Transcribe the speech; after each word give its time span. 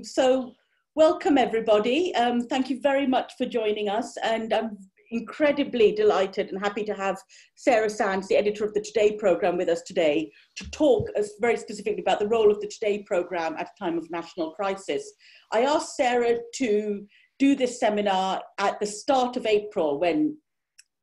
So, 0.00 0.54
welcome 0.94 1.36
everybody. 1.36 2.14
Um, 2.14 2.40
thank 2.48 2.70
you 2.70 2.80
very 2.80 3.06
much 3.06 3.34
for 3.36 3.44
joining 3.44 3.90
us, 3.90 4.16
and 4.22 4.50
I'm 4.50 4.78
incredibly 5.10 5.92
delighted 5.92 6.48
and 6.48 6.58
happy 6.58 6.82
to 6.84 6.94
have 6.94 7.18
Sarah 7.56 7.90
Sands, 7.90 8.26
the 8.26 8.38
editor 8.38 8.64
of 8.64 8.72
the 8.72 8.80
Today 8.80 9.18
programme, 9.18 9.58
with 9.58 9.68
us 9.68 9.82
today 9.82 10.32
to 10.56 10.70
talk 10.70 11.10
very 11.42 11.58
specifically 11.58 12.00
about 12.00 12.20
the 12.20 12.26
role 12.26 12.50
of 12.50 12.58
the 12.62 12.68
Today 12.68 13.02
programme 13.02 13.54
at 13.58 13.68
a 13.68 13.78
time 13.78 13.98
of 13.98 14.10
national 14.10 14.52
crisis. 14.52 15.12
I 15.52 15.64
asked 15.64 15.94
Sarah 15.94 16.38
to 16.54 17.06
do 17.38 17.54
this 17.54 17.78
seminar 17.78 18.40
at 18.56 18.80
the 18.80 18.86
start 18.86 19.36
of 19.36 19.44
April 19.44 20.00
when 20.00 20.38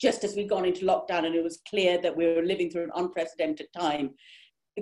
just 0.01 0.23
as 0.23 0.35
we'd 0.35 0.49
gone 0.49 0.65
into 0.65 0.87
lockdown 0.87 1.27
and 1.27 1.35
it 1.35 1.43
was 1.43 1.61
clear 1.69 2.01
that 2.01 2.17
we 2.17 2.25
were 2.25 2.41
living 2.41 2.71
through 2.71 2.85
an 2.85 2.91
unprecedented 2.95 3.67
time 3.77 4.15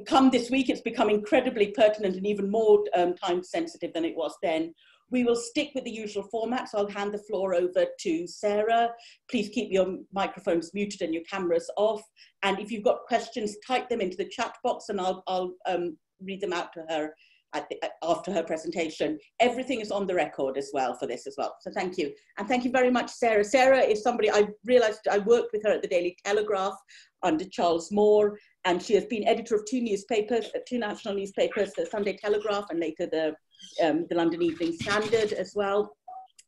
come 0.06 0.30
this 0.30 0.50
week, 0.50 0.70
it's 0.70 0.82
become 0.82 1.10
incredibly 1.10 1.72
pertinent 1.72 2.16
and 2.16 2.26
even 2.26 2.50
more 2.50 2.84
um, 2.96 3.16
time 3.16 3.44
sensitive 3.44 3.94
than 3.94 4.06
it 4.06 4.16
was 4.16 4.36
then. 4.42 4.74
We 5.10 5.24
will 5.24 5.38
stick 5.38 5.72
with 5.74 5.86
the 5.86 5.92
usual 5.92 6.24
format, 6.24 6.70
so 6.70 6.80
I'll 6.80 6.90
hand 6.90 7.14
the 7.14 7.24
floor 7.30 7.56
over 7.56 7.86
to 8.00 8.28
Sarah. 8.28 8.90
Please 9.32 9.50
keep 9.50 9.72
your 9.72 10.00
microphones 10.12 10.74
muted 10.74 11.02
and 11.02 11.14
your 11.14 11.24
cameras 11.24 11.70
off. 11.78 12.02
And 12.44 12.60
if 12.60 12.72
you've 12.72 12.84
got 12.84 13.06
questions, 13.08 13.56
type 13.66 13.88
them 13.88 14.02
into 14.02 14.18
the 14.18 14.28
chat 14.28 14.54
box 14.64 14.90
and 14.90 15.00
I'll, 15.00 15.24
I'll 15.28 15.54
um, 15.66 15.98
read 16.22 16.42
them 16.42 16.52
out 16.52 16.74
to 16.74 16.84
her 16.90 17.12
the, 17.54 17.92
after 18.04 18.32
her 18.32 18.44
presentation. 18.44 19.18
Everything 19.40 19.82
is 19.82 19.92
on 19.92 20.08
the 20.08 20.14
record 20.14 20.58
as 20.58 20.70
well 20.74 20.94
for 20.94 21.08
this 21.08 21.28
as 21.28 21.36
well. 21.38 21.56
So 21.62 21.72
thank 21.72 21.98
you. 21.98 22.12
And 22.38 22.48
thank 22.48 22.66
you 22.66 22.72
very 22.72 22.92
much, 22.92 23.10
Sarah. 23.10 23.44
Sarah 23.44 23.82
is 23.82 24.04
somebody 24.04 24.32
I 24.32 24.48
realized 24.66 25.08
I 25.10 25.20
worked 25.20 25.54
with 25.54 25.64
her 25.64 25.72
at 25.72 25.82
the 25.82 25.88
Daily 25.88 26.18
Telegraph 26.26 26.78
under 27.24 27.46
Charles 27.46 27.92
Moore 27.92 28.38
and 28.68 28.84
she 28.84 28.94
has 28.94 29.06
been 29.06 29.26
editor 29.26 29.56
of 29.56 29.66
two 29.66 29.80
newspapers, 29.82 30.48
uh, 30.54 30.60
two 30.68 30.78
national 30.78 31.16
newspapers, 31.16 31.72
the 31.72 31.86
Sunday 31.86 32.18
Telegraph 32.18 32.66
and 32.70 32.82
later 32.82 33.08
the, 33.08 33.34
um, 33.82 34.06
the 34.10 34.16
London 34.16 34.42
Evening 34.42 34.74
Standard 34.74 35.32
as 35.32 35.54
well. 35.56 35.96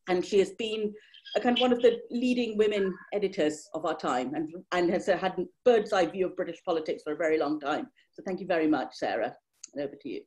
And 0.09 0.25
she 0.25 0.37
has 0.39 0.51
been 0.51 0.93
a 1.37 1.39
kind 1.39 1.57
of 1.57 1.61
one 1.61 1.71
of 1.71 1.81
the 1.81 1.97
leading 2.11 2.57
women 2.57 2.93
editors 3.13 3.69
of 3.73 3.85
our 3.85 3.95
time 3.95 4.33
and, 4.35 4.49
and 4.73 4.89
has 4.89 5.07
uh, 5.07 5.17
had 5.17 5.39
a 5.39 5.45
bird's 5.63 5.93
eye 5.93 6.07
view 6.07 6.25
of 6.25 6.35
British 6.35 6.61
politics 6.65 7.03
for 7.03 7.13
a 7.13 7.15
very 7.15 7.39
long 7.39 7.57
time. 7.57 7.87
So 8.11 8.21
thank 8.25 8.41
you 8.41 8.47
very 8.47 8.67
much, 8.67 8.89
Sarah. 8.95 9.33
over 9.79 9.95
to 10.01 10.09
you. 10.09 10.21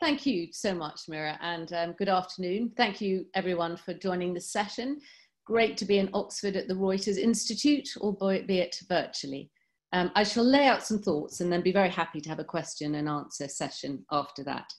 Thank 0.00 0.26
you 0.26 0.48
so 0.52 0.74
much, 0.74 1.02
Mira, 1.08 1.38
and 1.40 1.72
um, 1.72 1.94
good 1.98 2.08
afternoon. 2.08 2.72
Thank 2.76 3.00
you, 3.00 3.26
everyone, 3.34 3.76
for 3.76 3.94
joining 3.94 4.34
this 4.34 4.50
session. 4.50 4.98
Great 5.44 5.76
to 5.76 5.84
be 5.84 5.98
in 5.98 6.10
Oxford 6.14 6.56
at 6.56 6.66
the 6.66 6.74
Reuters 6.74 7.16
Institute, 7.16 7.88
albeit 7.98 8.76
virtually. 8.88 9.50
Um, 9.92 10.10
I 10.14 10.22
shall 10.22 10.44
lay 10.44 10.66
out 10.66 10.82
some 10.82 10.98
thoughts 10.98 11.40
and 11.40 11.50
then 11.50 11.62
be 11.62 11.72
very 11.72 11.88
happy 11.88 12.20
to 12.20 12.28
have 12.28 12.38
a 12.38 12.44
question 12.44 12.94
and 12.96 13.08
answer 13.08 13.48
session 13.48 14.04
after 14.10 14.44
that. 14.44 14.70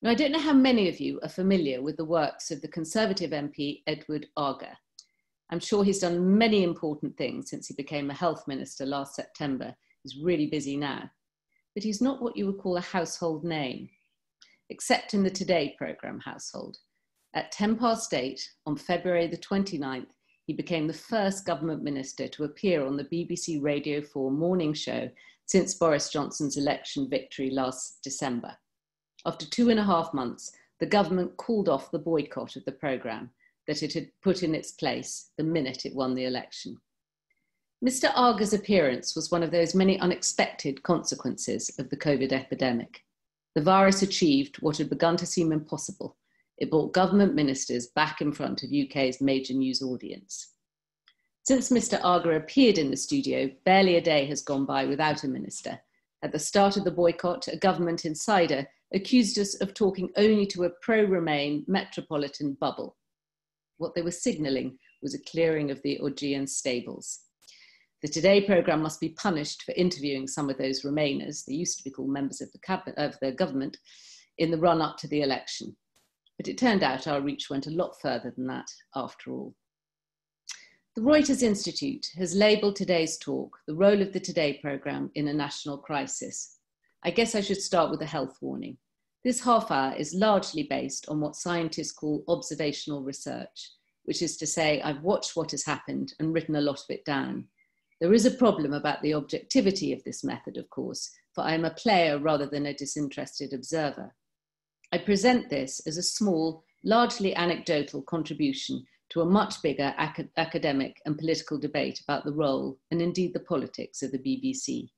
Now, 0.00 0.10
I 0.10 0.14
don't 0.14 0.32
know 0.32 0.38
how 0.38 0.52
many 0.52 0.88
of 0.88 1.00
you 1.00 1.20
are 1.22 1.28
familiar 1.28 1.82
with 1.82 1.96
the 1.96 2.04
works 2.04 2.50
of 2.50 2.60
the 2.60 2.68
Conservative 2.68 3.30
MP 3.30 3.82
Edward 3.86 4.26
Argar. 4.36 4.76
I'm 5.50 5.60
sure 5.60 5.84
he's 5.84 6.00
done 6.00 6.36
many 6.38 6.62
important 6.62 7.16
things 7.16 7.50
since 7.50 7.68
he 7.68 7.74
became 7.74 8.10
a 8.10 8.14
health 8.14 8.46
minister 8.46 8.86
last 8.86 9.14
September. 9.14 9.74
He's 10.02 10.16
really 10.22 10.46
busy 10.46 10.76
now. 10.76 11.10
But 11.74 11.84
he's 11.84 12.00
not 12.00 12.22
what 12.22 12.36
you 12.36 12.46
would 12.46 12.58
call 12.58 12.76
a 12.76 12.82
household 12.82 13.44
name, 13.44 13.88
except 14.70 15.14
in 15.14 15.22
the 15.22 15.30
Today 15.30 15.74
programme 15.76 16.20
household. 16.20 16.76
At 17.34 17.52
10 17.52 17.76
past 17.76 18.14
8 18.14 18.40
on 18.66 18.76
February 18.76 19.26
the 19.26 19.36
29th, 19.36 20.06
he 20.46 20.52
became 20.52 20.86
the 20.86 20.92
first 20.92 21.46
government 21.46 21.82
minister 21.82 22.28
to 22.28 22.44
appear 22.44 22.84
on 22.84 22.96
the 22.96 23.04
BBC 23.04 23.62
Radio 23.62 24.02
4 24.02 24.30
morning 24.30 24.74
show 24.74 25.08
since 25.46 25.74
Boris 25.74 26.10
Johnson's 26.10 26.56
election 26.56 27.08
victory 27.08 27.50
last 27.50 27.98
December. 28.02 28.56
After 29.26 29.46
two 29.46 29.70
and 29.70 29.80
a 29.80 29.84
half 29.84 30.12
months, 30.12 30.52
the 30.80 30.86
government 30.86 31.36
called 31.36 31.68
off 31.68 31.90
the 31.90 31.98
boycott 31.98 32.56
of 32.56 32.64
the 32.64 32.72
programme 32.72 33.30
that 33.66 33.82
it 33.82 33.94
had 33.94 34.10
put 34.22 34.42
in 34.42 34.54
its 34.54 34.72
place 34.72 35.30
the 35.38 35.44
minute 35.44 35.86
it 35.86 35.94
won 35.94 36.14
the 36.14 36.26
election. 36.26 36.76
Mr. 37.84 38.10
Argar's 38.14 38.52
appearance 38.52 39.14
was 39.14 39.30
one 39.30 39.42
of 39.42 39.50
those 39.50 39.74
many 39.74 39.98
unexpected 40.00 40.82
consequences 40.82 41.70
of 41.78 41.88
the 41.90 41.96
COVID 41.96 42.32
epidemic. 42.32 43.02
The 43.54 43.62
virus 43.62 44.02
achieved 44.02 44.56
what 44.60 44.78
had 44.78 44.90
begun 44.90 45.16
to 45.18 45.26
seem 45.26 45.52
impossible 45.52 46.16
it 46.58 46.70
brought 46.70 46.94
government 46.94 47.34
ministers 47.34 47.88
back 47.88 48.20
in 48.20 48.32
front 48.32 48.62
of 48.62 48.70
UK's 48.70 49.20
major 49.20 49.54
news 49.54 49.82
audience. 49.82 50.52
Since 51.42 51.70
Mr. 51.70 52.00
Argar 52.02 52.36
appeared 52.36 52.78
in 52.78 52.90
the 52.90 52.96
studio, 52.96 53.50
barely 53.64 53.96
a 53.96 54.00
day 54.00 54.24
has 54.26 54.40
gone 54.40 54.64
by 54.64 54.86
without 54.86 55.24
a 55.24 55.28
minister. 55.28 55.78
At 56.22 56.32
the 56.32 56.38
start 56.38 56.76
of 56.76 56.84
the 56.84 56.90
boycott, 56.90 57.48
a 57.48 57.56
government 57.56 58.06
insider 58.06 58.66
accused 58.94 59.38
us 59.38 59.54
of 59.60 59.74
talking 59.74 60.08
only 60.16 60.46
to 60.46 60.64
a 60.64 60.70
pro 60.80 61.02
Remain 61.04 61.64
metropolitan 61.66 62.56
bubble. 62.60 62.96
What 63.76 63.94
they 63.94 64.02
were 64.02 64.10
signalling 64.10 64.78
was 65.02 65.14
a 65.14 65.22
clearing 65.30 65.70
of 65.70 65.82
the 65.82 65.98
Augean 66.02 66.48
stables. 66.48 67.20
The 68.00 68.08
Today 68.08 68.40
programme 68.40 68.82
must 68.82 69.00
be 69.00 69.10
punished 69.10 69.64
for 69.64 69.72
interviewing 69.72 70.26
some 70.26 70.48
of 70.48 70.56
those 70.56 70.82
Remainers, 70.82 71.44
they 71.44 71.54
used 71.54 71.78
to 71.78 71.84
be 71.84 71.90
called 71.90 72.10
members 72.10 72.40
of 72.40 72.52
the, 72.52 72.58
cabinet, 72.58 72.96
of 72.98 73.18
the 73.20 73.32
government, 73.32 73.76
in 74.38 74.50
the 74.50 74.58
run 74.58 74.80
up 74.80 74.96
to 74.98 75.08
the 75.08 75.22
election. 75.22 75.76
But 76.36 76.48
it 76.48 76.58
turned 76.58 76.82
out 76.82 77.06
our 77.06 77.20
reach 77.20 77.48
went 77.48 77.66
a 77.66 77.70
lot 77.70 78.00
further 78.00 78.32
than 78.34 78.46
that 78.48 78.66
after 78.94 79.30
all. 79.30 79.54
The 80.96 81.02
Reuters 81.02 81.42
Institute 81.42 82.12
has 82.16 82.36
labelled 82.36 82.76
today's 82.76 83.18
talk 83.18 83.58
the 83.66 83.74
role 83.74 84.00
of 84.00 84.12
the 84.12 84.20
Today 84.20 84.58
programme 84.62 85.10
in 85.14 85.26
a 85.26 85.34
national 85.34 85.78
crisis. 85.78 86.58
I 87.02 87.10
guess 87.10 87.34
I 87.34 87.40
should 87.40 87.60
start 87.60 87.90
with 87.90 88.00
a 88.02 88.06
health 88.06 88.38
warning. 88.40 88.78
This 89.24 89.42
half 89.42 89.70
hour 89.70 89.94
is 89.96 90.14
largely 90.14 90.64
based 90.64 91.08
on 91.08 91.20
what 91.20 91.34
scientists 91.34 91.92
call 91.92 92.22
observational 92.28 93.02
research, 93.02 93.72
which 94.04 94.22
is 94.22 94.36
to 94.36 94.46
say, 94.46 94.82
I've 94.82 95.02
watched 95.02 95.34
what 95.34 95.50
has 95.50 95.64
happened 95.64 96.14
and 96.20 96.32
written 96.32 96.56
a 96.56 96.60
lot 96.60 96.78
of 96.78 96.90
it 96.90 97.04
down. 97.04 97.48
There 98.00 98.12
is 98.12 98.26
a 98.26 98.30
problem 98.30 98.72
about 98.72 99.02
the 99.02 99.14
objectivity 99.14 99.92
of 99.92 100.04
this 100.04 100.22
method, 100.24 100.58
of 100.58 100.68
course, 100.70 101.10
for 101.34 101.42
I 101.42 101.54
am 101.54 101.64
a 101.64 101.74
player 101.74 102.18
rather 102.18 102.46
than 102.46 102.66
a 102.66 102.74
disinterested 102.74 103.52
observer. 103.52 104.14
I 104.92 104.98
present 104.98 105.50
this 105.50 105.80
as 105.86 105.96
a 105.96 106.02
small, 106.02 106.64
largely 106.84 107.34
anecdotal 107.34 108.02
contribution 108.02 108.84
to 109.10 109.20
a 109.20 109.26
much 109.26 109.62
bigger 109.62 109.94
ac- 109.98 110.28
academic 110.36 111.00
and 111.06 111.18
political 111.18 111.58
debate 111.58 112.00
about 112.00 112.24
the 112.24 112.32
role 112.32 112.78
and 112.90 113.00
indeed 113.00 113.32
the 113.32 113.40
politics 113.40 114.02
of 114.02 114.12
the 114.12 114.18
BBC. 114.18 114.88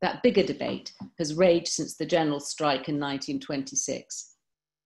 That 0.00 0.22
bigger 0.22 0.42
debate 0.42 0.92
has 1.18 1.34
raged 1.34 1.68
since 1.68 1.96
the 1.96 2.06
general 2.06 2.40
strike 2.40 2.88
in 2.88 2.98
1926. 2.98 4.34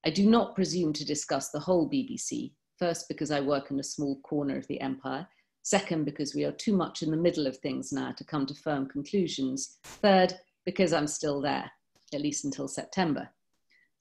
I 0.04 0.10
do 0.10 0.28
not 0.28 0.54
presume 0.54 0.92
to 0.92 1.04
discuss 1.04 1.50
the 1.50 1.60
whole 1.60 1.88
BBC, 1.90 2.52
first 2.78 3.08
because 3.08 3.30
I 3.30 3.40
work 3.40 3.70
in 3.70 3.80
a 3.80 3.84
small 3.84 4.20
corner 4.20 4.56
of 4.56 4.66
the 4.68 4.80
empire, 4.80 5.26
second 5.62 6.04
because 6.04 6.34
we 6.34 6.44
are 6.44 6.52
too 6.52 6.76
much 6.76 7.02
in 7.02 7.10
the 7.10 7.16
middle 7.16 7.46
of 7.46 7.56
things 7.56 7.92
now 7.92 8.12
to 8.12 8.24
come 8.24 8.46
to 8.46 8.54
firm 8.54 8.86
conclusions, 8.86 9.78
third 9.82 10.34
because 10.64 10.92
I'm 10.92 11.06
still 11.06 11.40
there, 11.40 11.70
at 12.12 12.20
least 12.20 12.44
until 12.44 12.68
September. 12.68 13.28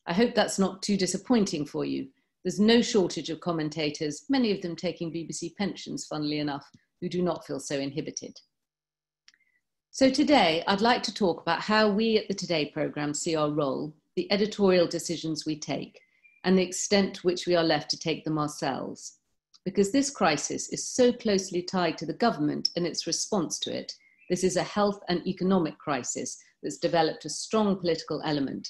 I 0.08 0.14
hope 0.14 0.36
that's 0.36 0.60
not 0.60 0.84
too 0.84 0.98
disappointing 0.98 1.66
for 1.66 1.84
you. 1.84 2.08
There's 2.44 2.60
no 2.60 2.82
shortage 2.82 3.32
of 3.32 3.40
commentators, 3.40 4.26
many 4.30 4.52
of 4.52 4.62
them 4.62 4.76
taking 4.76 5.12
BBC 5.12 5.56
pensions, 5.56 6.06
funnily 6.06 6.38
enough, 6.38 6.70
who 7.02 7.10
do 7.10 7.24
not 7.24 7.46
feel 7.46 7.60
so 7.60 7.80
inhibited. 7.80 8.40
So 9.90 10.12
today, 10.12 10.64
I'd 10.68 10.82
like 10.82 11.02
to 11.04 11.14
talk 11.14 11.42
about 11.42 11.62
how 11.62 11.90
we 11.90 12.18
at 12.18 12.28
the 12.28 12.36
Today 12.36 12.68
programme 12.68 13.16
see 13.16 13.36
our 13.36 13.50
role, 13.50 13.96
the 14.16 14.32
editorial 14.32 14.86
decisions 14.86 15.46
we 15.46 15.58
take, 15.58 16.00
and 16.44 16.56
the 16.56 16.64
extent 16.64 17.16
to 17.16 17.22
which 17.22 17.48
we 17.48 17.56
are 17.56 17.64
left 17.64 17.90
to 17.92 18.00
take 18.00 18.24
them 18.26 18.38
ourselves. 18.38 19.18
Because 19.64 19.92
this 19.92 20.12
crisis 20.12 20.70
is 20.70 20.88
so 20.88 21.12
closely 21.12 21.64
tied 21.64 21.98
to 21.98 22.06
the 22.06 22.14
government 22.14 22.70
and 22.76 22.86
its 22.86 23.08
response 23.08 23.58
to 23.60 23.76
it, 23.76 23.94
this 24.30 24.44
is 24.44 24.56
a 24.56 24.64
health 24.64 25.00
and 25.10 25.26
economic 25.26 25.80
crisis 25.80 26.38
that's 26.62 26.78
developed 26.78 27.26
a 27.26 27.30
strong 27.30 27.76
political 27.80 28.22
element 28.24 28.70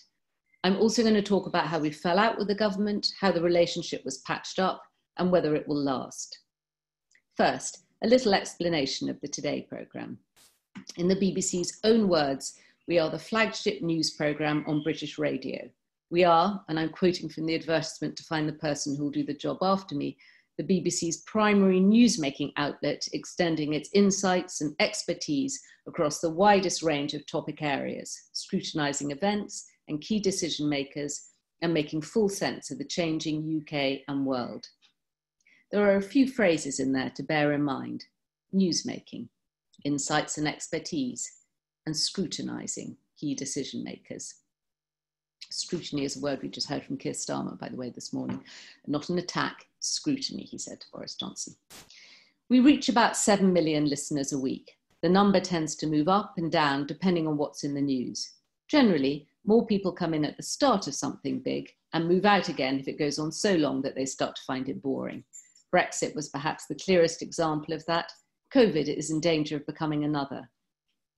I'm 0.65 0.77
also 0.77 1.03
going 1.03 1.13
to 1.13 1.21
talk 1.21 1.45
about 1.45 1.67
how 1.67 1.77
we 1.77 1.91
fell 1.91 2.17
out 2.17 2.39
with 2.39 2.47
the 2.47 2.55
government, 2.55 3.13
how 3.19 3.31
the 3.31 3.39
relationship 3.39 4.03
was 4.03 4.17
patched 4.23 4.57
up, 4.57 4.81
and 5.17 5.31
whether 5.31 5.55
it 5.55 5.67
will 5.67 5.77
last. 5.77 6.39
First, 7.37 7.83
a 8.03 8.07
little 8.07 8.33
explanation 8.33 9.07
of 9.07 9.21
the 9.21 9.27
Today 9.27 9.67
programme. 9.69 10.17
In 10.97 11.07
the 11.07 11.17
BBC's 11.17 11.79
own 11.83 12.07
words, 12.07 12.57
we 12.87 12.97
are 12.97 13.11
the 13.11 13.19
flagship 13.19 13.83
news 13.83 14.15
programme 14.15 14.65
on 14.65 14.81
British 14.81 15.19
radio. 15.19 15.69
We 16.09 16.23
are, 16.23 16.59
and 16.67 16.79
I'm 16.79 16.89
quoting 16.89 17.29
from 17.29 17.45
the 17.45 17.53
advertisement 17.53 18.17
to 18.17 18.23
find 18.23 18.49
the 18.49 18.53
person 18.53 18.95
who 18.95 19.03
will 19.03 19.11
do 19.11 19.23
the 19.23 19.35
job 19.35 19.59
after 19.61 19.93
me, 19.93 20.17
the 20.57 20.63
BBC's 20.63 21.17
primary 21.27 21.79
newsmaking 21.79 22.53
outlet, 22.57 23.07
extending 23.13 23.73
its 23.73 23.91
insights 23.93 24.61
and 24.61 24.75
expertise 24.79 25.61
across 25.87 26.21
the 26.21 26.29
widest 26.31 26.81
range 26.81 27.13
of 27.13 27.23
topic 27.27 27.61
areas, 27.61 28.19
scrutinising 28.31 29.11
events, 29.11 29.67
and 29.87 30.01
key 30.01 30.19
decision 30.19 30.67
makers 30.69 31.29
and 31.61 31.73
making 31.73 32.01
full 32.01 32.29
sense 32.29 32.71
of 32.71 32.77
the 32.77 32.85
changing 32.85 33.61
UK 33.61 34.01
and 34.07 34.25
world. 34.25 34.67
There 35.71 35.83
are 35.83 35.97
a 35.97 36.01
few 36.01 36.27
phrases 36.27 36.79
in 36.79 36.93
there 36.93 37.11
to 37.15 37.23
bear 37.23 37.53
in 37.53 37.63
mind 37.63 38.05
newsmaking, 38.53 39.27
insights 39.83 40.37
and 40.37 40.47
expertise, 40.47 41.29
and 41.85 41.95
scrutinising 41.95 42.95
key 43.19 43.35
decision 43.35 43.83
makers. 43.83 44.35
Scrutiny 45.49 46.03
is 46.03 46.17
a 46.17 46.21
word 46.21 46.41
we 46.41 46.49
just 46.49 46.69
heard 46.69 46.83
from 46.83 46.97
Keir 46.97 47.13
Starmer, 47.13 47.57
by 47.59 47.69
the 47.69 47.75
way, 47.75 47.89
this 47.89 48.13
morning. 48.13 48.43
Not 48.87 49.09
an 49.09 49.17
attack, 49.17 49.65
scrutiny, 49.79 50.43
he 50.43 50.57
said 50.57 50.81
to 50.81 50.87
Boris 50.91 51.15
Johnson. 51.15 51.55
We 52.49 52.59
reach 52.59 52.89
about 52.89 53.17
7 53.17 53.51
million 53.51 53.85
listeners 53.85 54.33
a 54.33 54.39
week. 54.39 54.71
The 55.01 55.09
number 55.09 55.39
tends 55.39 55.75
to 55.77 55.87
move 55.87 56.07
up 56.07 56.33
and 56.37 56.51
down 56.51 56.87
depending 56.87 57.27
on 57.27 57.37
what's 57.37 57.63
in 57.63 57.73
the 57.75 57.81
news. 57.81 58.31
Generally, 58.67 59.27
more 59.45 59.65
people 59.65 59.91
come 59.91 60.13
in 60.13 60.25
at 60.25 60.37
the 60.37 60.43
start 60.43 60.87
of 60.87 60.95
something 60.95 61.39
big 61.39 61.71
and 61.93 62.07
move 62.07 62.25
out 62.25 62.49
again 62.49 62.79
if 62.79 62.87
it 62.87 62.99
goes 62.99 63.19
on 63.19 63.31
so 63.31 63.55
long 63.55 63.81
that 63.81 63.95
they 63.95 64.05
start 64.05 64.35
to 64.35 64.41
find 64.43 64.67
it 64.69 64.81
boring. 64.81 65.23
Brexit 65.73 66.15
was 66.15 66.29
perhaps 66.29 66.65
the 66.65 66.75
clearest 66.75 67.21
example 67.21 67.73
of 67.73 67.85
that. 67.85 68.11
COVID 68.53 68.87
is 68.87 69.11
in 69.11 69.19
danger 69.19 69.57
of 69.57 69.65
becoming 69.65 70.03
another. 70.03 70.49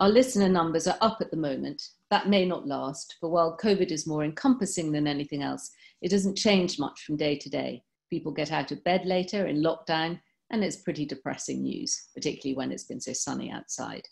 Our 0.00 0.08
listener 0.08 0.48
numbers 0.48 0.86
are 0.86 0.98
up 1.00 1.18
at 1.20 1.30
the 1.30 1.36
moment. 1.36 1.82
That 2.10 2.28
may 2.28 2.44
not 2.44 2.66
last, 2.66 3.16
for 3.20 3.30
while 3.30 3.56
COVID 3.56 3.90
is 3.90 4.06
more 4.06 4.24
encompassing 4.24 4.92
than 4.92 5.06
anything 5.06 5.42
else, 5.42 5.70
it 6.02 6.10
doesn't 6.10 6.36
change 6.36 6.78
much 6.78 7.02
from 7.02 7.16
day 7.16 7.36
to 7.36 7.48
day. 7.48 7.82
People 8.10 8.32
get 8.32 8.52
out 8.52 8.72
of 8.72 8.84
bed 8.84 9.06
later 9.06 9.46
in 9.46 9.62
lockdown, 9.62 10.20
and 10.50 10.62
it's 10.62 10.76
pretty 10.76 11.06
depressing 11.06 11.62
news, 11.62 12.08
particularly 12.14 12.56
when 12.56 12.70
it's 12.70 12.84
been 12.84 13.00
so 13.00 13.12
sunny 13.12 13.50
outside. 13.50 14.06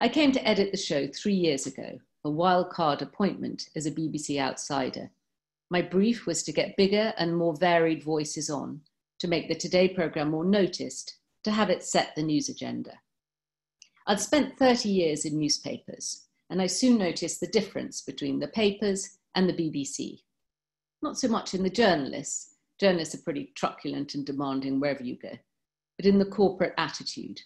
I 0.00 0.08
came 0.08 0.32
to 0.32 0.46
edit 0.46 0.70
the 0.70 0.76
show 0.78 1.06
three 1.08 1.34
years 1.34 1.66
ago, 1.66 1.98
a 2.24 2.30
wild 2.30 2.70
card 2.70 3.02
appointment 3.02 3.68
as 3.74 3.86
a 3.86 3.90
BBC 3.90 4.40
outsider. 4.40 5.10
My 5.70 5.82
brief 5.82 6.26
was 6.26 6.42
to 6.44 6.52
get 6.52 6.76
bigger 6.76 7.12
and 7.18 7.36
more 7.36 7.56
varied 7.56 8.02
voices 8.02 8.48
on, 8.48 8.82
to 9.18 9.28
make 9.28 9.48
the 9.48 9.54
Today 9.54 9.88
programme 9.88 10.30
more 10.30 10.44
noticed, 10.44 11.16
to 11.44 11.50
have 11.50 11.70
it 11.70 11.82
set 11.82 12.14
the 12.14 12.22
news 12.22 12.48
agenda. 12.48 13.00
I'd 14.06 14.20
spent 14.20 14.58
30 14.58 14.88
years 14.88 15.24
in 15.24 15.38
newspapers, 15.38 16.26
and 16.50 16.60
I 16.60 16.66
soon 16.66 16.98
noticed 16.98 17.40
the 17.40 17.46
difference 17.46 18.02
between 18.02 18.38
the 18.38 18.48
papers 18.48 19.18
and 19.34 19.48
the 19.48 19.54
BBC. 19.54 20.20
Not 21.02 21.18
so 21.18 21.28
much 21.28 21.54
in 21.54 21.62
the 21.62 21.70
journalists, 21.70 22.54
journalists 22.78 23.14
are 23.14 23.22
pretty 23.22 23.52
truculent 23.54 24.14
and 24.14 24.26
demanding 24.26 24.78
wherever 24.78 25.02
you 25.02 25.16
go, 25.16 25.32
but 25.96 26.06
in 26.06 26.18
the 26.18 26.24
corporate 26.24 26.74
attitude. 26.78 27.40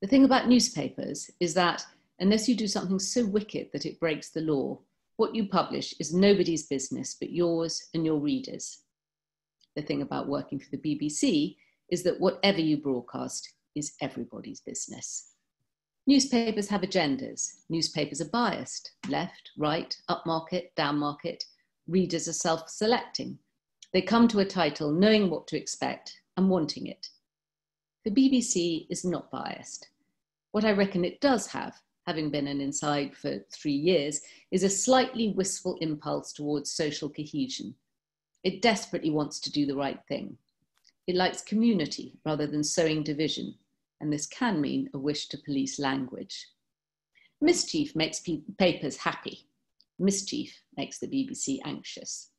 The 0.00 0.08
thing 0.08 0.24
about 0.24 0.48
newspapers 0.48 1.30
is 1.38 1.54
that 1.54 1.84
unless 2.22 2.48
you 2.48 2.54
do 2.54 2.68
something 2.68 3.00
so 3.00 3.26
wicked 3.26 3.68
that 3.72 3.84
it 3.84 3.98
breaks 3.98 4.30
the 4.30 4.40
law, 4.40 4.78
what 5.16 5.34
you 5.34 5.48
publish 5.48 5.92
is 5.98 6.14
nobody's 6.14 6.68
business 6.68 7.16
but 7.18 7.30
yours 7.30 7.88
and 7.94 8.06
your 8.06 8.18
readers. 8.18 8.82
The 9.74 9.82
thing 9.82 10.02
about 10.02 10.28
working 10.28 10.60
for 10.60 10.70
the 10.70 10.78
BBC 10.78 11.56
is 11.90 12.04
that 12.04 12.20
whatever 12.20 12.60
you 12.60 12.76
broadcast 12.76 13.52
is 13.74 13.94
everybody's 14.00 14.60
business. 14.60 15.32
Newspapers 16.06 16.68
have 16.68 16.82
agendas. 16.82 17.56
Newspapers 17.68 18.20
are 18.20 18.30
biased 18.30 18.92
left, 19.08 19.50
right, 19.58 19.96
upmarket, 20.08 20.68
downmarket. 20.76 21.42
Readers 21.88 22.28
are 22.28 22.32
self 22.32 22.68
selecting. 22.68 23.36
They 23.92 24.02
come 24.02 24.28
to 24.28 24.38
a 24.38 24.44
title 24.44 24.92
knowing 24.92 25.28
what 25.28 25.48
to 25.48 25.58
expect 25.58 26.20
and 26.36 26.48
wanting 26.48 26.86
it. 26.86 27.08
The 28.04 28.12
BBC 28.12 28.86
is 28.90 29.04
not 29.04 29.30
biased. 29.32 29.88
What 30.52 30.64
I 30.64 30.72
reckon 30.72 31.04
it 31.04 31.20
does 31.20 31.46
have, 31.48 31.74
having 32.06 32.30
been 32.30 32.46
an 32.46 32.60
inside 32.60 33.16
for 33.16 33.38
three 33.52 33.72
years, 33.72 34.20
is 34.50 34.62
a 34.62 34.70
slightly 34.70 35.30
wistful 35.30 35.78
impulse 35.80 36.32
towards 36.32 36.72
social 36.72 37.08
cohesion. 37.08 37.74
It 38.44 38.62
desperately 38.62 39.10
wants 39.10 39.40
to 39.40 39.52
do 39.52 39.66
the 39.66 39.76
right 39.76 40.00
thing. 40.08 40.36
It 41.06 41.16
likes 41.16 41.42
community 41.42 42.14
rather 42.24 42.46
than 42.46 42.64
sowing 42.64 43.02
division 43.02 43.54
and 44.02 44.12
this 44.12 44.26
can 44.26 44.60
mean 44.60 44.90
a 44.92 44.98
wish 44.98 45.28
to 45.28 45.38
police 45.38 45.78
language. 45.78 46.48
Mischief 47.40 47.94
makes 47.96 48.18
pe- 48.20 48.42
papers 48.58 48.96
happy. 48.96 49.46
Mischief 49.98 50.52
makes 50.76 50.98
the 50.98 51.06
BBC 51.06 51.60
anxious. 51.64 52.30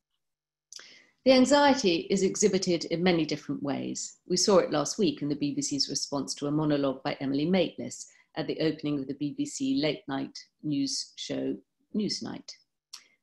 The 1.23 1.31
anxiety 1.31 2.05
is 2.09 2.21
exhibited 2.21 2.83
in 2.85 3.01
many 3.01 3.25
different 3.25 3.63
ways. 3.63 4.17
We 4.27 4.35
saw 4.35 4.57
it 4.57 4.73
last 4.73 4.99
week 4.99 5.21
in 5.21 5.29
the 5.29 5.37
BBC's 5.37 5.89
response 5.89 6.35
to 6.35 6.47
a 6.47 6.51
monologue 6.51 7.01
by 7.01 7.15
Emily 7.21 7.45
Maitlis 7.45 8.07
at 8.35 8.47
the 8.47 8.59
opening 8.59 8.99
of 8.99 9.07
the 9.07 9.13
BBC 9.13 9.81
late 9.81 10.03
night 10.07 10.37
news 10.63 11.13
show 11.15 11.55
Newsnight. 11.95 12.49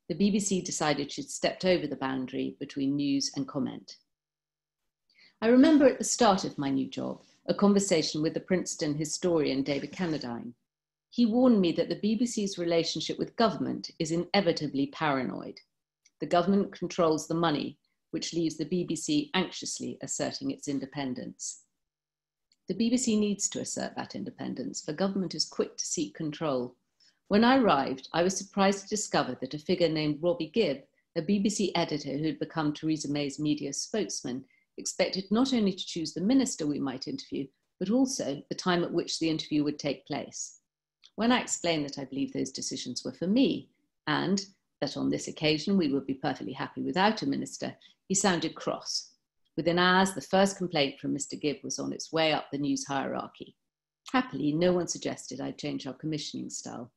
The 0.08 0.14
BBC 0.14 0.64
decided 0.64 1.12
she'd 1.12 1.30
stepped 1.30 1.64
over 1.64 1.86
the 1.86 1.96
boundary 1.96 2.56
between 2.58 2.96
news 2.96 3.30
and 3.36 3.46
comment. 3.46 3.96
I 5.40 5.48
remember 5.48 5.86
at 5.86 5.98
the 5.98 6.04
start 6.04 6.44
of 6.44 6.58
my 6.58 6.70
new 6.70 6.88
job 6.88 7.22
a 7.46 7.54
conversation 7.54 8.22
with 8.22 8.34
the 8.34 8.40
Princeton 8.40 8.94
historian 8.94 9.62
David 9.62 9.92
Cannadine. 9.92 10.52
He 11.08 11.26
warned 11.26 11.60
me 11.60 11.72
that 11.72 11.88
the 11.88 11.96
BBC's 11.96 12.58
relationship 12.58 13.18
with 13.18 13.34
government 13.36 13.90
is 13.98 14.12
inevitably 14.12 14.86
paranoid. 14.88 15.58
The 16.20 16.26
government 16.26 16.72
controls 16.72 17.26
the 17.26 17.34
money, 17.34 17.78
which 18.10 18.34
leaves 18.34 18.56
the 18.56 18.66
BBC 18.66 19.30
anxiously 19.34 19.98
asserting 20.02 20.50
its 20.50 20.68
independence. 20.68 21.64
The 22.70 22.88
BBC 22.88 23.18
needs 23.18 23.48
to 23.48 23.60
assert 23.60 23.96
that 23.96 24.14
independence, 24.14 24.80
for 24.80 24.92
government 24.92 25.34
is 25.34 25.44
quick 25.44 25.76
to 25.76 25.84
seek 25.84 26.14
control. 26.14 26.76
When 27.26 27.42
I 27.42 27.58
arrived, 27.58 28.08
I 28.12 28.22
was 28.22 28.36
surprised 28.36 28.84
to 28.84 28.88
discover 28.88 29.36
that 29.40 29.54
a 29.54 29.58
figure 29.58 29.88
named 29.88 30.22
Robbie 30.22 30.52
Gibb, 30.54 30.84
a 31.16 31.22
BBC 31.22 31.72
editor 31.74 32.16
who 32.16 32.26
had 32.26 32.38
become 32.38 32.72
Theresa 32.72 33.10
May's 33.10 33.40
media 33.40 33.72
spokesman, 33.72 34.44
expected 34.76 35.24
not 35.32 35.52
only 35.52 35.72
to 35.72 35.84
choose 35.84 36.14
the 36.14 36.20
minister 36.20 36.64
we 36.64 36.78
might 36.78 37.08
interview, 37.08 37.44
but 37.80 37.90
also 37.90 38.40
the 38.48 38.54
time 38.54 38.84
at 38.84 38.92
which 38.92 39.18
the 39.18 39.30
interview 39.30 39.64
would 39.64 39.80
take 39.80 40.06
place. 40.06 40.60
When 41.16 41.32
I 41.32 41.40
explained 41.40 41.86
that 41.86 41.98
I 41.98 42.04
believed 42.04 42.34
those 42.34 42.52
decisions 42.52 43.04
were 43.04 43.10
for 43.10 43.26
me, 43.26 43.68
and 44.06 44.46
that 44.80 44.96
on 44.96 45.10
this 45.10 45.26
occasion 45.26 45.76
we 45.76 45.92
would 45.92 46.06
be 46.06 46.14
perfectly 46.14 46.52
happy 46.52 46.82
without 46.82 47.22
a 47.22 47.26
minister, 47.26 47.74
he 48.06 48.14
sounded 48.14 48.54
cross. 48.54 49.09
Within 49.60 49.78
hours, 49.78 50.14
the 50.14 50.22
first 50.22 50.56
complaint 50.56 50.98
from 50.98 51.14
Mr. 51.14 51.38
Gibb 51.38 51.58
was 51.62 51.78
on 51.78 51.92
its 51.92 52.10
way 52.10 52.32
up 52.32 52.50
the 52.50 52.56
news 52.56 52.86
hierarchy. 52.86 53.54
Happily, 54.10 54.52
no 54.52 54.72
one 54.72 54.88
suggested 54.88 55.38
I 55.38 55.50
change 55.50 55.86
our 55.86 55.92
commissioning 55.92 56.48
style. 56.48 56.90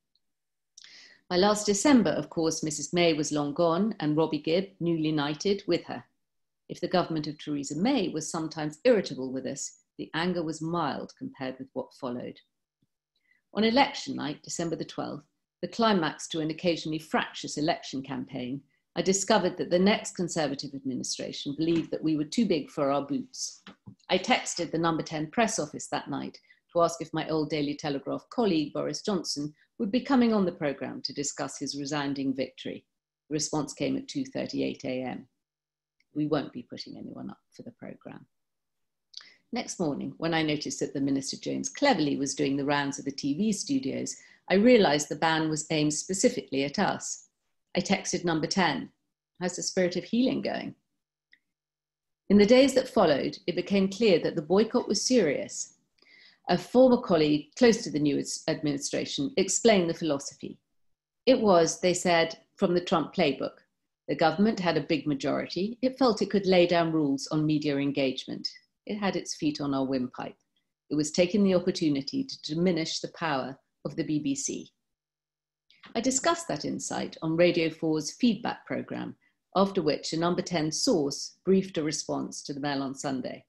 By 1.28 1.36
last 1.36 1.66
December, 1.66 2.08
of 2.08 2.30
course, 2.30 2.64
Mrs. 2.64 2.94
May 2.94 3.12
was 3.12 3.32
long 3.32 3.52
gone, 3.52 3.94
and 4.00 4.16
Robbie 4.16 4.38
Gibb, 4.38 4.70
newly 4.80 5.12
knighted, 5.12 5.62
with 5.66 5.84
her. 5.84 6.04
If 6.70 6.80
the 6.80 6.88
government 6.88 7.26
of 7.26 7.38
Theresa 7.38 7.76
May 7.76 8.08
was 8.08 8.30
sometimes 8.30 8.80
irritable 8.84 9.30
with 9.30 9.44
us, 9.44 9.80
the 9.98 10.10
anger 10.14 10.42
was 10.42 10.62
mild 10.62 11.12
compared 11.18 11.58
with 11.58 11.68
what 11.74 11.92
followed. 11.92 12.40
On 13.52 13.62
election 13.62 14.16
night, 14.16 14.42
December 14.42 14.76
the 14.76 14.86
12th, 14.86 15.24
the 15.60 15.68
climax 15.68 16.26
to 16.28 16.40
an 16.40 16.48
occasionally 16.48 16.98
fractious 16.98 17.58
election 17.58 18.02
campaign, 18.02 18.62
I 18.96 19.02
discovered 19.02 19.56
that 19.58 19.70
the 19.70 19.78
next 19.78 20.14
Conservative 20.14 20.74
administration 20.74 21.54
believed 21.56 21.90
that 21.90 22.02
we 22.02 22.16
were 22.16 22.24
too 22.24 22.46
big 22.46 22.70
for 22.70 22.90
our 22.90 23.02
boots. 23.02 23.62
I 24.08 24.18
texted 24.18 24.70
the 24.70 24.78
number 24.78 25.02
10 25.02 25.30
press 25.30 25.58
office 25.58 25.88
that 25.88 26.08
night 26.08 26.38
to 26.72 26.82
ask 26.82 27.00
if 27.00 27.12
my 27.12 27.28
old 27.28 27.50
Daily 27.50 27.74
Telegraph 27.74 28.24
colleague, 28.30 28.72
Boris 28.72 29.02
Johnson, 29.02 29.52
would 29.78 29.90
be 29.90 30.00
coming 30.00 30.32
on 30.32 30.44
the 30.44 30.52
programme 30.52 31.02
to 31.02 31.12
discuss 31.12 31.58
his 31.58 31.78
resounding 31.78 32.34
victory. 32.34 32.84
The 33.28 33.34
response 33.34 33.72
came 33.72 33.96
at 33.96 34.06
2.38 34.06 34.84
a.m 34.84 35.28
we 36.14 36.26
won't 36.26 36.52
be 36.52 36.62
putting 36.62 36.96
anyone 36.96 37.30
up 37.30 37.38
for 37.52 37.62
the 37.62 37.72
programme. 37.72 38.26
Next 39.52 39.78
morning, 39.78 40.14
when 40.16 40.34
I 40.34 40.42
noticed 40.42 40.80
that 40.80 40.94
the 40.94 41.00
Minister 41.00 41.36
James 41.36 41.68
Cleverly 41.68 42.16
was 42.16 42.34
doing 42.34 42.56
the 42.56 42.64
rounds 42.64 42.98
of 42.98 43.04
the 43.04 43.12
TV 43.12 43.54
studios, 43.54 44.16
I 44.50 44.54
realised 44.54 45.08
the 45.08 45.16
ban 45.16 45.48
was 45.48 45.66
aimed 45.70 45.94
specifically 45.94 46.64
at 46.64 46.78
us. 46.78 47.28
I 47.76 47.80
texted 47.80 48.24
number 48.24 48.46
10. 48.46 48.90
How's 49.44 49.56
the 49.56 49.62
spirit 49.62 49.96
of 49.96 50.04
healing 50.04 50.40
going? 50.40 50.74
In 52.30 52.38
the 52.38 52.46
days 52.46 52.72
that 52.72 52.88
followed, 52.88 53.36
it 53.46 53.54
became 53.54 53.90
clear 53.90 54.18
that 54.20 54.36
the 54.36 54.40
boycott 54.40 54.88
was 54.88 55.06
serious. 55.06 55.74
A 56.48 56.56
former 56.56 56.96
colleague 56.96 57.48
close 57.58 57.84
to 57.84 57.90
the 57.90 57.98
new 57.98 58.24
administration 58.48 59.34
explained 59.36 59.90
the 59.90 60.00
philosophy. 60.02 60.58
It 61.26 61.38
was, 61.38 61.78
they 61.78 61.92
said, 61.92 62.38
from 62.56 62.72
the 62.72 62.80
Trump 62.80 63.14
playbook 63.14 63.58
the 64.08 64.14
government 64.14 64.58
had 64.60 64.78
a 64.78 64.88
big 64.88 65.06
majority. 65.06 65.76
It 65.82 65.98
felt 65.98 66.22
it 66.22 66.30
could 66.30 66.46
lay 66.46 66.66
down 66.66 66.90
rules 66.90 67.28
on 67.30 67.44
media 67.44 67.76
engagement. 67.76 68.48
It 68.86 68.96
had 68.96 69.14
its 69.14 69.34
feet 69.34 69.60
on 69.60 69.74
our 69.74 69.84
windpipe. 69.84 70.38
It 70.88 70.94
was 70.94 71.10
taking 71.10 71.44
the 71.44 71.54
opportunity 71.54 72.24
to 72.24 72.42
diminish 72.54 73.00
the 73.00 73.12
power 73.14 73.58
of 73.84 73.94
the 73.94 74.04
BBC. 74.04 74.68
I 75.94 76.00
discussed 76.00 76.48
that 76.48 76.64
insight 76.64 77.18
on 77.20 77.36
Radio 77.36 77.68
4's 77.68 78.12
feedback 78.12 78.64
programme, 78.66 79.16
after 79.56 79.82
which 79.82 80.12
a 80.12 80.18
number 80.18 80.42
10 80.42 80.72
source 80.72 81.36
briefed 81.44 81.78
a 81.78 81.82
response 81.82 82.42
to 82.42 82.52
the 82.52 82.60
Mail 82.60 82.82
on 82.82 82.94
Sunday. 82.94 83.44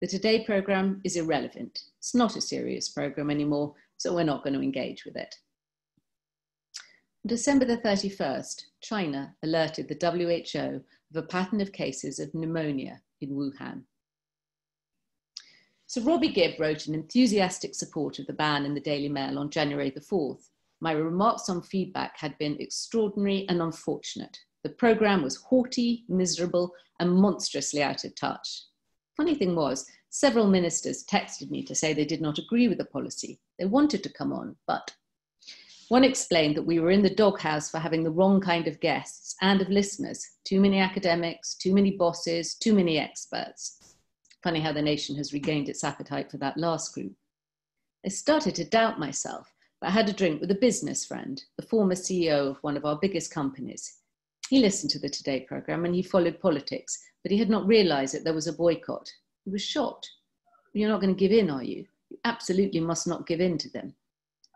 The 0.00 0.08
Today 0.08 0.44
programme 0.44 1.00
is 1.04 1.16
irrelevant. 1.16 1.80
It's 1.98 2.14
not 2.14 2.36
a 2.36 2.40
serious 2.40 2.88
programme 2.88 3.30
anymore, 3.30 3.74
so 3.96 4.14
we're 4.14 4.24
not 4.24 4.42
going 4.42 4.54
to 4.54 4.60
engage 4.60 5.04
with 5.04 5.16
it. 5.16 5.34
December 7.26 7.64
the 7.64 7.78
31st, 7.78 8.62
China 8.82 9.34
alerted 9.42 9.88
the 9.88 9.96
WHO 9.98 10.82
of 11.16 11.24
a 11.24 11.26
pattern 11.26 11.60
of 11.60 11.72
cases 11.72 12.18
of 12.18 12.34
pneumonia 12.34 13.00
in 13.22 13.30
Wuhan. 13.30 13.84
So 15.86 16.02
Robbie 16.02 16.32
Gibb 16.32 16.58
wrote 16.58 16.86
an 16.86 16.94
enthusiastic 16.94 17.74
support 17.74 18.18
of 18.18 18.26
the 18.26 18.32
ban 18.32 18.66
in 18.66 18.74
the 18.74 18.80
Daily 18.80 19.08
Mail 19.08 19.38
on 19.38 19.48
January 19.48 19.90
the 19.90 20.00
4th. 20.00 20.48
My 20.80 20.92
remarks 20.92 21.48
on 21.48 21.62
feedback 21.62 22.18
had 22.18 22.36
been 22.38 22.60
extraordinary 22.60 23.46
and 23.48 23.62
unfortunate. 23.62 24.36
The 24.64 24.70
programme 24.70 25.22
was 25.22 25.36
haughty, 25.36 26.04
miserable, 26.08 26.72
and 26.98 27.12
monstrously 27.12 27.82
out 27.82 28.04
of 28.04 28.14
touch. 28.14 28.62
Funny 29.14 29.34
thing 29.34 29.54
was, 29.54 29.86
several 30.08 30.48
ministers 30.48 31.04
texted 31.04 31.50
me 31.50 31.62
to 31.64 31.74
say 31.74 31.92
they 31.92 32.06
did 32.06 32.22
not 32.22 32.38
agree 32.38 32.66
with 32.66 32.78
the 32.78 32.86
policy. 32.86 33.38
They 33.58 33.66
wanted 33.66 34.02
to 34.02 34.12
come 34.12 34.32
on, 34.32 34.56
but 34.66 34.94
one 35.88 36.02
explained 36.02 36.56
that 36.56 36.62
we 36.62 36.80
were 36.80 36.90
in 36.90 37.02
the 37.02 37.14
doghouse 37.14 37.70
for 37.70 37.78
having 37.78 38.02
the 38.02 38.10
wrong 38.10 38.40
kind 38.40 38.66
of 38.66 38.80
guests 38.80 39.36
and 39.42 39.60
of 39.60 39.68
listeners 39.68 40.26
too 40.44 40.60
many 40.60 40.78
academics, 40.78 41.54
too 41.54 41.74
many 41.74 41.90
bosses, 41.90 42.54
too 42.54 42.72
many 42.72 42.98
experts. 42.98 43.96
Funny 44.42 44.60
how 44.60 44.72
the 44.72 44.80
nation 44.80 45.14
has 45.16 45.34
regained 45.34 45.68
its 45.68 45.84
appetite 45.84 46.30
for 46.30 46.38
that 46.38 46.56
last 46.56 46.94
group. 46.94 47.12
I 48.04 48.08
started 48.08 48.54
to 48.54 48.64
doubt 48.64 48.98
myself, 48.98 49.52
but 49.80 49.88
I 49.88 49.92
had 49.92 50.08
a 50.08 50.12
drink 50.14 50.40
with 50.40 50.50
a 50.50 50.56
business 50.56 51.04
friend, 51.04 51.42
the 51.58 51.66
former 51.66 51.94
CEO 51.94 52.50
of 52.50 52.58
one 52.62 52.78
of 52.78 52.86
our 52.86 52.98
biggest 52.98 53.30
companies. 53.30 53.98
He 54.50 54.60
listened 54.60 54.90
to 54.90 54.98
the 54.98 55.08
Today 55.08 55.40
programme 55.40 55.84
and 55.84 55.94
he 55.94 56.02
followed 56.02 56.40
politics, 56.40 57.02
but 57.22 57.32
he 57.32 57.38
had 57.38 57.48
not 57.48 57.66
realised 57.66 58.14
that 58.14 58.24
there 58.24 58.34
was 58.34 58.46
a 58.46 58.52
boycott. 58.52 59.10
He 59.44 59.50
was 59.50 59.62
shocked. 59.62 60.10
You're 60.74 60.90
not 60.90 61.00
going 61.00 61.14
to 61.14 61.18
give 61.18 61.32
in, 61.32 61.50
are 61.50 61.62
you? 61.62 61.86
You 62.10 62.18
absolutely 62.24 62.80
must 62.80 63.06
not 63.06 63.26
give 63.26 63.40
in 63.40 63.58
to 63.58 63.70
them. 63.70 63.94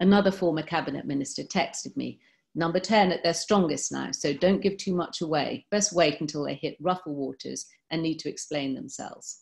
Another 0.01 0.31
former 0.31 0.63
cabinet 0.63 1.07
minister 1.07 1.43
texted 1.43 1.97
me, 1.97 2.21
number 2.55 2.79
10 2.79 3.13
at 3.13 3.23
their 3.23 3.35
strongest 3.35 3.91
now, 3.91 4.11
so 4.13 4.33
don't 4.33 4.61
give 4.61 4.77
too 4.77 4.95
much 4.95 5.21
away. 5.21 5.67
Best 5.71 5.93
wait 5.93 6.21
until 6.21 6.45
they 6.45 6.55
hit 6.55 6.77
rougher 6.81 7.11
waters 7.11 7.67
and 7.91 8.03
need 8.03 8.19
to 8.21 8.29
explain 8.29 8.75
themselves. 8.75 9.41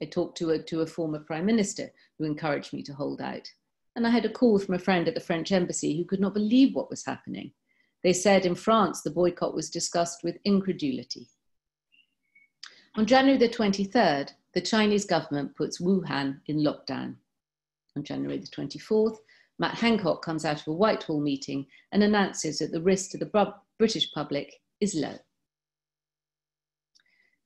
I 0.00 0.06
talked 0.06 0.38
to 0.38 0.50
a, 0.50 0.58
to 0.58 0.80
a 0.80 0.86
former 0.86 1.20
prime 1.20 1.46
minister 1.46 1.92
who 2.18 2.24
encouraged 2.24 2.72
me 2.72 2.82
to 2.84 2.94
hold 2.94 3.20
out. 3.20 3.48
And 3.94 4.06
I 4.06 4.10
had 4.10 4.24
a 4.24 4.32
call 4.32 4.58
from 4.58 4.74
a 4.74 4.78
friend 4.78 5.06
at 5.06 5.14
the 5.14 5.20
French 5.20 5.52
embassy 5.52 5.96
who 5.96 6.04
could 6.04 6.20
not 6.20 6.34
believe 6.34 6.74
what 6.74 6.90
was 6.90 7.04
happening. 7.04 7.52
They 8.02 8.12
said 8.12 8.46
in 8.46 8.54
France 8.54 9.02
the 9.02 9.10
boycott 9.10 9.54
was 9.54 9.70
discussed 9.70 10.24
with 10.24 10.38
incredulity. 10.44 11.28
On 12.96 13.06
January 13.06 13.38
the 13.38 13.48
23rd, 13.48 14.30
the 14.54 14.60
Chinese 14.60 15.04
government 15.04 15.56
puts 15.56 15.80
Wuhan 15.80 16.40
in 16.46 16.58
lockdown. 16.58 17.16
On 17.96 18.04
January 18.04 18.38
the 18.38 18.46
24th, 18.48 19.18
Matt 19.58 19.76
Hancock 19.76 20.24
comes 20.24 20.44
out 20.44 20.60
of 20.60 20.66
a 20.66 20.72
Whitehall 20.72 21.20
meeting 21.20 21.66
and 21.92 22.02
announces 22.02 22.58
that 22.58 22.72
the 22.72 22.82
risk 22.82 23.10
to 23.10 23.18
the 23.18 23.54
British 23.78 24.12
public 24.12 24.60
is 24.80 24.94
low. 24.94 25.18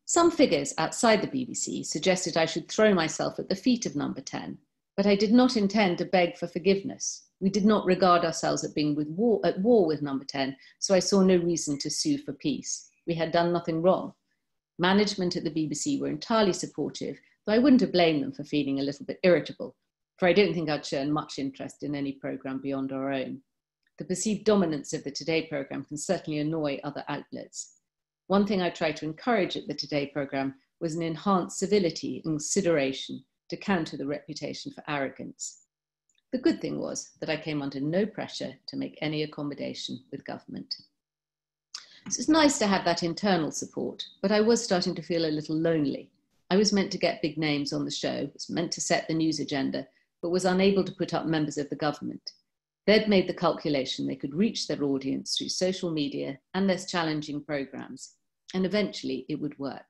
Some 0.06 0.30
figures 0.30 0.72
outside 0.78 1.20
the 1.20 1.26
BBC 1.26 1.84
suggested 1.84 2.36
I 2.36 2.46
should 2.46 2.68
throw 2.68 2.94
myself 2.94 3.38
at 3.38 3.48
the 3.48 3.56
feet 3.56 3.86
of 3.86 3.96
number 3.96 4.20
10, 4.20 4.58
but 4.96 5.06
I 5.06 5.16
did 5.16 5.32
not 5.32 5.56
intend 5.56 5.98
to 5.98 6.04
beg 6.04 6.38
for 6.38 6.46
forgiveness. 6.46 7.25
We 7.40 7.50
did 7.50 7.64
not 7.64 7.84
regard 7.84 8.24
ourselves 8.24 8.64
as 8.64 8.72
being 8.72 8.94
with 8.94 9.08
war, 9.08 9.40
at 9.44 9.60
war 9.60 9.86
with 9.86 10.02
number 10.02 10.24
10, 10.24 10.56
so 10.78 10.94
I 10.94 11.00
saw 11.00 11.22
no 11.22 11.36
reason 11.36 11.78
to 11.78 11.90
sue 11.90 12.18
for 12.18 12.32
peace. 12.32 12.88
We 13.06 13.14
had 13.14 13.32
done 13.32 13.52
nothing 13.52 13.82
wrong. 13.82 14.14
Management 14.78 15.36
at 15.36 15.44
the 15.44 15.50
BBC 15.50 16.00
were 16.00 16.08
entirely 16.08 16.52
supportive, 16.52 17.18
though 17.46 17.52
I 17.52 17.58
wouldn't 17.58 17.82
have 17.82 17.92
blamed 17.92 18.22
them 18.22 18.32
for 18.32 18.44
feeling 18.44 18.80
a 18.80 18.82
little 18.82 19.06
bit 19.06 19.20
irritable 19.22 19.76
for 20.16 20.28
I 20.28 20.32
don't 20.32 20.54
think 20.54 20.70
I'd 20.70 20.86
shown 20.86 21.12
much 21.12 21.38
interest 21.38 21.82
in 21.82 21.94
any 21.94 22.12
programme 22.12 22.60
beyond 22.60 22.92
our 22.92 23.12
own. 23.12 23.42
The 23.98 24.04
perceived 24.04 24.44
dominance 24.44 24.92
of 24.92 25.04
the 25.04 25.10
Today 25.10 25.46
programme 25.46 25.84
can 25.84 25.96
certainly 25.96 26.40
annoy 26.40 26.80
other 26.84 27.04
outlets. 27.08 27.76
One 28.26 28.46
thing 28.46 28.60
I 28.60 28.70
tried 28.70 28.96
to 28.96 29.04
encourage 29.04 29.56
at 29.56 29.66
the 29.68 29.74
Today 29.74 30.06
programme 30.06 30.54
was 30.80 30.94
an 30.94 31.02
enhanced 31.02 31.58
civility 31.58 32.22
and 32.24 32.34
consideration 32.34 33.24
to 33.50 33.56
counter 33.56 33.96
the 33.96 34.06
reputation 34.06 34.72
for 34.72 34.82
arrogance. 34.88 35.65
The 36.36 36.42
good 36.42 36.60
thing 36.60 36.78
was 36.78 37.12
that 37.20 37.30
I 37.30 37.38
came 37.38 37.62
under 37.62 37.80
no 37.80 38.04
pressure 38.04 38.52
to 38.66 38.76
make 38.76 38.98
any 39.00 39.22
accommodation 39.22 40.04
with 40.10 40.26
government. 40.26 40.76
So 42.10 42.20
it's 42.20 42.28
nice 42.28 42.58
to 42.58 42.66
have 42.66 42.84
that 42.84 43.02
internal 43.02 43.50
support, 43.50 44.04
but 44.20 44.30
I 44.30 44.42
was 44.42 44.62
starting 44.62 44.94
to 44.96 45.02
feel 45.02 45.24
a 45.24 45.32
little 45.32 45.56
lonely. 45.56 46.10
I 46.50 46.56
was 46.58 46.74
meant 46.74 46.92
to 46.92 46.98
get 46.98 47.22
big 47.22 47.38
names 47.38 47.72
on 47.72 47.86
the 47.86 47.90
show, 47.90 48.28
was 48.34 48.50
meant 48.50 48.70
to 48.72 48.82
set 48.82 49.08
the 49.08 49.14
news 49.14 49.40
agenda, 49.40 49.88
but 50.20 50.28
was 50.28 50.44
unable 50.44 50.84
to 50.84 50.92
put 50.92 51.14
up 51.14 51.24
members 51.24 51.56
of 51.56 51.70
the 51.70 51.74
government. 51.74 52.32
They'd 52.86 53.08
made 53.08 53.30
the 53.30 53.32
calculation 53.32 54.06
they 54.06 54.14
could 54.14 54.34
reach 54.34 54.68
their 54.68 54.84
audience 54.84 55.38
through 55.38 55.48
social 55.48 55.90
media 55.90 56.38
and 56.52 56.66
less 56.66 56.84
challenging 56.84 57.42
programs, 57.42 58.12
and 58.52 58.66
eventually 58.66 59.24
it 59.30 59.40
would 59.40 59.58
work. 59.58 59.86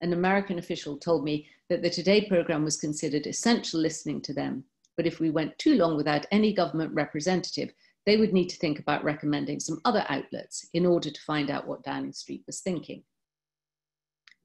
An 0.00 0.14
American 0.14 0.58
official 0.58 0.96
told 0.96 1.24
me 1.24 1.46
that 1.68 1.82
the 1.82 1.90
Today 1.90 2.26
program 2.26 2.64
was 2.64 2.80
considered 2.80 3.26
essential 3.26 3.80
listening 3.80 4.22
to 4.22 4.32
them, 4.32 4.64
but 4.98 5.06
if 5.06 5.20
we 5.20 5.30
went 5.30 5.56
too 5.58 5.76
long 5.76 5.96
without 5.96 6.26
any 6.32 6.52
government 6.52 6.92
representative, 6.92 7.72
they 8.04 8.16
would 8.16 8.32
need 8.32 8.48
to 8.48 8.56
think 8.56 8.80
about 8.80 9.04
recommending 9.04 9.60
some 9.60 9.80
other 9.84 10.04
outlets 10.08 10.68
in 10.74 10.84
order 10.84 11.08
to 11.08 11.20
find 11.20 11.50
out 11.50 11.68
what 11.68 11.84
Downing 11.84 12.12
Street 12.12 12.42
was 12.48 12.60
thinking. 12.60 13.04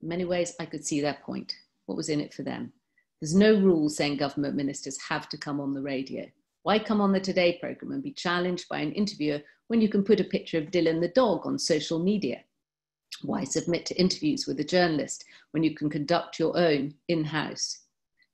In 0.00 0.08
many 0.08 0.24
ways, 0.24 0.54
I 0.60 0.66
could 0.66 0.86
see 0.86 1.00
their 1.00 1.18
point. 1.26 1.56
What 1.86 1.96
was 1.96 2.08
in 2.08 2.20
it 2.20 2.32
for 2.32 2.44
them? 2.44 2.72
There's 3.20 3.34
no 3.34 3.58
rule 3.58 3.88
saying 3.88 4.18
government 4.18 4.54
ministers 4.54 4.96
have 5.08 5.28
to 5.30 5.36
come 5.36 5.60
on 5.60 5.74
the 5.74 5.82
radio. 5.82 6.24
Why 6.62 6.78
come 6.78 7.00
on 7.00 7.10
the 7.10 7.18
Today 7.18 7.58
programme 7.60 7.90
and 7.90 8.02
be 8.02 8.12
challenged 8.12 8.68
by 8.68 8.78
an 8.78 8.92
interviewer 8.92 9.40
when 9.66 9.80
you 9.80 9.88
can 9.88 10.04
put 10.04 10.20
a 10.20 10.24
picture 10.24 10.58
of 10.58 10.70
Dilyn 10.70 11.00
the 11.00 11.08
dog 11.08 11.46
on 11.46 11.58
social 11.58 11.98
media? 11.98 12.44
Why 13.22 13.42
submit 13.42 13.86
to 13.86 14.00
interviews 14.00 14.46
with 14.46 14.60
a 14.60 14.64
journalist 14.64 15.24
when 15.50 15.64
you 15.64 15.74
can 15.74 15.90
conduct 15.90 16.38
your 16.38 16.56
own 16.56 16.94
in 17.08 17.24
house? 17.24 17.83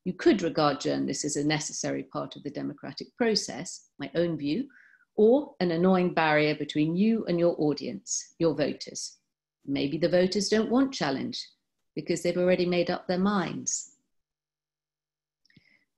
You 0.04 0.14
could 0.14 0.42
regard 0.42 0.80
journalists 0.80 1.24
as 1.24 1.36
a 1.36 1.46
necessary 1.46 2.04
part 2.04 2.36
of 2.36 2.42
the 2.42 2.50
democratic 2.50 3.14
process, 3.16 3.88
my 3.98 4.10
own 4.14 4.38
view, 4.38 4.68
or 5.16 5.54
an 5.60 5.70
annoying 5.72 6.14
barrier 6.14 6.54
between 6.54 6.96
you 6.96 7.24
and 7.26 7.38
your 7.38 7.54
audience, 7.58 8.34
your 8.38 8.54
voters. 8.54 9.18
Maybe 9.66 9.98
the 9.98 10.08
voters 10.08 10.48
don't 10.48 10.70
want 10.70 10.94
challenge 10.94 11.46
because 11.94 12.22
they've 12.22 12.38
already 12.38 12.64
made 12.64 12.90
up 12.90 13.06
their 13.06 13.18
minds. 13.18 13.96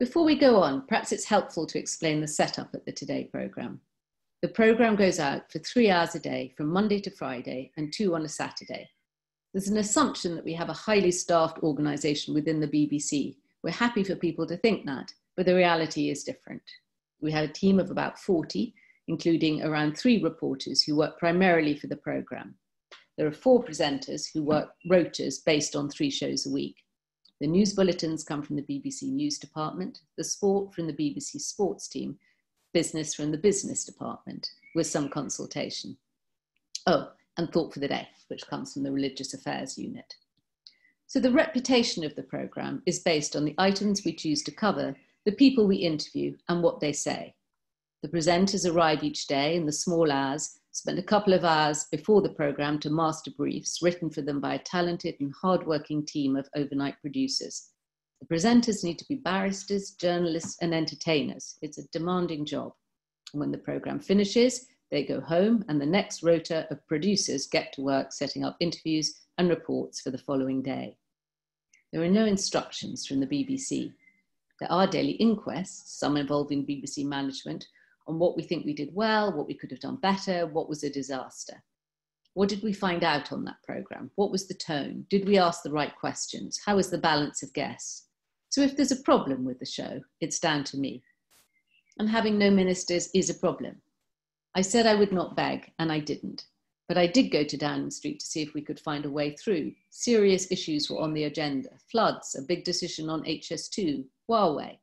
Before 0.01 0.25
we 0.25 0.37
go 0.37 0.61
on, 0.61 0.85
perhaps 0.89 1.13
it's 1.13 1.25
helpful 1.25 1.65
to 1.67 1.79
explain 1.79 2.21
the 2.21 2.27
setup 2.27 2.75
at 2.75 2.85
the 2.85 2.91
Today 2.91 3.29
programme. 3.31 3.81
The 4.41 4.49
programme 4.49 4.97
goes 4.97 5.21
out 5.21 5.53
for 5.53 5.61
three 5.61 5.89
hours 5.89 6.17
a 6.17 6.19
day 6.19 6.53
from 6.57 6.67
Monday 6.67 7.01
to 7.03 7.11
Friday 7.13 7.71
and 7.77 7.93
two 7.93 8.17
on 8.17 8.25
a 8.25 8.29
Saturday. 8.29 8.91
There's 9.55 9.69
an 9.69 9.77
assumption 9.77 10.35
that 10.35 10.45
we 10.45 10.55
have 10.55 10.71
a 10.71 10.73
highly 10.73 11.13
staffed 11.13 11.61
organisation 11.63 12.35
within 12.35 12.59
the 12.59 12.67
BBC. 12.67 13.37
We're 13.63 13.71
happy 13.71 14.03
for 14.03 14.17
people 14.17 14.47
to 14.47 14.57
think 14.57 14.87
that, 14.87 15.13
but 15.37 15.47
the 15.47 15.55
reality 15.55 16.11
is 16.11 16.25
different. 16.25 16.63
We 17.21 17.31
have 17.33 17.49
a 17.49 17.53
team 17.53 17.79
of 17.79 17.91
about 17.91 18.19
40, 18.19 18.75
including 19.07 19.63
around 19.63 19.97
three 19.97 20.23
reporters 20.23 20.83
who 20.83 20.97
work 20.97 21.19
primarily 21.19 21.77
for 21.77 21.87
the 21.87 21.97
programme. 21.97 22.55
There 23.17 23.27
are 23.27 23.33
four 23.33 23.63
presenters 23.63 24.27
who 24.33 24.43
work 24.43 24.71
rotas 24.91 25.45
based 25.45 25.77
on 25.77 25.89
three 25.89 26.11
shows 26.11 26.47
a 26.47 26.51
week. 26.51 26.77
The 27.41 27.47
news 27.47 27.73
bulletins 27.73 28.25
come 28.25 28.43
from 28.43 28.57
the 28.57 28.63
BBC 28.63 29.05
News 29.05 29.39
Department, 29.39 30.01
the 30.17 30.25
sport 30.25 30.75
from 30.75 30.87
the 30.87 30.93
BBC 30.93 31.41
Sports 31.41 31.89
team, 31.89 32.19
business 32.73 33.15
from 33.15 33.31
the 33.31 33.39
business 33.39 33.85
department, 33.85 34.51
with 34.75 34.87
some 34.87 35.09
consultation. 35.09 35.97
Oh, 36.87 37.11
and 37.37 37.53
Thought 37.53 37.75
for 37.75 37.81
the 37.81 37.89
Day, 37.89 38.09
which 38.29 38.47
comes 38.47 38.73
from 38.73 38.83
the 38.83 38.93
Religious 38.93 39.35
Affairs 39.35 39.79
Unit. 39.79 40.15
So 41.13 41.21
the 41.21 41.31
reputation 41.31 42.05
of 42.05 42.15
the 42.15 42.23
programme 42.23 42.83
is 42.87 43.01
based 43.01 43.37
on 43.37 43.45
the 43.45 43.55
items 43.59 44.03
we 44.03 44.15
choose 44.15 44.43
to 44.45 44.51
cover, 44.51 44.97
the 45.27 45.33
people 45.33 45.67
we 45.67 45.77
interview, 45.77 46.35
and 46.49 46.63
what 46.63 46.81
they 46.81 46.95
say. 46.95 47.35
The 48.03 48.09
presenters 48.09 48.67
arrive 48.67 49.05
each 49.05 49.27
day 49.27 49.55
in 49.55 49.67
the 49.67 49.73
small 49.73 50.11
hours 50.11 50.59
spend 50.71 50.99
a 50.99 51.03
couple 51.03 51.35
of 51.35 51.45
hours 51.45 51.85
before 51.93 52.23
the 52.23 52.31
program 52.31 52.79
to 52.79 52.89
master 52.89 53.31
briefs 53.37 53.83
written 53.83 54.09
for 54.09 54.23
them 54.23 54.41
by 54.41 54.55
a 54.55 54.59
talented 54.61 55.17
and 55.21 55.35
hardworking 55.39 56.07
team 56.07 56.35
of 56.35 56.49
overnight 56.57 56.95
producers. 57.03 57.73
The 58.23 58.35
presenters 58.35 58.83
need 58.83 58.99
to 58.99 59.07
be 59.07 59.17
barristers, 59.17 59.91
journalists, 59.91 60.57
and 60.63 60.73
entertainers. 60.73 61.59
It's 61.61 61.77
a 61.77 61.87
demanding 61.93 62.47
job. 62.47 62.73
And 63.35 63.41
when 63.41 63.53
the 63.53 63.59
program 63.59 64.01
finishes, 64.01 64.65
they 64.91 65.05
go 65.05 65.21
home, 65.21 65.63
and 65.69 65.79
the 65.79 65.85
next 65.85 66.23
rota 66.23 66.67
of 66.71 66.87
producers 66.87 67.49
get 67.49 67.71
to 67.75 67.83
work 67.83 68.15
setting 68.15 68.45
up 68.45 68.57
interviews 68.61 69.15
and 69.37 69.51
reports 69.51 70.01
for 70.01 70.11
the 70.11 70.17
following 70.17 70.63
day. 70.63 70.97
There 71.93 72.03
are 72.03 72.09
no 72.09 72.25
instructions 72.25 73.07
from 73.07 73.21
the 73.21 73.27
BBC. 73.27 73.93
There 74.61 74.73
are 74.73 74.87
daily 74.87 75.21
inquests, 75.21 75.99
some 75.99 76.17
involving 76.17 76.67
BBC 76.67 77.05
management, 77.05 77.67
on 78.07 78.19
what 78.19 78.37
we 78.37 78.43
think 78.43 78.65
we 78.65 78.73
did 78.73 78.95
well, 78.95 79.33
what 79.33 79.47
we 79.47 79.55
could 79.55 79.71
have 79.71 79.81
done 79.81 79.97
better, 79.97 80.47
what 80.47 80.69
was 80.69 80.83
a 80.85 80.91
disaster. 80.91 81.63
What 82.35 82.49
did 82.49 82.63
we 82.63 82.73
find 82.73 83.05
out 83.05 83.31
on 83.31 83.45
that 83.45 83.63
programme? 83.63 84.11
What 84.15 84.31
was 84.31 84.49
the 84.49 84.55
tone? 84.55 85.07
Did 85.11 85.27
we 85.27 85.37
ask 85.37 85.63
the 85.63 85.71
right 85.71 85.95
questions? 85.95 86.61
How 86.65 86.77
was 86.77 86.89
the 86.89 86.99
balance 86.99 87.43
of 87.43 87.53
guests? 87.53 88.07
So 88.49 88.63
if 88.63 88.77
there's 88.77 88.93
a 88.93 89.03
problem 89.03 89.45
with 89.45 89.59
the 89.59 89.67
show, 89.67 90.01
it's 90.21 90.39
down 90.39 90.65
to 90.65 90.79
me. 90.79 91.03
And 91.99 92.09
having 92.09 92.39
no 92.39 92.51
ministers 92.51 93.11
is 93.15 93.29
a 93.29 93.35
problem. 93.35 93.83
I 94.55 94.63
said 94.63 94.87
I 94.87 94.95
would 94.95 95.13
not 95.13 95.37
beg, 95.37 95.71
and 95.79 95.93
I 95.93 96.01
didn't. 96.01 96.47
But 96.89 96.99
I 96.99 97.07
did 97.07 97.31
go 97.31 97.45
to 97.45 97.57
Downing 97.57 97.91
Street 97.91 98.21
to 98.21 98.27
see 98.27 98.43
if 98.43 98.55
we 98.55 98.61
could 98.61 98.81
find 98.81 99.05
a 99.05 99.11
way 99.11 99.35
through. 99.37 99.73
Serious 99.91 100.51
issues 100.51 100.91
were 100.91 101.01
on 101.01 101.15
the 101.15 101.25
agenda 101.25 101.71
floods, 101.91 102.35
a 102.35 102.43
big 102.43 102.65
decision 102.65 103.09
on 103.09 103.23
HS2, 103.25 104.05
Huawei. 104.29 104.79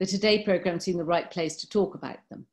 The 0.00 0.06
Today 0.06 0.42
programme 0.42 0.80
seemed 0.80 0.98
the 0.98 1.04
right 1.04 1.30
place 1.30 1.56
to 1.56 1.68
talk 1.68 1.94
about 1.94 2.18
them. 2.30 2.46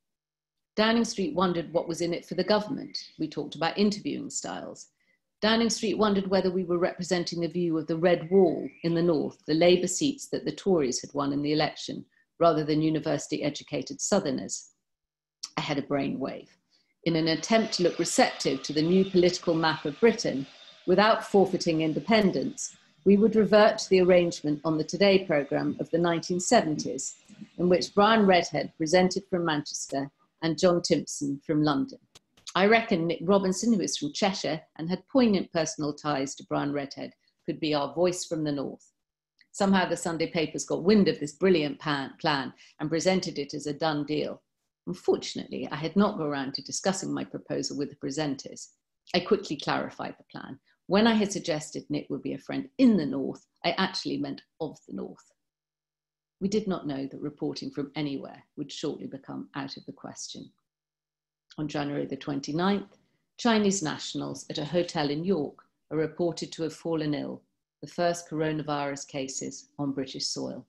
Downing 0.76 1.06
Street 1.06 1.34
wondered 1.34 1.74
what 1.74 1.88
was 1.88 2.02
in 2.02 2.14
it 2.14 2.26
for 2.26 2.36
the 2.36 2.44
government. 2.44 2.98
We 3.18 3.28
talked 3.28 3.56
about 3.56 3.78
interviewing 3.78 4.30
styles. 4.30 4.90
Downing 5.42 5.70
Street 5.70 5.98
wondered 5.98 6.28
whether 6.28 6.52
we 6.52 6.64
were 6.64 6.78
representing 6.78 7.42
the 7.42 7.48
view 7.48 7.78
of 7.78 7.88
the 7.88 7.98
Red 7.98 8.30
Wall 8.30 8.68
in 8.84 8.94
the 8.94 9.02
north, 9.02 9.44
the 9.46 9.54
Labour 9.54 9.88
seats 9.88 10.28
that 10.28 10.46
the 10.46 10.52
Tories 10.52 11.02
had 11.02 11.14
won 11.14 11.32
in 11.32 11.42
the 11.42 11.54
election, 11.54 12.06
rather 12.40 12.64
than 12.64 12.82
university 12.82 13.44
educated 13.44 14.02
Southerners. 14.02 14.72
I 15.56 15.62
had 15.62 15.78
a 15.78 15.84
brainwave. 15.84 16.50
In 17.08 17.16
an 17.16 17.30
attempt 17.30 17.72
to 17.76 17.84
look 17.84 18.00
receptive 18.00 18.64
to 18.64 18.74
the 18.74 18.82
new 18.82 19.06
political 19.06 19.54
map 19.54 19.86
of 19.86 19.98
Britain, 19.98 20.46
without 20.88 21.26
forfeiting 21.26 21.80
independence, 21.80 22.76
we 23.06 23.16
would 23.16 23.38
revert 23.38 23.78
to 23.78 23.90
the 23.90 24.02
arrangement 24.02 24.60
on 24.66 24.78
the 24.78 24.84
Today 24.84 25.20
programme 25.20 25.78
of 25.80 25.90
the 25.90 26.00
1970s, 26.00 27.14
in 27.60 27.70
which 27.70 27.96
Brian 27.96 28.26
Redhead 28.26 28.74
presented 28.78 29.24
from 29.30 29.46
Manchester 29.46 30.12
and 30.42 30.60
John 30.60 30.82
Timpson 30.82 31.40
from 31.46 31.64
London. 31.64 32.00
I 32.56 32.66
reckon 32.66 33.08
Nick 33.08 33.20
Robinson, 33.22 33.72
who 33.72 33.80
is 33.80 33.96
from 33.96 34.12
Cheshire 34.12 34.64
and 34.76 34.90
had 34.90 35.08
poignant 35.08 35.54
personal 35.54 35.94
ties 35.94 36.36
to 36.36 36.44
Brian 36.44 36.74
Redhead, 36.74 37.14
could 37.46 37.62
be 37.62 37.74
our 37.74 37.94
voice 37.94 38.26
from 38.26 38.44
the 38.44 38.52
north. 38.52 38.92
Somehow 39.54 39.88
the 39.88 39.96
Sunday 39.96 40.28
papers 40.28 40.66
got 40.66 40.84
wind 40.84 41.08
of 41.08 41.22
this 41.22 41.32
brilliant 41.32 41.80
plan 41.80 42.54
and 42.82 42.90
presented 42.90 43.40
it 43.40 43.54
as 43.54 43.66
a 43.66 43.72
done 43.72 44.04
deal. 44.04 44.42
Unfortunately, 44.88 45.68
I 45.70 45.76
had 45.76 45.98
not 45.98 46.18
got 46.18 46.28
around 46.28 46.54
to 46.54 46.62
discussing 46.62 47.14
my 47.14 47.26
proposal 47.26 47.78
with 47.78 47.90
the 47.90 47.98
presenters. 47.98 48.70
I 49.14 49.20
quickly 49.20 49.58
clarified 49.58 50.16
the 50.18 50.24
plan. 50.32 50.60
When 50.86 51.06
I 51.06 51.14
had 51.14 51.32
suggested 51.32 51.84
Nick 51.90 52.08
would 52.10 52.24
be 52.24 52.34
a 52.34 52.40
friend 52.40 52.70
in 52.78 52.96
the 52.96 53.06
North, 53.06 53.46
I 53.66 53.72
actually 53.72 54.18
meant 54.18 54.42
of 54.62 54.78
the 54.88 54.96
North. 54.96 55.32
We 56.40 56.48
did 56.48 56.68
not 56.68 56.88
know 56.88 57.06
that 57.06 57.20
reporting 57.20 57.70
from 57.70 57.92
anywhere 57.96 58.42
would 58.56 58.72
shortly 58.72 59.08
become 59.08 59.50
out 59.56 59.76
of 59.76 59.86
the 59.86 59.92
question. 59.92 60.50
On 61.58 61.68
January 61.68 62.06
the 62.06 62.16
29th, 62.16 62.88
Chinese 63.38 63.84
nationals 63.84 64.46
at 64.50 64.58
a 64.58 64.66
hotel 64.66 65.10
in 65.10 65.26
York 65.26 65.58
are 65.92 65.98
reported 65.98 66.52
to 66.54 66.64
have 66.64 66.74
fallen 66.74 67.14
ill, 67.14 67.42
the 67.82 67.88
first 67.88 68.30
coronavirus 68.30 69.06
cases 69.08 69.68
on 69.78 69.92
British 69.92 70.28
soil. 70.28 70.66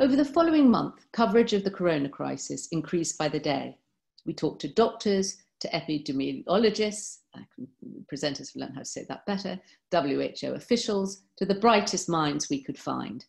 Over 0.00 0.14
the 0.14 0.24
following 0.24 0.70
month, 0.70 1.06
coverage 1.12 1.52
of 1.52 1.64
the 1.64 1.72
corona 1.72 2.08
crisis 2.08 2.68
increased 2.70 3.18
by 3.18 3.28
the 3.28 3.40
day. 3.40 3.78
We 4.26 4.32
talked 4.32 4.60
to 4.60 4.68
doctors, 4.68 5.38
to 5.58 5.68
epidemiologists, 5.70 7.18
presenters 8.12 8.54
will 8.54 8.62
learn 8.62 8.74
how 8.74 8.80
to 8.80 8.84
say 8.84 9.04
that 9.08 9.26
better, 9.26 9.58
WHO 9.90 10.52
officials, 10.52 11.22
to 11.36 11.44
the 11.44 11.56
brightest 11.56 12.08
minds 12.08 12.48
we 12.48 12.62
could 12.62 12.78
find. 12.78 13.24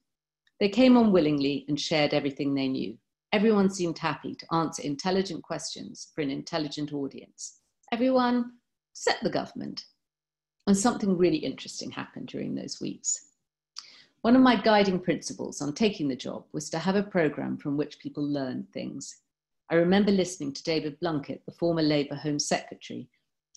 They 0.60 0.70
came 0.70 0.96
on 0.96 1.12
willingly 1.12 1.66
and 1.68 1.80
shared 1.80 2.14
everything 2.14 2.54
they 2.54 2.68
knew. 2.68 3.00
Everyone 3.34 3.72
seemed 3.72 3.98
happy 3.98 4.36
to 4.36 4.54
answer 4.54 4.84
intelligent 4.84 5.42
questions 5.42 6.10
for 6.14 6.22
an 6.22 6.30
intelligent 6.30 6.94
audience. 6.94 7.62
Everyone, 7.92 8.52
except 8.94 9.24
the 9.24 9.32
government. 9.32 9.86
And 10.68 10.78
something 10.78 11.18
really 11.18 11.38
interesting 11.38 11.90
happened 11.90 12.28
during 12.28 12.54
those 12.54 12.80
weeks. 12.80 13.29
One 14.22 14.36
of 14.36 14.42
my 14.42 14.58
guiding 14.58 15.00
principles 15.00 15.62
on 15.62 15.72
taking 15.72 16.10
the 16.10 16.16
job 16.16 16.44
was 16.52 16.70
to 16.72 16.80
have 16.80 16.98
a 16.98 17.04
program 17.04 17.56
from 17.56 17.78
which 17.78 18.00
people 18.00 18.22
learn 18.22 18.68
things. 18.74 19.22
I 19.70 19.76
remember 19.76 20.12
listening 20.12 20.52
to 20.54 20.64
David 20.64 21.00
Blunkett, 21.00 21.46
the 21.46 21.54
former 21.54 21.82
Labour 21.82 22.16
Home 22.16 22.38
Secretary, 22.38 23.08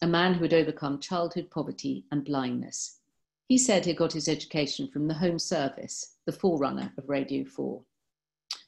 a 0.02 0.06
man 0.06 0.34
who 0.34 0.44
had 0.44 0.54
overcome 0.54 1.00
childhood 1.00 1.50
poverty 1.50 2.04
and 2.12 2.24
blindness. 2.24 3.00
He 3.48 3.58
said 3.58 3.84
he 3.84 3.92
got 3.92 4.12
his 4.12 4.28
education 4.28 4.86
from 4.86 5.08
the 5.08 5.14
Home 5.14 5.40
Service, 5.40 6.18
the 6.26 6.32
forerunner 6.32 6.92
of 6.96 7.08
Radio 7.08 7.44
4. 7.44 7.82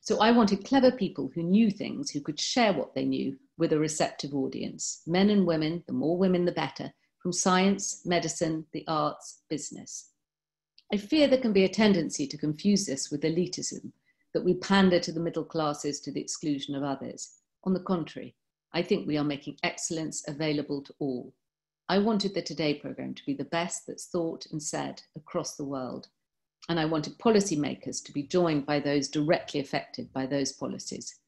So 0.00 0.18
I 0.20 0.32
wanted 0.32 0.64
clever 0.64 0.90
people 0.90 1.30
who 1.32 1.44
knew 1.44 1.70
things, 1.70 2.10
who 2.10 2.20
could 2.20 2.40
share 2.40 2.72
what 2.72 2.96
they 2.96 3.04
knew 3.04 3.38
with 3.56 3.72
a 3.72 3.78
receptive 3.78 4.34
audience 4.34 5.02
men 5.06 5.30
and 5.30 5.46
women, 5.46 5.84
the 5.86 5.92
more 5.92 6.18
women, 6.18 6.44
the 6.44 6.50
better, 6.50 6.92
from 7.20 7.32
science, 7.32 8.04
medicine, 8.04 8.66
the 8.72 8.84
arts, 8.88 9.42
business. 9.48 10.10
I 10.94 10.96
fear 10.96 11.26
there 11.26 11.40
can 11.40 11.52
be 11.52 11.64
a 11.64 11.68
tendency 11.68 12.24
to 12.24 12.38
confuse 12.38 12.86
this 12.86 13.10
with 13.10 13.22
elitism, 13.22 13.90
that 14.32 14.44
we 14.44 14.54
pander 14.54 15.00
to 15.00 15.10
the 15.10 15.18
middle 15.18 15.42
classes 15.42 16.00
to 16.02 16.12
the 16.12 16.20
exclusion 16.20 16.76
of 16.76 16.84
others. 16.84 17.40
On 17.64 17.74
the 17.74 17.80
contrary, 17.80 18.36
I 18.72 18.82
think 18.82 19.04
we 19.04 19.16
are 19.16 19.24
making 19.24 19.56
excellence 19.64 20.22
available 20.28 20.82
to 20.82 20.94
all. 21.00 21.34
I 21.88 21.98
wanted 21.98 22.32
the 22.32 22.42
Today 22.42 22.74
programme 22.74 23.12
to 23.14 23.26
be 23.26 23.34
the 23.34 23.44
best 23.44 23.88
that's 23.88 24.06
thought 24.06 24.46
and 24.52 24.62
said 24.62 25.02
across 25.16 25.56
the 25.56 25.64
world. 25.64 26.06
And 26.68 26.78
I 26.78 26.84
wanted 26.84 27.18
policymakers 27.18 28.00
to 28.04 28.12
be 28.12 28.22
joined 28.22 28.64
by 28.64 28.78
those 28.78 29.08
directly 29.08 29.58
affected 29.58 30.12
by 30.12 30.26
those 30.26 30.52
policies. 30.52 31.18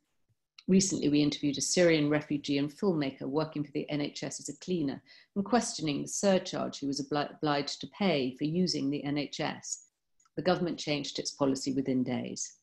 Recently, 0.69 1.09
we 1.09 1.23
interviewed 1.23 1.59
a 1.59 1.61
Syrian 1.61 2.11
refugee 2.11 2.59
and 2.59 2.71
filmmaker 2.71 3.23
working 3.23 3.63
for 3.63 3.71
the 3.71 3.87
NHS 3.91 4.41
as 4.41 4.49
a 4.49 4.57
cleaner 4.59 5.01
and 5.37 5.45
questioning 5.45 6.03
the 6.03 6.09
surcharge 6.09 6.79
he 6.79 6.87
was 6.87 6.99
obliged 6.99 7.81
to 7.81 7.87
pay 7.89 8.35
for 8.37 8.45
using 8.45 8.91
the 8.91 9.03
NHS. 9.07 9.85
The 10.35 10.43
government 10.43 10.79
changed 10.79 11.19
its 11.21 11.31
policy 11.31 11.73
within 11.73 12.03
days. 12.03 12.55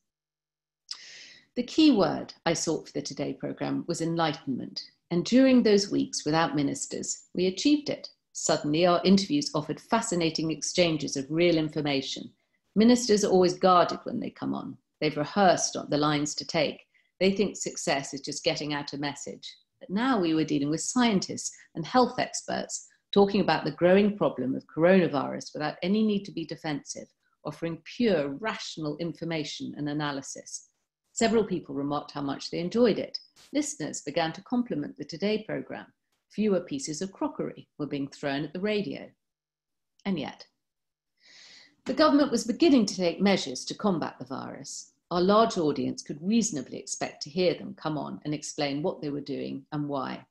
The 1.56 1.62
key 1.62 1.92
word 1.92 2.34
I 2.44 2.52
sought 2.52 2.88
for 2.88 2.92
the 2.92 3.00
Today 3.00 3.32
programme 3.32 3.84
was 3.86 4.02
enlightenment, 4.02 4.90
and 5.10 5.24
during 5.24 5.62
those 5.62 5.90
weeks 5.90 6.26
without 6.26 6.54
ministers, 6.56 7.22
we 7.34 7.46
achieved 7.46 7.88
it. 7.88 8.10
Suddenly, 8.32 8.84
our 8.84 9.00
interviews 9.04 9.50
offered 9.54 9.80
fascinating 9.80 10.50
exchanges 10.50 11.16
of 11.16 11.30
real 11.30 11.56
information. 11.56 12.30
Ministers 12.74 13.24
are 13.24 13.30
always 13.30 13.54
guarded 13.54 14.00
when 14.02 14.20
they 14.20 14.30
come 14.30 14.52
on. 14.52 14.76
They've 15.00 15.16
rehearsed 15.16 15.76
the 15.88 15.96
lines 15.96 16.34
to 16.34 16.44
take. 16.44 16.83
They 17.20 17.32
think 17.32 17.56
success 17.56 18.14
is 18.14 18.20
just 18.20 18.44
getting 18.44 18.74
out 18.74 18.92
a 18.92 18.98
message. 18.98 19.48
But 19.80 19.90
now 19.90 20.18
we 20.20 20.34
were 20.34 20.44
dealing 20.44 20.70
with 20.70 20.80
scientists 20.80 21.54
and 21.74 21.84
health 21.84 22.18
experts 22.18 22.88
talking 23.12 23.40
about 23.40 23.64
the 23.64 23.70
growing 23.70 24.16
problem 24.16 24.54
of 24.56 24.66
coronavirus 24.66 25.54
without 25.54 25.76
any 25.82 26.02
need 26.02 26.24
to 26.24 26.32
be 26.32 26.44
defensive, 26.44 27.06
offering 27.44 27.80
pure, 27.96 28.30
rational 28.40 28.96
information 28.98 29.72
and 29.76 29.88
analysis. 29.88 30.68
Several 31.12 31.44
people 31.44 31.76
remarked 31.76 32.10
how 32.10 32.22
much 32.22 32.50
they 32.50 32.58
enjoyed 32.58 32.98
it. 32.98 33.20
Listeners 33.52 34.02
began 34.02 34.32
to 34.32 34.42
compliment 34.42 34.96
the 34.96 35.04
Today 35.04 35.44
programme. 35.46 35.86
Fewer 36.30 36.60
pieces 36.60 37.00
of 37.00 37.12
crockery 37.12 37.68
were 37.78 37.86
being 37.86 38.08
thrown 38.08 38.44
at 38.44 38.52
the 38.52 38.60
radio. 38.60 39.08
And 40.04 40.18
yet, 40.18 40.46
the 41.84 41.94
government 41.94 42.32
was 42.32 42.44
beginning 42.44 42.86
to 42.86 42.96
take 42.96 43.20
measures 43.20 43.64
to 43.66 43.74
combat 43.74 44.16
the 44.18 44.24
virus. 44.24 44.93
Our 45.10 45.20
large 45.20 45.58
audience 45.58 46.02
could 46.02 46.18
reasonably 46.20 46.78
expect 46.78 47.22
to 47.22 47.30
hear 47.30 47.54
them 47.54 47.74
come 47.74 47.98
on 47.98 48.20
and 48.24 48.34
explain 48.34 48.82
what 48.82 49.00
they 49.00 49.10
were 49.10 49.20
doing 49.20 49.66
and 49.72 49.88
why. 49.88 50.26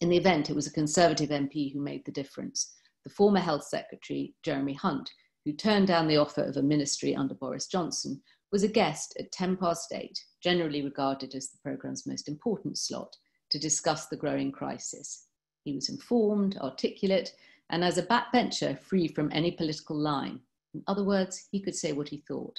In 0.00 0.08
the 0.08 0.16
event, 0.16 0.50
it 0.50 0.56
was 0.56 0.66
a 0.66 0.72
Conservative 0.72 1.30
MP 1.30 1.72
who 1.72 1.80
made 1.80 2.04
the 2.04 2.12
difference, 2.12 2.74
the 3.04 3.10
former 3.10 3.40
Health 3.40 3.64
Secretary, 3.64 4.34
Jeremy 4.42 4.74
Hunt, 4.74 5.10
who 5.44 5.52
turned 5.52 5.86
down 5.86 6.08
the 6.08 6.16
offer 6.16 6.42
of 6.42 6.56
a 6.56 6.62
ministry 6.62 7.16
under 7.16 7.34
Boris 7.34 7.66
Johnson 7.66 8.20
was 8.50 8.62
a 8.62 8.68
guest 8.68 9.16
at 9.18 9.32
10 9.32 9.56
past 9.56 9.92
8, 9.92 10.18
generally 10.42 10.82
regarded 10.82 11.34
as 11.34 11.50
the 11.50 11.58
programme's 11.62 12.06
most 12.06 12.28
important 12.28 12.78
slot, 12.78 13.16
to 13.50 13.58
discuss 13.58 14.06
the 14.06 14.16
growing 14.16 14.52
crisis. 14.52 15.26
He 15.64 15.74
was 15.74 15.88
informed, 15.88 16.56
articulate, 16.58 17.34
and 17.70 17.84
as 17.84 17.98
a 17.98 18.02
backbencher, 18.02 18.78
free 18.78 19.08
from 19.08 19.30
any 19.32 19.50
political 19.50 19.96
line. 19.96 20.40
In 20.74 20.82
other 20.86 21.04
words, 21.04 21.48
he 21.50 21.60
could 21.60 21.74
say 21.74 21.92
what 21.92 22.08
he 22.08 22.24
thought. 22.28 22.58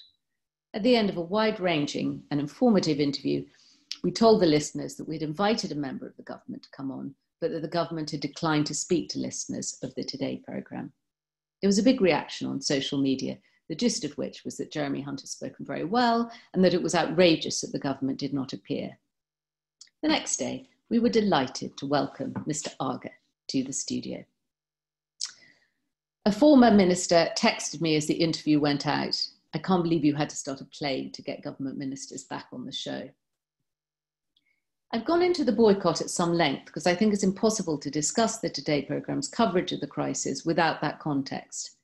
At 0.74 0.84
the 0.84 0.96
end 0.96 1.10
of 1.10 1.18
a 1.18 1.22
wide 1.22 1.60
ranging 1.60 2.24
and 2.30 2.40
informative 2.40 3.00
interview, 3.00 3.46
we 4.04 4.12
told 4.12 4.40
the 4.40 4.46
listeners 4.46 4.96
that 4.96 5.08
we'd 5.08 5.24
invited 5.24 5.72
a 5.72 5.76
member 5.76 6.06
of 6.06 6.16
the 6.16 6.24
government 6.24 6.64
to 6.64 6.70
come 6.70 6.92
on, 6.92 7.16
but 7.42 7.52
that 7.52 7.64
the 7.64 7.68
government 7.68 8.12
had 8.12 8.20
declined 8.20 8.68
to 8.68 8.76
speak 8.76 9.10
to 9.10 9.20
listeners 9.20 9.80
of 9.82 9.96
the 9.96 10.04
Today 10.04 10.42
programme. 10.46 10.94
There 11.62 11.68
was 11.68 11.80
a 11.80 11.84
big 11.84 12.02
reaction 12.02 12.48
on 12.48 12.62
social 12.62 13.02
media, 13.02 13.40
the 13.68 13.76
gist 13.76 14.04
of 14.04 14.18
which 14.18 14.46
was 14.46 14.58
that 14.58 14.72
Jeremy 14.72 15.02
Hunt 15.02 15.22
had 15.22 15.30
spoken 15.30 15.66
very 15.66 15.84
well 15.84 16.32
and 16.54 16.64
that 16.64 16.74
it 16.74 16.84
was 16.84 16.96
outrageous 16.96 17.62
that 17.62 17.72
the 17.72 17.80
government 17.80 18.20
did 18.20 18.34
not 18.34 18.54
appear. 18.54 18.98
The 20.04 20.10
next 20.10 20.38
day, 20.38 20.70
we 20.90 21.00
were 21.00 21.10
delighted 21.10 21.78
to 21.78 21.88
welcome 21.88 22.34
Mr. 22.48 22.74
Argar 22.80 23.12
to 23.48 23.64
the 23.64 23.74
studio. 23.74 24.24
A 26.26 26.32
former 26.32 26.70
minister 26.70 27.30
texted 27.36 27.82
me 27.82 27.96
as 27.96 28.06
the 28.06 28.14
interview 28.14 28.60
went 28.60 28.86
out. 28.86 29.28
I 29.54 29.58
can't 29.58 29.84
believe 29.84 30.06
you 30.06 30.16
had 30.16 30.30
to 30.30 30.36
start 30.36 30.62
a 30.62 30.66
play 30.66 31.10
to 31.10 31.22
get 31.22 31.44
government 31.44 31.78
ministers 31.78 32.24
back 32.24 32.48
on 32.54 32.66
the 32.66 32.72
show. 32.72 33.10
I've 34.92 35.06
gone 35.06 35.22
into 35.22 35.44
the 35.44 35.52
boycott 35.52 36.02
at 36.02 36.10
some 36.10 36.34
length 36.34 36.66
because 36.66 36.88
I 36.88 36.96
think 36.96 37.14
it's 37.14 37.24
impossible 37.24 37.78
to 37.78 37.92
discuss 37.92 38.40
the 38.40 38.50
Today 38.50 38.82
programme's 38.82 39.28
coverage 39.28 39.72
of 39.72 39.82
the 39.82 39.88
crisis 39.88 40.46
without 40.46 40.82
that 40.82 41.00
context. 41.00 41.78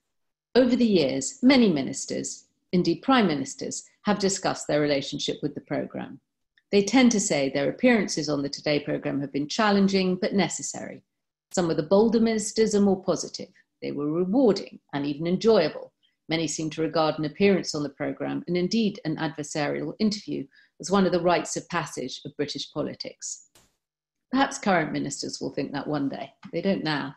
Over 0.56 0.76
the 0.76 0.86
years, 0.86 1.40
many 1.44 1.72
ministers, 1.72 2.46
indeed 2.72 3.02
prime 3.02 3.28
ministers, 3.28 3.84
have 4.04 4.20
discussed 4.20 4.68
their 4.68 4.82
relationship 4.82 5.38
with 5.42 5.54
the 5.54 5.62
programme. 5.62 6.20
They 6.72 6.84
tend 6.84 7.12
to 7.12 7.20
say 7.20 7.50
their 7.50 7.70
appearances 7.70 8.28
on 8.28 8.42
the 8.42 8.50
Today 8.50 8.80
programme 8.80 9.22
have 9.22 9.32
been 9.32 9.48
challenging 9.48 10.16
but 10.16 10.34
necessary. 10.34 11.04
Some 11.54 11.70
of 11.70 11.78
the 11.78 11.84
bolder 11.84 12.20
ministers 12.20 12.74
are 12.76 12.82
more 12.82 13.04
positive. 13.04 13.50
They 13.82 13.92
were 13.92 14.12
rewarding 14.12 14.80
and 14.94 15.06
even 15.06 15.28
enjoyable. 15.28 15.94
Many 16.28 16.48
seem 16.48 16.70
to 16.72 16.82
regard 16.82 17.20
an 17.20 17.26
appearance 17.26 17.76
on 17.76 17.84
the 17.84 17.90
programme 17.90 18.44
and 18.48 18.58
indeed 18.58 19.00
an 19.06 19.18
adversarial 19.18 19.94
interview 20.00 20.46
as 20.80 20.90
one 20.90 21.06
of 21.06 21.12
the 21.12 21.22
rites 21.22 21.56
of 21.56 21.70
passage 21.70 22.22
of 22.26 22.36
British 22.36 22.72
politics. 22.72 23.50
Perhaps 24.32 24.58
current 24.58 24.92
ministers 24.92 25.40
will 25.40 25.52
think 25.52 25.72
that 25.72 25.88
one 25.88 26.10
day. 26.10 26.34
They 26.52 26.62
don't 26.62 26.84
now. 26.84 27.16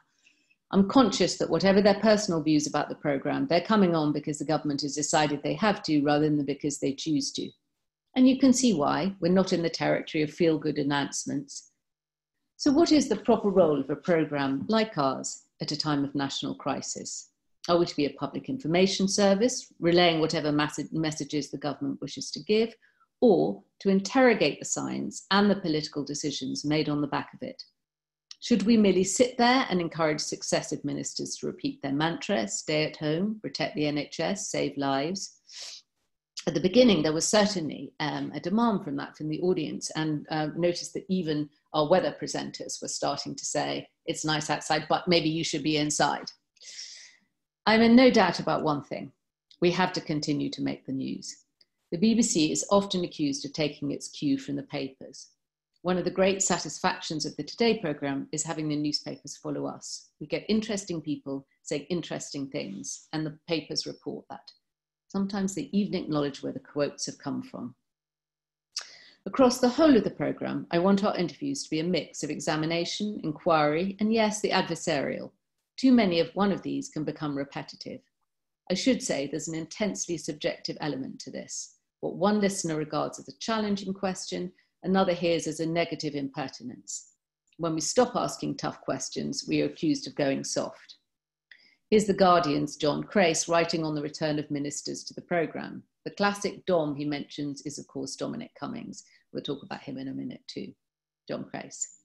I'm 0.70 0.88
conscious 0.88 1.38
that 1.38 1.48
whatever 1.48 1.80
their 1.80 1.98
personal 2.00 2.42
views 2.42 2.66
about 2.66 2.90
the 2.90 2.94
programme, 2.94 3.46
they're 3.46 3.62
coming 3.62 3.94
on 3.94 4.12
because 4.12 4.38
the 4.38 4.44
government 4.44 4.82
has 4.82 4.94
decided 4.94 5.42
they 5.42 5.54
have 5.54 5.82
to 5.84 6.02
rather 6.02 6.28
than 6.28 6.44
because 6.44 6.78
they 6.78 6.92
choose 6.92 7.32
to. 7.32 7.50
And 8.14 8.28
you 8.28 8.38
can 8.38 8.52
see 8.52 8.74
why. 8.74 9.14
We're 9.20 9.32
not 9.32 9.54
in 9.54 9.62
the 9.62 9.70
territory 9.70 10.22
of 10.22 10.30
feel 10.30 10.58
good 10.58 10.76
announcements. 10.76 11.70
So, 12.56 12.70
what 12.72 12.92
is 12.92 13.08
the 13.08 13.16
proper 13.16 13.48
role 13.48 13.80
of 13.80 13.88
a 13.88 13.96
programme 13.96 14.66
like 14.68 14.98
ours 14.98 15.44
at 15.62 15.72
a 15.72 15.76
time 15.76 16.04
of 16.04 16.14
national 16.14 16.56
crisis? 16.56 17.30
Are 17.68 17.78
we 17.78 17.84
to 17.84 17.96
be 17.96 18.06
a 18.06 18.10
public 18.10 18.48
information 18.48 19.08
service, 19.08 19.72
relaying 19.78 20.20
whatever 20.20 20.50
messages 20.52 21.50
the 21.50 21.58
government 21.58 22.00
wishes 22.00 22.30
to 22.30 22.42
give, 22.42 22.74
or 23.20 23.62
to 23.80 23.90
interrogate 23.90 24.58
the 24.58 24.64
science 24.64 25.26
and 25.30 25.50
the 25.50 25.56
political 25.56 26.02
decisions 26.02 26.64
made 26.64 26.88
on 26.88 27.02
the 27.02 27.06
back 27.06 27.34
of 27.34 27.42
it? 27.42 27.62
Should 28.40 28.62
we 28.62 28.76
merely 28.76 29.04
sit 29.04 29.36
there 29.36 29.66
and 29.68 29.80
encourage 29.80 30.20
successive 30.20 30.84
ministers 30.84 31.36
to 31.36 31.46
repeat 31.46 31.82
their 31.82 31.92
mantra 31.92 32.46
stay 32.48 32.84
at 32.84 32.96
home, 32.96 33.38
protect 33.42 33.74
the 33.74 33.82
NHS, 33.82 34.38
save 34.38 34.76
lives? 34.78 35.38
At 36.46 36.54
the 36.54 36.60
beginning, 36.60 37.02
there 37.02 37.12
was 37.12 37.28
certainly 37.28 37.92
um, 38.00 38.32
a 38.34 38.40
demand 38.40 38.84
from 38.84 38.96
that 38.96 39.16
from 39.16 39.28
the 39.28 39.40
audience, 39.40 39.90
and 39.96 40.24
uh, 40.30 40.48
noticed 40.56 40.94
that 40.94 41.04
even 41.10 41.50
our 41.74 41.90
weather 41.90 42.16
presenters 42.18 42.80
were 42.80 42.88
starting 42.88 43.34
to 43.34 43.44
say, 43.44 43.86
It's 44.06 44.24
nice 44.24 44.48
outside, 44.48 44.86
but 44.88 45.08
maybe 45.08 45.28
you 45.28 45.44
should 45.44 45.64
be 45.64 45.76
inside. 45.76 46.30
I'm 47.68 47.82
in 47.82 47.94
no 47.94 48.10
doubt 48.10 48.40
about 48.40 48.62
one 48.62 48.82
thing 48.82 49.12
we 49.60 49.70
have 49.72 49.92
to 49.92 50.00
continue 50.00 50.48
to 50.52 50.62
make 50.62 50.86
the 50.86 50.92
news. 50.92 51.44
The 51.92 51.98
BBC 51.98 52.50
is 52.50 52.64
often 52.70 53.04
accused 53.04 53.44
of 53.44 53.52
taking 53.52 53.90
its 53.90 54.08
cue 54.08 54.38
from 54.38 54.56
the 54.56 54.62
papers. 54.62 55.28
One 55.82 55.98
of 55.98 56.06
the 56.06 56.10
great 56.10 56.40
satisfactions 56.40 57.26
of 57.26 57.36
the 57.36 57.42
Today 57.42 57.76
programme 57.78 58.26
is 58.32 58.42
having 58.42 58.70
the 58.70 58.76
newspapers 58.76 59.36
follow 59.36 59.66
us. 59.66 60.08
We 60.18 60.26
get 60.26 60.46
interesting 60.48 61.02
people 61.02 61.46
saying 61.62 61.82
interesting 61.90 62.48
things, 62.48 63.08
and 63.12 63.26
the 63.26 63.38
papers 63.46 63.86
report 63.86 64.24
that. 64.30 64.50
Sometimes 65.08 65.54
they 65.54 65.68
even 65.70 65.94
acknowledge 65.94 66.42
where 66.42 66.54
the 66.54 66.60
quotes 66.60 67.04
have 67.04 67.18
come 67.18 67.42
from. 67.42 67.74
Across 69.26 69.58
the 69.58 69.68
whole 69.68 69.94
of 69.94 70.04
the 70.04 70.10
programme, 70.10 70.66
I 70.70 70.78
want 70.78 71.04
our 71.04 71.14
interviews 71.18 71.64
to 71.64 71.70
be 71.70 71.80
a 71.80 71.84
mix 71.84 72.22
of 72.22 72.30
examination, 72.30 73.20
inquiry, 73.22 73.94
and 74.00 74.10
yes, 74.10 74.40
the 74.40 74.52
adversarial. 74.52 75.32
Too 75.78 75.92
many 75.92 76.18
of 76.20 76.30
one 76.34 76.52
of 76.52 76.62
these 76.62 76.88
can 76.88 77.04
become 77.04 77.36
repetitive. 77.36 78.00
I 78.70 78.74
should 78.74 79.02
say 79.02 79.26
there's 79.26 79.48
an 79.48 79.54
intensely 79.54 80.18
subjective 80.18 80.76
element 80.80 81.20
to 81.20 81.30
this. 81.30 81.76
What 82.00 82.16
one 82.16 82.40
listener 82.40 82.76
regards 82.76 83.18
as 83.18 83.28
a 83.28 83.38
challenging 83.38 83.94
question 83.94 84.52
another 84.84 85.12
hears 85.12 85.46
as 85.46 85.60
a 85.60 85.66
negative 85.66 86.14
impertinence. 86.14 87.12
When 87.56 87.74
we 87.74 87.80
stop 87.80 88.14
asking 88.14 88.56
tough 88.56 88.80
questions, 88.80 89.44
we 89.48 89.62
are 89.62 89.66
accused 89.66 90.06
of 90.06 90.14
going 90.14 90.44
soft. 90.44 90.96
Here's 91.90 92.04
The 92.04 92.14
Guardian's 92.14 92.76
John 92.76 93.02
Crace 93.02 93.48
writing 93.48 93.84
on 93.84 93.94
the 93.94 94.02
return 94.02 94.38
of 94.38 94.50
ministers 94.50 95.02
to 95.04 95.14
the 95.14 95.22
programme. 95.22 95.82
The 96.04 96.12
classic 96.12 96.64
Dom 96.66 96.94
he 96.94 97.04
mentions 97.04 97.62
is, 97.62 97.78
of 97.78 97.88
course, 97.88 98.14
Dominic 98.14 98.50
Cummings. 98.58 99.04
We'll 99.32 99.42
talk 99.42 99.62
about 99.62 99.82
him 99.82 99.98
in 99.98 100.08
a 100.08 100.12
minute 100.12 100.42
too. 100.46 100.72
John 101.26 101.44
Crace. 101.44 101.96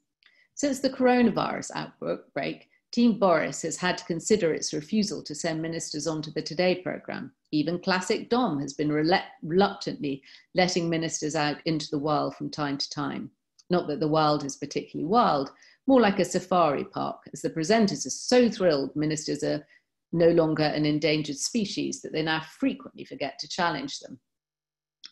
Since 0.56 0.80
the 0.80 0.90
coronavirus 0.90 1.72
outbreak, 1.76 2.70
Team 2.94 3.18
Boris 3.18 3.64
has 3.64 3.76
had 3.76 3.98
to 3.98 4.06
consider 4.06 4.54
its 4.54 4.72
refusal 4.72 5.24
to 5.24 5.34
send 5.34 5.60
ministers 5.60 6.06
onto 6.06 6.32
the 6.32 6.44
Today 6.44 6.76
programme. 6.76 7.32
Even 7.52 7.80
classic 7.80 8.30
Dom 8.30 8.60
has 8.62 8.74
been 8.74 8.92
reluctantly 8.92 10.22
letting 10.54 10.88
ministers 10.88 11.36
out 11.36 11.58
into 11.66 11.88
the 11.90 11.98
wild 11.98 12.36
from 12.36 12.52
time 12.52 12.78
to 12.78 12.90
time. 12.92 13.32
Not 13.72 13.88
that 13.88 14.00
the 14.00 14.08
wild 14.08 14.46
is 14.46 14.58
particularly 14.58 15.10
wild, 15.10 15.50
more 15.88 16.00
like 16.00 16.20
a 16.20 16.26
safari 16.26 16.84
park, 16.84 17.18
as 17.34 17.42
the 17.42 17.50
presenters 17.50 18.06
are 18.06 18.12
so 18.12 18.48
thrilled 18.48 18.96
ministers 18.96 19.44
are 19.44 19.66
no 20.12 20.30
longer 20.30 20.62
an 20.62 20.86
endangered 20.86 21.38
species 21.38 22.00
that 22.04 22.14
they 22.14 22.22
now 22.22 22.42
frequently 22.60 23.06
forget 23.06 23.40
to 23.40 23.50
challenge 23.50 24.02
them. 24.02 24.20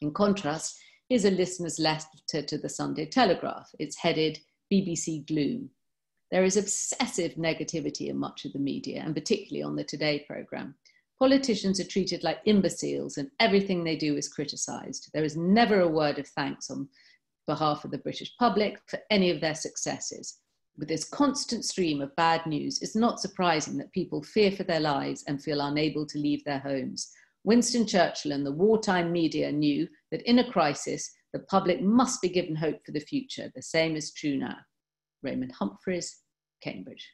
In 0.01 0.13
contrast, 0.13 0.79
here's 1.09 1.25
a 1.25 1.31
listener's 1.31 1.79
letter 1.79 2.43
to 2.43 2.57
the 2.59 2.69
Sunday 2.69 3.07
Telegraph. 3.07 3.71
It's 3.79 3.97
headed 3.97 4.37
BBC 4.71 5.25
Gloom. 5.25 5.71
There 6.31 6.43
is 6.45 6.55
obsessive 6.55 7.33
negativity 7.33 8.07
in 8.07 8.17
much 8.17 8.45
of 8.45 8.53
the 8.53 8.59
media, 8.59 9.03
and 9.05 9.13
particularly 9.13 9.63
on 9.63 9.75
the 9.75 9.83
Today 9.83 10.23
programme. 10.25 10.75
Politicians 11.19 11.79
are 11.79 11.85
treated 11.85 12.23
like 12.23 12.39
imbeciles, 12.45 13.17
and 13.17 13.29
everything 13.39 13.83
they 13.83 13.97
do 13.97 14.15
is 14.15 14.29
criticised. 14.29 15.09
There 15.13 15.25
is 15.25 15.35
never 15.35 15.81
a 15.81 15.87
word 15.87 16.19
of 16.19 16.27
thanks 16.29 16.71
on 16.71 16.87
behalf 17.47 17.83
of 17.83 17.91
the 17.91 17.97
British 17.97 18.35
public 18.37 18.79
for 18.87 18.97
any 19.09 19.29
of 19.29 19.41
their 19.41 19.55
successes. 19.55 20.39
With 20.77 20.87
this 20.87 21.03
constant 21.03 21.65
stream 21.65 22.01
of 22.01 22.15
bad 22.15 22.45
news, 22.47 22.81
it's 22.81 22.95
not 22.95 23.19
surprising 23.19 23.77
that 23.77 23.91
people 23.91 24.23
fear 24.23 24.51
for 24.51 24.63
their 24.63 24.79
lives 24.79 25.25
and 25.27 25.43
feel 25.43 25.59
unable 25.59 26.05
to 26.07 26.17
leave 26.17 26.43
their 26.45 26.59
homes. 26.59 27.11
Winston 27.43 27.85
Churchill 27.85 28.31
and 28.31 28.45
the 28.45 28.51
wartime 28.51 29.11
media 29.11 29.51
knew 29.51 29.87
that 30.11 30.21
in 30.21 30.39
a 30.39 30.49
crisis, 30.49 31.11
the 31.33 31.39
public 31.39 31.81
must 31.81 32.21
be 32.21 32.29
given 32.29 32.55
hope 32.55 32.79
for 32.85 32.93
the 32.93 32.99
future. 33.01 33.51
The 33.53 33.61
same 33.61 33.97
is 33.97 34.13
true 34.13 34.37
now. 34.37 34.55
Raymond 35.23 35.51
Humphreys, 35.53 36.21
Cambridge, 36.61 37.07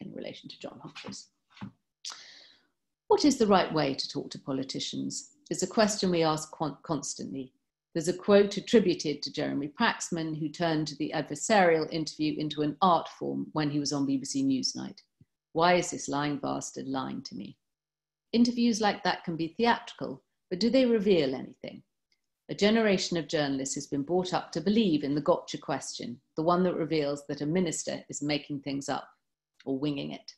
in 0.00 0.12
relation 0.12 0.48
to 0.48 0.58
John 0.58 0.80
Humphrys. 0.84 1.26
What 3.08 3.24
is 3.24 3.38
the 3.38 3.46
right 3.46 3.72
way 3.72 3.94
to 3.94 4.08
talk 4.08 4.30
to 4.30 4.38
politicians? 4.38 5.30
Is 5.50 5.62
a 5.62 5.66
question 5.66 6.10
we 6.10 6.22
ask 6.22 6.52
constantly. 6.82 7.52
There's 7.94 8.08
a 8.08 8.12
quote 8.16 8.56
attributed 8.58 9.22
to 9.22 9.32
Jeremy 9.32 9.72
Paxman, 9.80 10.38
who 10.38 10.50
turned 10.50 10.94
the 10.98 11.12
adversarial 11.14 11.90
interview 11.90 12.38
into 12.38 12.60
an 12.60 12.76
art 12.82 13.08
form 13.18 13.46
when 13.52 13.70
he 13.70 13.80
was 13.80 13.92
on 13.92 14.06
BBC 14.06 14.44
Newsnight. 14.44 14.98
Why 15.54 15.74
is 15.74 15.90
this 15.90 16.08
lying 16.08 16.36
bastard 16.36 16.86
lying 16.86 17.22
to 17.22 17.34
me? 17.34 17.56
Interviews 18.32 18.80
like 18.82 19.02
that 19.04 19.24
can 19.24 19.36
be 19.36 19.54
theatrical, 19.56 20.22
but 20.50 20.60
do 20.60 20.68
they 20.68 20.84
reveal 20.84 21.34
anything? 21.34 21.82
A 22.50 22.54
generation 22.54 23.18
of 23.18 23.28
journalists 23.28 23.74
has 23.74 23.86
been 23.86 24.02
brought 24.02 24.32
up 24.32 24.52
to 24.52 24.60
believe 24.60 25.04
in 25.04 25.14
the 25.14 25.20
gotcha 25.20 25.58
question, 25.58 26.18
the 26.34 26.42
one 26.42 26.62
that 26.62 26.76
reveals 26.76 27.26
that 27.26 27.42
a 27.42 27.46
minister 27.46 28.02
is 28.08 28.22
making 28.22 28.60
things 28.60 28.88
up 28.88 29.06
or 29.66 29.78
winging 29.78 30.12
it. 30.12 30.32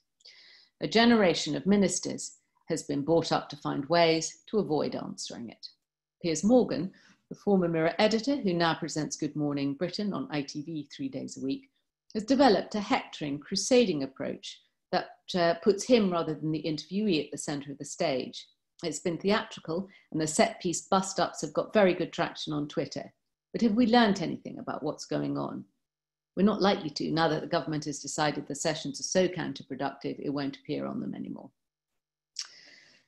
A 0.80 0.88
generation 0.88 1.54
of 1.54 1.66
ministers 1.66 2.38
has 2.68 2.82
been 2.82 3.02
brought 3.02 3.30
up 3.30 3.48
to 3.48 3.56
find 3.56 3.88
ways 3.88 4.42
to 4.48 4.58
avoid 4.58 4.96
answering 4.96 5.50
it. 5.50 5.68
Piers 6.20 6.42
Morgan, 6.42 6.90
the 7.28 7.36
former 7.36 7.68
Mirror 7.68 7.94
editor 7.98 8.36
who 8.36 8.54
now 8.54 8.74
presents 8.74 9.16
Good 9.16 9.36
Morning 9.36 9.74
Britain 9.74 10.12
on 10.12 10.28
ITV 10.28 10.88
three 10.90 11.08
days 11.08 11.36
a 11.36 11.44
week, 11.44 11.70
has 12.14 12.24
developed 12.24 12.74
a 12.74 12.80
hectoring, 12.80 13.38
crusading 13.38 14.02
approach 14.02 14.60
that 14.90 15.10
uh, 15.36 15.54
puts 15.62 15.84
him 15.84 16.10
rather 16.10 16.34
than 16.34 16.50
the 16.50 16.62
interviewee 16.62 17.24
at 17.24 17.30
the 17.30 17.38
centre 17.38 17.70
of 17.70 17.78
the 17.78 17.84
stage. 17.84 18.48
It's 18.82 19.00
been 19.00 19.18
theatrical, 19.18 19.88
and 20.10 20.20
the 20.20 20.26
set 20.26 20.60
piece 20.60 20.82
bust 20.82 21.20
ups 21.20 21.42
have 21.42 21.52
got 21.52 21.74
very 21.74 21.94
good 21.94 22.12
traction 22.12 22.52
on 22.52 22.68
Twitter. 22.68 23.12
But 23.52 23.62
have 23.62 23.74
we 23.74 23.86
learnt 23.86 24.22
anything 24.22 24.58
about 24.58 24.82
what's 24.82 25.04
going 25.04 25.36
on? 25.36 25.64
We're 26.36 26.44
not 26.44 26.62
likely 26.62 26.90
to 26.90 27.10
now 27.10 27.28
that 27.28 27.42
the 27.42 27.46
government 27.46 27.84
has 27.84 27.98
decided 27.98 28.46
the 28.46 28.54
sessions 28.54 29.00
are 29.00 29.02
so 29.02 29.28
counterproductive 29.28 30.18
it 30.18 30.30
won't 30.30 30.56
appear 30.56 30.86
on 30.86 31.00
them 31.00 31.14
anymore. 31.14 31.50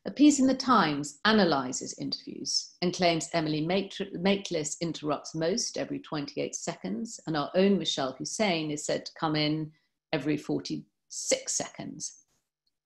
A 0.05 0.11
piece 0.11 0.41
in 0.41 0.49
the 0.49 0.55
Times 0.55 1.21
analyses 1.25 1.95
interviews 1.99 2.73
and 2.83 2.93
claims 2.93 3.29
Emily 3.33 3.65
Maitlis 3.65 4.81
interrupts 4.81 5.33
most 5.35 5.79
every 5.79 6.01
28 6.01 6.57
seconds, 6.57 7.21
and 7.27 7.37
our 7.37 7.53
own 7.55 7.79
Mishal 7.79 8.17
Husain 8.17 8.73
is 8.73 8.85
said 8.85 9.07
to 9.07 9.13
come 9.15 9.37
in 9.37 9.71
every 10.13 10.37
46 10.37 11.53
seconds. 11.53 12.25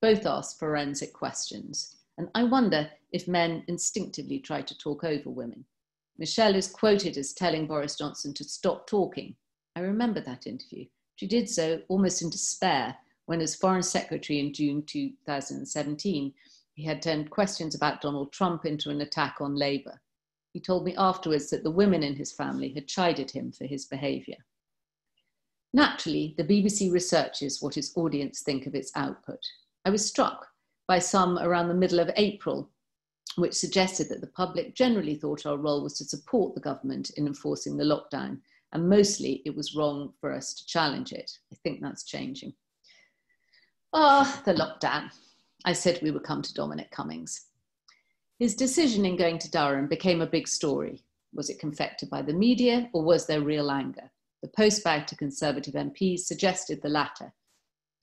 Both 0.02 0.26
ask 0.26 0.58
forensic 0.58 1.14
questions. 1.14 1.95
And 2.18 2.28
I 2.34 2.44
wonder 2.44 2.90
if 3.12 3.28
men 3.28 3.64
instinctively 3.68 4.38
try 4.38 4.62
to 4.62 4.78
talk 4.78 5.04
over 5.04 5.30
women. 5.30 5.64
Mishal 6.20 6.54
is 6.54 6.68
quoted 6.68 7.18
as 7.18 7.34
telling 7.34 7.66
Boris 7.66 7.96
Johnson 7.96 8.32
to 8.34 8.44
stop 8.44 8.86
talking. 8.86 9.36
I 9.74 9.80
remember 9.80 10.20
that 10.22 10.46
interview. 10.46 10.86
She 11.16 11.26
did 11.26 11.48
so 11.48 11.82
almost 11.88 12.22
in 12.22 12.30
despair 12.30 12.96
when, 13.26 13.40
as 13.40 13.54
Foreign 13.54 13.82
Secretary 13.82 14.38
in 14.38 14.54
June 14.54 14.82
2017, 14.86 16.32
he 16.74 16.84
had 16.84 17.02
turned 17.02 17.30
questions 17.30 17.74
about 17.74 18.00
Donald 18.00 18.32
Trump 18.32 18.64
into 18.64 18.90
an 18.90 19.00
attack 19.00 19.36
on 19.40 19.54
Labour. 19.54 20.00
He 20.52 20.60
told 20.60 20.84
me 20.84 20.94
afterwards 20.96 21.50
that 21.50 21.64
the 21.64 21.70
women 21.70 22.02
in 22.02 22.16
his 22.16 22.32
family 22.32 22.72
had 22.72 22.88
chided 22.88 23.30
him 23.30 23.52
for 23.52 23.66
his 23.66 23.84
behaviour. 23.84 24.36
Naturally, 25.74 26.34
the 26.38 26.44
BBC 26.44 26.90
researches 26.90 27.60
what 27.60 27.76
its 27.76 27.94
audience 27.96 28.40
think 28.40 28.66
of 28.66 28.74
its 28.74 28.90
output. 28.94 29.40
I 29.84 29.90
was 29.90 30.06
struck 30.06 30.46
by 30.86 30.98
some 30.98 31.38
around 31.38 31.68
the 31.68 31.74
middle 31.74 31.98
of 31.98 32.10
April, 32.16 32.70
which 33.36 33.54
suggested 33.54 34.08
that 34.08 34.20
the 34.20 34.26
public 34.28 34.74
generally 34.74 35.14
thought 35.14 35.46
our 35.46 35.56
role 35.56 35.82
was 35.82 35.94
to 35.98 36.04
support 36.04 36.54
the 36.54 36.60
government 36.60 37.10
in 37.16 37.26
enforcing 37.26 37.76
the 37.76 37.84
lockdown, 37.84 38.40
and 38.72 38.88
mostly 38.88 39.42
it 39.44 39.54
was 39.54 39.74
wrong 39.74 40.12
for 40.20 40.32
us 40.32 40.54
to 40.54 40.66
challenge 40.66 41.12
it. 41.12 41.30
I 41.52 41.56
think 41.62 41.80
that's 41.80 42.04
changing. 42.04 42.54
Ah, 43.92 44.42
the 44.44 44.54
lockdown. 44.54 45.10
I 45.64 45.72
said 45.72 46.00
we 46.02 46.10
would 46.10 46.22
come 46.22 46.42
to 46.42 46.54
Dominic 46.54 46.90
Cummings. 46.90 47.46
His 48.38 48.54
decision 48.54 49.06
in 49.06 49.16
going 49.16 49.38
to 49.38 49.50
Durham 49.50 49.88
became 49.88 50.20
a 50.20 50.26
big 50.26 50.46
story. 50.46 51.02
Was 51.32 51.50
it 51.50 51.58
confected 51.58 52.10
by 52.10 52.22
the 52.22 52.32
media 52.32 52.88
or 52.92 53.02
was 53.02 53.26
there 53.26 53.40
real 53.40 53.70
anger? 53.70 54.10
The 54.42 54.48
postbag 54.48 55.06
to 55.06 55.16
Conservative 55.16 55.74
MPs 55.74 56.20
suggested 56.20 56.82
the 56.82 56.88
latter. 56.88 57.32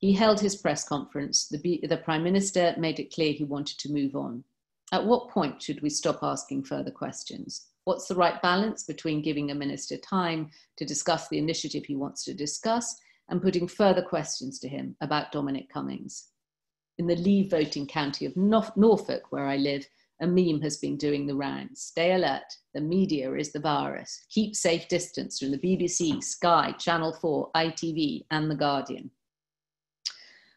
He 0.04 0.12
held 0.12 0.42
his 0.42 0.58
press 0.58 0.84
conference. 0.84 1.48
The, 1.48 1.80
the 1.88 1.96
Prime 1.96 2.24
Minister 2.24 2.76
made 2.78 3.00
it 3.00 3.14
clear 3.14 3.32
he 3.32 3.46
wanted 3.46 3.80
to 3.80 3.94
move 3.94 4.18
on. 4.18 4.44
At 4.92 5.06
what 5.06 5.30
point 5.30 5.62
should 5.62 5.82
we 5.82 5.90
stop 5.90 6.20
asking 6.22 6.66
further 6.66 6.92
questions? 6.92 7.68
What's 7.86 8.10
the 8.10 8.16
right 8.16 8.42
balance 8.42 8.84
between 8.84 9.22
giving 9.22 9.50
a 9.50 9.56
minister 9.56 9.96
time 9.96 10.50
to 10.76 10.84
discuss 10.84 11.30
the 11.30 11.38
initiative 11.38 11.86
he 11.86 11.96
wants 11.96 12.26
to 12.26 12.34
discuss 12.34 13.00
and 13.30 13.42
putting 13.42 13.66
further 13.66 14.02
questions 14.02 14.60
to 14.60 14.68
him 14.68 14.98
about 15.00 15.32
Dominic 15.32 15.70
Cummings? 15.70 16.32
In 16.98 17.08
the 17.08 17.16
Leave 17.16 17.50
voting 17.50 17.88
county 17.88 18.26
of 18.26 18.36
Norfolk, 18.36 19.32
where 19.32 19.48
I 19.48 19.56
live, 19.56 19.88
a 20.22 20.28
meme 20.28 20.60
has 20.64 20.76
been 20.76 20.98
doing 20.98 21.26
the 21.26 21.36
rounds. 21.36 21.80
Stay 21.80 22.12
alert. 22.12 22.58
The 22.74 22.82
media 22.82 23.34
is 23.36 23.54
the 23.54 23.62
virus. 23.62 24.26
Keep 24.30 24.58
safe 24.58 24.90
distance 24.90 25.40
from 25.40 25.52
the 25.52 25.60
BBC, 25.60 26.22
Sky, 26.22 26.74
Channel 26.78 27.14
4, 27.14 27.52
ITV, 27.56 28.26
and 28.32 28.52
The 28.52 28.56
Guardian. 28.56 29.10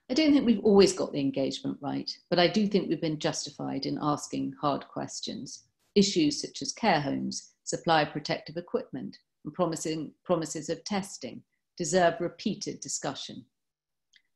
I 0.08 0.14
don't 0.14 0.32
think 0.32 0.46
we've 0.46 0.64
always 0.64 0.92
got 0.92 1.12
the 1.12 1.20
engagement 1.20 1.78
right, 1.80 2.10
but 2.30 2.38
I 2.38 2.46
do 2.46 2.68
think 2.68 2.88
we've 2.88 3.00
been 3.00 3.18
justified 3.18 3.86
in 3.86 3.98
asking 4.00 4.54
hard 4.60 4.86
questions. 4.86 5.64
Issues 5.96 6.40
such 6.40 6.62
as 6.62 6.72
care 6.72 7.00
homes, 7.00 7.54
supply 7.64 8.02
of 8.02 8.12
protective 8.12 8.56
equipment, 8.56 9.18
and 9.44 9.52
promising, 9.52 10.12
promises 10.24 10.68
of 10.68 10.84
testing 10.84 11.42
deserve 11.76 12.20
repeated 12.20 12.78
discussion. 12.78 13.44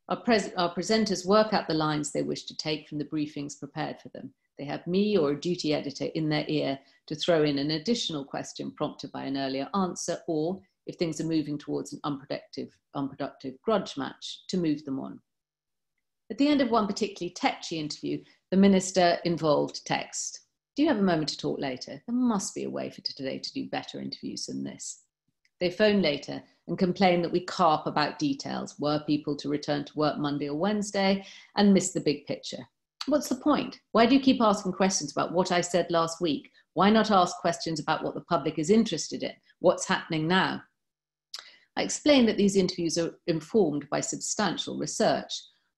Our, 0.08 0.16
pres- 0.16 0.52
our 0.56 0.74
presenters 0.74 1.24
work 1.24 1.54
out 1.54 1.68
the 1.68 1.74
lines 1.74 2.10
they 2.10 2.22
wish 2.22 2.46
to 2.46 2.56
take 2.56 2.88
from 2.88 2.98
the 2.98 3.04
briefings 3.04 3.56
prepared 3.56 4.00
for 4.00 4.08
them. 4.08 4.34
They 4.58 4.64
have 4.64 4.84
me 4.88 5.16
or 5.16 5.30
a 5.30 5.40
duty 5.40 5.72
editor 5.72 6.06
in 6.16 6.28
their 6.28 6.44
ear 6.48 6.80
to 7.06 7.14
throw 7.14 7.44
in 7.44 7.58
an 7.58 7.70
additional 7.70 8.24
question 8.24 8.72
prompted 8.72 9.12
by 9.12 9.22
an 9.22 9.36
earlier 9.36 9.68
answer, 9.74 10.18
or 10.26 10.60
if 10.86 10.96
things 10.96 11.20
are 11.20 11.24
moving 11.24 11.58
towards 11.58 11.92
an 11.92 12.00
unproductive, 12.02 12.76
unproductive 12.96 13.54
grudge 13.62 13.96
match, 13.96 14.40
to 14.48 14.56
move 14.56 14.84
them 14.84 14.98
on. 14.98 15.20
At 16.30 16.38
the 16.38 16.46
end 16.46 16.60
of 16.60 16.70
one 16.70 16.86
particularly 16.86 17.34
tetchy 17.34 17.80
interview, 17.80 18.22
the 18.52 18.56
minister 18.56 19.18
involved 19.24 19.84
text. 19.84 20.42
Do 20.76 20.82
you 20.82 20.88
have 20.88 20.98
a 20.98 21.02
moment 21.02 21.28
to 21.30 21.36
talk 21.36 21.58
later? 21.58 22.00
There 22.06 22.14
must 22.14 22.54
be 22.54 22.62
a 22.62 22.70
way 22.70 22.88
for 22.88 23.00
today 23.00 23.38
to 23.38 23.52
do 23.52 23.68
better 23.68 24.00
interviews 24.00 24.46
than 24.46 24.62
this. 24.62 25.02
They 25.58 25.70
phone 25.70 26.00
later 26.00 26.40
and 26.68 26.78
complain 26.78 27.20
that 27.22 27.32
we 27.32 27.44
carp 27.44 27.86
about 27.86 28.20
details. 28.20 28.78
Were 28.78 29.02
people 29.06 29.36
to 29.38 29.48
return 29.48 29.84
to 29.84 29.98
work 29.98 30.18
Monday 30.18 30.48
or 30.48 30.56
Wednesday 30.56 31.26
and 31.56 31.74
miss 31.74 31.90
the 31.90 32.00
big 32.00 32.26
picture? 32.26 32.64
What's 33.06 33.28
the 33.28 33.34
point? 33.34 33.80
Why 33.90 34.06
do 34.06 34.14
you 34.14 34.20
keep 34.20 34.40
asking 34.40 34.72
questions 34.72 35.10
about 35.10 35.32
what 35.32 35.50
I 35.50 35.60
said 35.60 35.88
last 35.90 36.20
week? 36.20 36.48
Why 36.74 36.90
not 36.90 37.10
ask 37.10 37.36
questions 37.38 37.80
about 37.80 38.04
what 38.04 38.14
the 38.14 38.20
public 38.22 38.56
is 38.56 38.70
interested 38.70 39.24
in? 39.24 39.32
What's 39.58 39.88
happening 39.88 40.28
now? 40.28 40.62
I 41.76 41.82
explained 41.82 42.28
that 42.28 42.36
these 42.36 42.56
interviews 42.56 42.96
are 42.98 43.18
informed 43.26 43.88
by 43.90 44.00
substantial 44.00 44.78
research. 44.78 45.32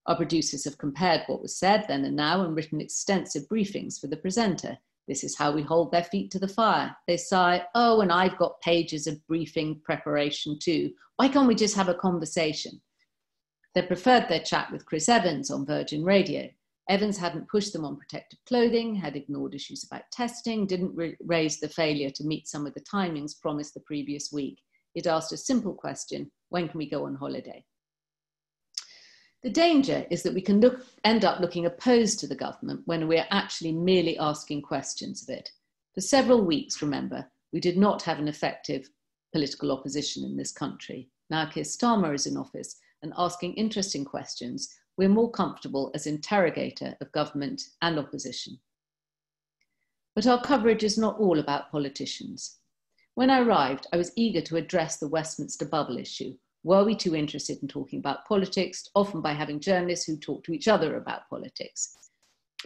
Our 0.05 0.15
producers 0.15 0.65
have 0.65 0.77
compared 0.77 1.21
what 1.27 1.41
was 1.41 1.55
said 1.55 1.85
then 1.87 2.03
and 2.05 2.15
now 2.15 2.43
and 2.43 2.55
written 2.55 2.81
extensive 2.81 3.47
briefings 3.47 3.99
for 3.99 4.07
the 4.07 4.17
presenter. 4.17 4.77
This 5.07 5.23
is 5.23 5.37
how 5.37 5.51
we 5.51 5.61
hold 5.61 5.91
their 5.91 6.03
feet 6.03 6.31
to 6.31 6.39
the 6.39 6.47
fire. 6.47 6.95
They 7.07 7.17
sigh, 7.17 7.65
Oh, 7.75 8.01
and 8.01 8.11
I've 8.11 8.37
got 8.37 8.61
pages 8.61 9.07
of 9.07 9.25
briefing 9.27 9.81
preparation 9.83 10.57
too. 10.61 10.91
Why 11.17 11.27
can't 11.27 11.47
we 11.47 11.55
just 11.55 11.75
have 11.75 11.89
a 11.89 11.93
conversation? 11.93 12.81
They 13.75 13.81
preferred 13.81 14.27
their 14.29 14.39
chat 14.39 14.71
with 14.71 14.85
Chris 14.85 15.09
Evans 15.09 15.49
on 15.49 15.65
Virgin 15.65 16.03
Radio. 16.03 16.49
Evans 16.89 17.17
hadn't 17.17 17.49
pushed 17.49 17.71
them 17.71 17.85
on 17.85 17.97
protective 17.97 18.39
clothing, 18.45 18.93
had 18.93 19.15
ignored 19.15 19.55
issues 19.55 19.85
about 19.85 20.03
testing, 20.11 20.67
didn't 20.67 21.17
raise 21.25 21.59
the 21.59 21.69
failure 21.69 22.09
to 22.09 22.25
meet 22.25 22.47
some 22.47 22.65
of 22.65 22.73
the 22.73 22.81
timings 22.81 23.39
promised 23.41 23.73
the 23.73 23.79
previous 23.81 24.31
week. 24.33 24.59
He'd 24.93 25.07
asked 25.07 25.31
a 25.31 25.37
simple 25.37 25.73
question 25.73 26.29
when 26.49 26.67
can 26.67 26.77
we 26.77 26.89
go 26.89 27.05
on 27.05 27.15
holiday? 27.15 27.63
The 29.43 29.49
danger 29.49 30.05
is 30.09 30.23
that 30.23 30.33
we 30.33 30.41
can 30.41 30.61
look, 30.61 30.85
end 31.03 31.25
up 31.25 31.41
looking 31.41 31.65
opposed 31.65 32.17
to 32.19 32.27
the 32.27 32.35
government 32.35 32.81
when 32.85 33.09
we 33.09 33.17
are 33.17 33.27
actually 33.29 33.73
merely 33.73 34.17
asking 34.17 34.61
questions 34.61 35.21
of 35.21 35.29
it. 35.29 35.51
For 35.93 35.99
several 35.99 36.45
weeks, 36.45 36.81
remember, 36.81 37.29
we 37.51 37.59
did 37.59 37.77
not 37.77 38.01
have 38.03 38.19
an 38.19 38.29
effective 38.29 38.89
political 39.33 39.71
opposition 39.71 40.23
in 40.23 40.37
this 40.37 40.53
country. 40.53 41.09
Now 41.29 41.45
Keir 41.45 41.65
Starmer 41.65 42.15
is 42.15 42.25
in 42.25 42.37
office 42.37 42.79
and 43.01 43.13
asking 43.17 43.55
interesting 43.55 44.05
questions, 44.05 44.73
we're 44.95 45.09
more 45.09 45.29
comfortable 45.29 45.91
as 45.93 46.07
interrogator 46.07 46.95
of 47.01 47.11
government 47.11 47.63
and 47.81 47.99
opposition. 47.99 48.59
But 50.15 50.25
our 50.25 50.41
coverage 50.41 50.83
is 50.83 50.97
not 50.97 51.19
all 51.19 51.39
about 51.39 51.69
politicians. 51.69 52.59
When 53.15 53.29
I 53.29 53.41
arrived, 53.41 53.87
I 53.91 53.97
was 53.97 54.13
eager 54.15 54.41
to 54.41 54.55
address 54.55 54.97
the 54.97 55.07
Westminster 55.07 55.65
bubble 55.65 55.97
issue, 55.97 56.35
were 56.63 56.83
we 56.83 56.95
too 56.95 57.15
interested 57.15 57.59
in 57.61 57.67
talking 57.67 57.99
about 57.99 58.25
politics, 58.25 58.89
often 58.95 59.21
by 59.21 59.33
having 59.33 59.59
journalists 59.59 60.05
who 60.05 60.17
talk 60.17 60.43
to 60.45 60.53
each 60.53 60.67
other 60.67 60.95
about 60.95 61.29
politics? 61.29 61.97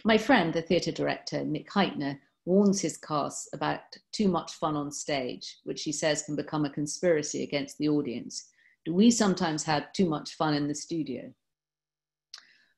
My 0.04 0.16
friend, 0.16 0.52
the 0.52 0.62
theatre 0.62 0.92
director 0.92 1.44
Nick 1.44 1.68
Hytner, 1.68 2.18
warns 2.44 2.80
his 2.80 2.96
cast 2.96 3.48
about 3.52 3.80
too 4.12 4.28
much 4.28 4.52
fun 4.54 4.76
on 4.76 4.90
stage, 4.90 5.58
which 5.64 5.82
he 5.82 5.92
says 5.92 6.22
can 6.22 6.36
become 6.36 6.64
a 6.64 6.70
conspiracy 6.70 7.42
against 7.42 7.76
the 7.78 7.88
audience. 7.88 8.48
Do 8.84 8.94
we 8.94 9.10
sometimes 9.10 9.64
have 9.64 9.92
too 9.92 10.08
much 10.08 10.34
fun 10.34 10.54
in 10.54 10.68
the 10.68 10.74
studio? 10.74 11.32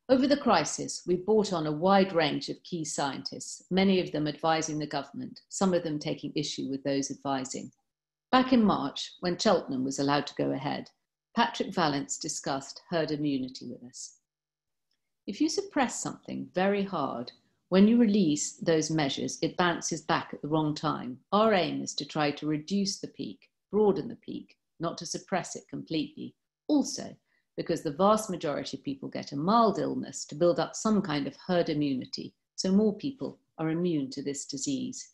Over 0.08 0.26
the 0.26 0.36
crisis, 0.36 1.02
we 1.06 1.16
brought 1.16 1.52
on 1.52 1.68
a 1.68 1.72
wide 1.72 2.12
range 2.12 2.48
of 2.48 2.60
key 2.64 2.84
scientists, 2.84 3.62
many 3.70 4.00
of 4.00 4.10
them 4.10 4.26
advising 4.26 4.80
the 4.80 4.86
government, 4.86 5.40
some 5.50 5.72
of 5.72 5.84
them 5.84 6.00
taking 6.00 6.32
issue 6.34 6.68
with 6.68 6.82
those 6.82 7.12
advising. 7.12 7.70
Back 8.32 8.52
in 8.52 8.64
March, 8.64 9.12
when 9.20 9.38
Cheltenham 9.38 9.84
was 9.84 10.00
allowed 10.00 10.26
to 10.26 10.34
go 10.34 10.50
ahead, 10.50 10.90
Patrick 11.36 11.72
Vallance 11.72 12.18
discussed 12.18 12.82
herd 12.90 13.12
immunity 13.12 13.66
with 13.66 13.82
us. 13.84 14.16
If 15.26 15.40
you 15.40 15.48
suppress 15.48 16.02
something 16.02 16.48
very 16.54 16.82
hard, 16.82 17.30
when 17.68 17.86
you 17.86 17.98
release 17.98 18.54
those 18.54 18.90
measures, 18.90 19.38
it 19.40 19.56
bounces 19.56 20.02
back 20.02 20.30
at 20.32 20.42
the 20.42 20.48
wrong 20.48 20.74
time. 20.74 21.20
Our 21.30 21.54
aim 21.54 21.82
is 21.82 21.94
to 21.94 22.04
try 22.04 22.32
to 22.32 22.48
reduce 22.48 22.98
the 22.98 23.06
peak, 23.06 23.48
broaden 23.70 24.08
the 24.08 24.16
peak, 24.16 24.56
not 24.80 24.98
to 24.98 25.06
suppress 25.06 25.54
it 25.54 25.68
completely. 25.70 26.34
Also, 26.66 27.16
because 27.56 27.82
the 27.82 27.92
vast 27.92 28.28
majority 28.28 28.76
of 28.76 28.82
people 28.82 29.08
get 29.08 29.30
a 29.30 29.36
mild 29.36 29.78
illness 29.78 30.24
to 30.24 30.34
build 30.34 30.58
up 30.58 30.74
some 30.74 31.00
kind 31.00 31.28
of 31.28 31.36
herd 31.46 31.68
immunity, 31.68 32.34
so 32.56 32.72
more 32.72 32.96
people 32.96 33.38
are 33.58 33.70
immune 33.70 34.10
to 34.10 34.22
this 34.22 34.46
disease. 34.46 35.10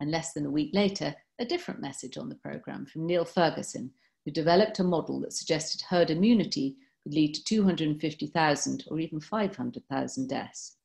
And 0.00 0.10
less 0.10 0.34
than 0.34 0.44
a 0.44 0.50
week 0.50 0.70
later, 0.74 1.14
a 1.38 1.46
different 1.46 1.80
message 1.80 2.18
on 2.18 2.28
the 2.28 2.34
programme 2.34 2.84
from 2.84 3.06
Neil 3.06 3.24
Ferguson, 3.24 3.90
who 4.28 4.32
developed 4.32 4.78
a 4.78 4.84
model 4.84 5.20
that 5.20 5.32
suggested 5.32 5.80
herd 5.80 6.10
immunity 6.10 6.76
could 7.02 7.14
lead 7.14 7.34
to 7.34 7.42
250,000 7.44 8.84
or 8.90 9.00
even 9.00 9.18
500,000 9.18 10.28
deaths. 10.28 10.76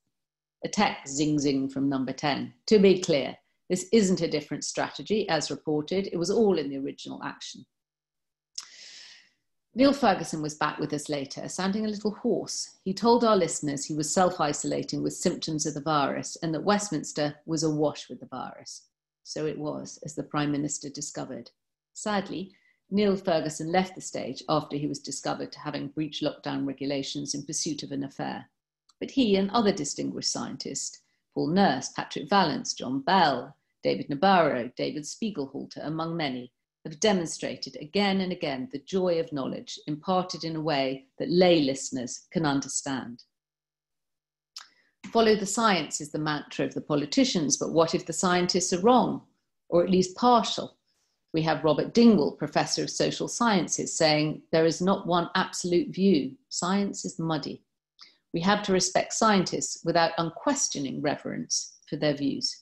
A 0.64 0.70
tech 0.70 1.06
zing 1.06 1.38
zing 1.40 1.68
from 1.68 1.90
number 1.90 2.14
10. 2.14 2.54
To 2.68 2.80
be 2.80 3.02
clear, 3.02 3.36
this 3.70 3.90
isn't 3.92 4.22
a 4.22 4.30
different 4.30 4.64
strategy 4.64 5.28
as 5.28 5.52
reported, 5.52 6.08
it 6.08 6.16
was 6.16 6.32
all 6.32 6.58
in 6.58 6.70
the 6.70 6.78
original 6.78 7.22
action. 7.22 7.66
Neil 9.76 9.92
Ferguson 9.92 10.42
was 10.42 10.56
back 10.56 10.80
with 10.80 10.94
us 10.94 11.10
later, 11.10 11.50
sounding 11.50 11.86
a 11.86 11.90
little 11.90 12.12
hoarse. 12.12 12.78
He 12.86 12.94
told 12.94 13.26
our 13.26 13.36
listeners 13.36 13.84
he 13.84 13.94
was 13.94 14.14
self 14.14 14.40
isolating 14.40 15.04
with 15.04 15.14
symptoms 15.14 15.66
of 15.66 15.74
the 15.74 15.82
virus 15.82 16.38
and 16.42 16.54
that 16.54 16.64
Westminster 16.64 17.36
was 17.46 17.64
awash 17.64 18.08
with 18.08 18.22
the 18.22 18.28
virus. 18.28 18.84
So 19.26 19.46
it 19.48 19.60
was, 19.60 20.00
as 20.06 20.16
the 20.16 20.24
Prime 20.24 20.52
Minister 20.52 20.88
discovered. 20.88 21.52
Sadly, 21.94 22.54
Neil 22.94 23.16
Ferguson 23.16 23.72
left 23.72 23.96
the 23.96 24.02
stage 24.02 24.44
after 24.48 24.78
he 24.78 24.86
was 24.86 25.00
discovered 25.00 25.52
to 25.52 25.60
having 25.60 25.88
breached 25.88 26.22
lockdown 26.22 26.68
regulations 26.68 27.34
in 27.34 27.44
pursuit 27.44 27.82
of 27.82 27.92
an 27.92 28.04
affair. 28.04 28.52
But 29.00 29.10
he 29.10 29.36
and 29.36 29.50
other 29.50 29.72
distinguished 29.72 30.32
scientists, 30.32 31.00
Paul 31.34 31.48
Nurse, 31.48 31.90
Patrick 31.90 32.30
Vallance, 32.30 32.76
John 32.76 33.02
Bell, 33.02 33.58
David 33.82 34.10
Nabarro, 34.10 34.72
David 34.76 35.06
Spiegelhalter, 35.06 35.84
among 35.84 36.16
many, 36.16 36.52
have 36.86 37.00
demonstrated 37.00 37.76
again 37.82 38.22
and 38.22 38.32
again 38.32 38.70
the 38.72 38.78
joy 38.78 39.20
of 39.20 39.34
knowledge 39.34 39.80
imparted 39.88 40.44
in 40.44 40.56
a 40.56 40.62
way 40.62 41.08
that 41.18 41.32
lay 41.32 41.62
listeners 41.62 42.28
can 42.32 42.46
understand. 42.46 43.24
Follow 45.08 45.36
the 45.36 45.48
science 45.48 46.00
is 46.00 46.12
the 46.12 46.20
mantra 46.20 46.64
of 46.64 46.76
the 46.76 46.82
politicians, 46.82 47.58
but 47.58 47.72
what 47.72 47.96
if 47.96 48.06
the 48.06 48.14
scientists 48.14 48.72
are 48.72 48.82
wrong, 48.82 49.24
or 49.70 49.84
at 49.84 49.90
least 49.90 50.16
partial? 50.16 50.78
We 51.34 51.42
have 51.42 51.64
Robert 51.64 51.94
Dingwall, 51.94 52.34
Professor 52.34 52.84
of 52.84 52.92
Social 52.92 53.28
Sciences, 53.28 53.96
saying 53.96 54.44
there 54.52 54.66
is 54.66 54.82
not 54.82 55.08
one 55.08 55.30
absolute 55.36 55.94
view. 55.94 56.34
Science 56.50 57.06
is 57.06 57.18
muddy. 57.18 57.64
We 58.34 58.42
have 58.42 58.64
to 58.64 58.72
respect 58.72 59.14
scientists 59.14 59.84
without 59.84 60.12
unquestioning 60.18 61.02
reverence 61.02 61.74
for 61.90 61.96
their 61.96 62.14
views. 62.14 62.62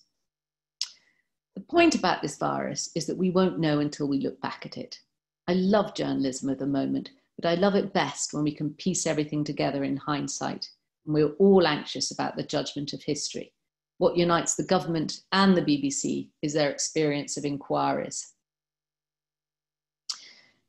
The 1.56 1.62
point 1.62 1.96
about 1.96 2.22
this 2.22 2.38
virus 2.38 2.90
is 2.96 3.06
that 3.08 3.18
we 3.18 3.30
won't 3.30 3.60
know 3.60 3.80
until 3.80 4.08
we 4.08 4.20
look 4.20 4.40
back 4.42 4.66
at 4.66 4.78
it. 4.78 5.00
I 5.48 5.54
love 5.54 5.94
journalism 5.94 6.50
at 6.50 6.60
the 6.60 6.66
moment, 6.66 7.12
but 7.38 7.50
I 7.50 7.56
love 7.56 7.76
it 7.76 7.94
best 7.94 8.34
when 8.34 8.44
we 8.44 8.54
can 8.54 8.74
piece 8.76 9.06
everything 9.06 9.44
together 9.44 9.84
in 9.84 9.98
hindsight. 9.98 10.70
And 11.06 11.14
we're 11.14 11.34
all 11.40 11.68
anxious 11.68 12.12
about 12.12 12.38
the 12.38 12.44
judgment 12.44 12.94
of 12.94 13.04
history. 13.04 13.54
What 13.98 14.16
unites 14.16 14.56
the 14.56 14.64
government 14.64 15.22
and 15.34 15.56
the 15.58 15.62
BBC 15.62 16.30
is 16.42 16.54
their 16.54 16.72
experience 16.72 17.36
of 17.36 17.44
inquiries. 17.44 18.34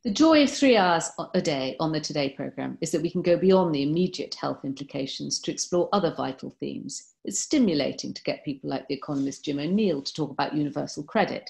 The 0.04 0.10
joy 0.10 0.42
of 0.42 0.50
three 0.50 0.76
hours 0.76 1.12
a 1.32 1.40
day 1.40 1.76
on 1.78 1.92
the 1.92 2.00
Today 2.00 2.30
programme 2.30 2.76
is 2.80 2.90
that 2.90 3.02
we 3.02 3.10
can 3.10 3.22
go 3.22 3.36
beyond 3.36 3.72
the 3.72 3.84
immediate 3.84 4.34
health 4.34 4.64
implications 4.64 5.38
to 5.38 5.52
explore 5.52 5.88
other 5.92 6.12
vital 6.12 6.50
themes. 6.58 7.14
It's 7.24 7.38
stimulating 7.38 8.12
to 8.12 8.22
get 8.24 8.44
people 8.44 8.68
like 8.68 8.88
the 8.88 8.94
economist 8.94 9.44
Jim 9.44 9.60
O'Neill 9.60 10.02
to 10.02 10.12
talk 10.12 10.32
about 10.32 10.56
universal 10.56 11.04
credit. 11.04 11.48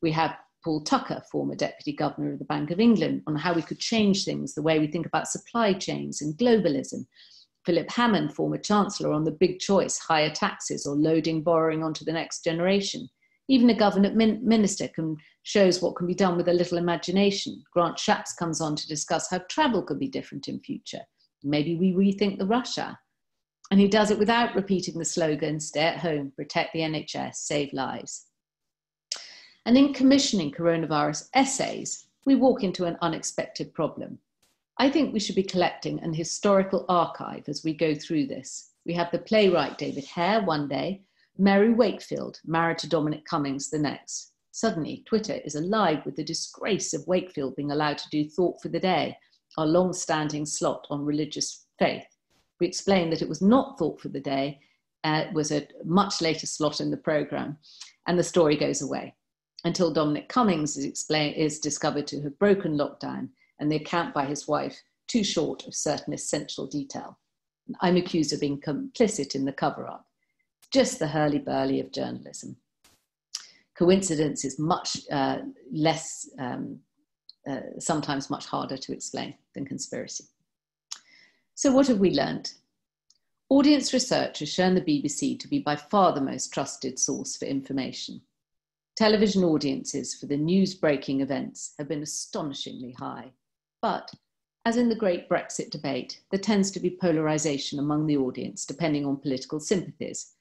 We 0.00 0.12
have 0.12 0.34
Paul 0.64 0.82
Tucker, 0.82 1.22
former 1.30 1.54
Deputy 1.54 1.92
Governor 1.92 2.32
of 2.32 2.38
the 2.38 2.46
Bank 2.46 2.70
of 2.70 2.80
England, 2.80 3.22
on 3.26 3.36
how 3.36 3.52
we 3.52 3.60
could 3.60 3.78
change 3.78 4.24
things, 4.24 4.54
the 4.54 4.62
way 4.62 4.78
we 4.78 4.86
think 4.86 5.04
about 5.04 5.28
supply 5.28 5.74
chains 5.74 6.22
and 6.22 6.38
globalism. 6.38 7.04
Philip 7.66 7.90
Hammond, 7.90 8.34
former 8.34 8.56
Chancellor, 8.56 9.12
on 9.12 9.24
the 9.24 9.30
big 9.30 9.58
choice 9.58 9.98
higher 9.98 10.30
taxes 10.30 10.86
or 10.86 10.94
loading 10.94 11.42
borrowing 11.42 11.84
onto 11.84 12.06
the 12.06 12.14
next 12.14 12.44
generation. 12.44 13.10
Even 13.50 13.68
a 13.68 13.74
government 13.74 14.14
min- 14.14 14.38
minister 14.46 14.86
can 14.86 15.16
shows 15.42 15.82
what 15.82 15.96
can 15.96 16.06
be 16.06 16.14
done 16.14 16.36
with 16.36 16.46
a 16.46 16.52
little 16.52 16.78
imagination. 16.78 17.64
Grant 17.72 17.96
Shapps 17.96 18.36
comes 18.38 18.60
on 18.60 18.76
to 18.76 18.86
discuss 18.86 19.28
how 19.28 19.40
travel 19.50 19.82
could 19.82 19.98
be 19.98 20.06
different 20.06 20.46
in 20.46 20.60
future. 20.60 21.00
Maybe 21.42 21.74
we 21.74 21.92
rethink 21.92 22.38
the 22.38 22.44
hour. 22.80 22.96
And 23.72 23.80
he 23.80 23.88
does 23.88 24.12
it 24.12 24.20
without 24.20 24.54
repeating 24.54 24.96
the 24.96 25.04
slogan 25.04 25.58
stay 25.58 25.80
at 25.80 25.98
home, 25.98 26.32
protect 26.36 26.72
the 26.72 26.80
NHS, 26.80 27.34
save 27.34 27.72
lives. 27.72 28.26
And 29.66 29.76
in 29.76 29.94
commissioning 29.94 30.52
coronavirus 30.52 31.28
essays, 31.34 32.06
we 32.26 32.36
walk 32.36 32.62
into 32.62 32.84
an 32.84 32.98
unexpected 33.02 33.74
problem. 33.74 34.20
I 34.78 34.90
think 34.90 35.12
we 35.12 35.18
should 35.18 35.34
be 35.34 35.42
collecting 35.42 35.98
an 36.00 36.14
historical 36.14 36.84
archive 36.88 37.48
as 37.48 37.64
we 37.64 37.74
go 37.74 37.96
through 37.96 38.28
this. 38.28 38.70
We 38.86 38.94
have 38.94 39.10
the 39.10 39.18
playwright 39.18 39.76
David 39.76 40.04
Hare 40.04 40.40
one 40.40 40.68
day, 40.68 41.02
Mary 41.40 41.72
Wakefield, 41.72 42.38
married 42.44 42.76
to 42.76 42.86
Dominic 42.86 43.24
Cummings, 43.24 43.70
the 43.70 43.78
next. 43.78 44.32
Suddenly, 44.50 45.04
Twitter 45.06 45.40
is 45.42 45.54
alive 45.54 46.04
with 46.04 46.14
the 46.16 46.22
disgrace 46.22 46.92
of 46.92 47.06
Wakefield 47.06 47.56
being 47.56 47.70
allowed 47.70 47.96
to 47.96 48.10
do 48.10 48.28
Thought 48.28 48.60
for 48.60 48.68
the 48.68 48.78
Day, 48.78 49.16
our 49.56 49.66
long 49.66 49.94
standing 49.94 50.44
slot 50.44 50.86
on 50.90 51.02
religious 51.02 51.64
faith. 51.78 52.04
We 52.60 52.66
explain 52.66 53.08
that 53.08 53.22
it 53.22 53.28
was 53.28 53.40
not 53.40 53.78
Thought 53.78 54.02
for 54.02 54.10
the 54.10 54.20
Day, 54.20 54.60
uh, 55.02 55.24
it 55.28 55.32
was 55.32 55.50
a 55.50 55.66
much 55.82 56.20
later 56.20 56.46
slot 56.46 56.78
in 56.78 56.90
the 56.90 56.98
programme, 56.98 57.56
and 58.06 58.18
the 58.18 58.22
story 58.22 58.54
goes 58.54 58.82
away 58.82 59.14
until 59.64 59.94
Dominic 59.94 60.28
Cummings 60.28 60.76
is, 60.76 60.84
explain, 60.84 61.32
is 61.32 61.58
discovered 61.58 62.06
to 62.08 62.20
have 62.20 62.38
broken 62.38 62.76
lockdown 62.76 63.30
and 63.58 63.72
the 63.72 63.76
account 63.76 64.12
by 64.12 64.26
his 64.26 64.46
wife 64.46 64.78
too 65.06 65.24
short 65.24 65.66
of 65.66 65.74
certain 65.74 66.12
essential 66.12 66.66
detail. 66.66 67.18
I'm 67.80 67.96
accused 67.96 68.34
of 68.34 68.40
being 68.40 68.60
complicit 68.60 69.34
in 69.34 69.46
the 69.46 69.52
cover 69.54 69.88
up 69.88 70.04
just 70.72 70.98
the 70.98 71.08
hurly 71.08 71.38
burly 71.38 71.80
of 71.80 71.92
journalism. 71.92 72.56
Coincidence 73.76 74.44
is 74.44 74.58
much 74.58 74.98
uh, 75.10 75.38
less, 75.72 76.28
um, 76.38 76.78
uh, 77.48 77.60
sometimes 77.78 78.30
much 78.30 78.46
harder 78.46 78.76
to 78.76 78.92
explain 78.92 79.34
than 79.54 79.64
conspiracy. 79.64 80.24
So, 81.54 81.72
what 81.72 81.88
have 81.88 81.98
we 81.98 82.10
learned? 82.10 82.52
Audience 83.48 83.92
research 83.92 84.38
has 84.38 84.48
shown 84.48 84.74
the 84.74 84.80
BBC 84.80 85.38
to 85.40 85.48
be 85.48 85.58
by 85.58 85.74
far 85.74 86.12
the 86.12 86.20
most 86.20 86.52
trusted 86.52 86.98
source 86.98 87.36
for 87.36 87.46
information. 87.46 88.20
Television 88.96 89.42
audiences 89.42 90.14
for 90.14 90.26
the 90.26 90.36
news 90.36 90.74
breaking 90.74 91.20
events 91.20 91.74
have 91.78 91.88
been 91.88 92.02
astonishingly 92.02 92.92
high. 92.92 93.32
But, 93.82 94.10
as 94.66 94.76
in 94.76 94.88
the 94.88 94.94
great 94.94 95.28
Brexit 95.28 95.70
debate, 95.70 96.20
there 96.30 96.38
tends 96.38 96.70
to 96.70 96.80
be 96.80 96.90
polarisation 96.90 97.78
among 97.78 98.06
the 98.06 98.18
audience 98.18 98.66
depending 98.66 99.06
on 99.06 99.16
political 99.16 99.58
sympathies, 99.58 100.34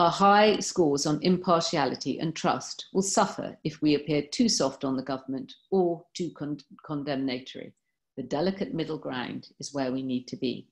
our 0.00 0.10
high 0.10 0.58
scores 0.60 1.04
on 1.04 1.22
impartiality 1.22 2.18
and 2.20 2.34
trust 2.34 2.86
will 2.94 3.02
suffer 3.02 3.58
if 3.64 3.82
we 3.82 3.94
appear 3.94 4.22
too 4.22 4.48
soft 4.48 4.82
on 4.82 4.96
the 4.96 5.02
government 5.02 5.52
or 5.70 6.02
too 6.14 6.30
con- 6.30 6.58
condemnatory. 6.86 7.74
The 8.16 8.22
delicate 8.22 8.72
middle 8.72 8.96
ground 8.96 9.48
is 9.58 9.74
where 9.74 9.92
we 9.92 10.02
need 10.02 10.26
to 10.28 10.36
be. 10.36 10.68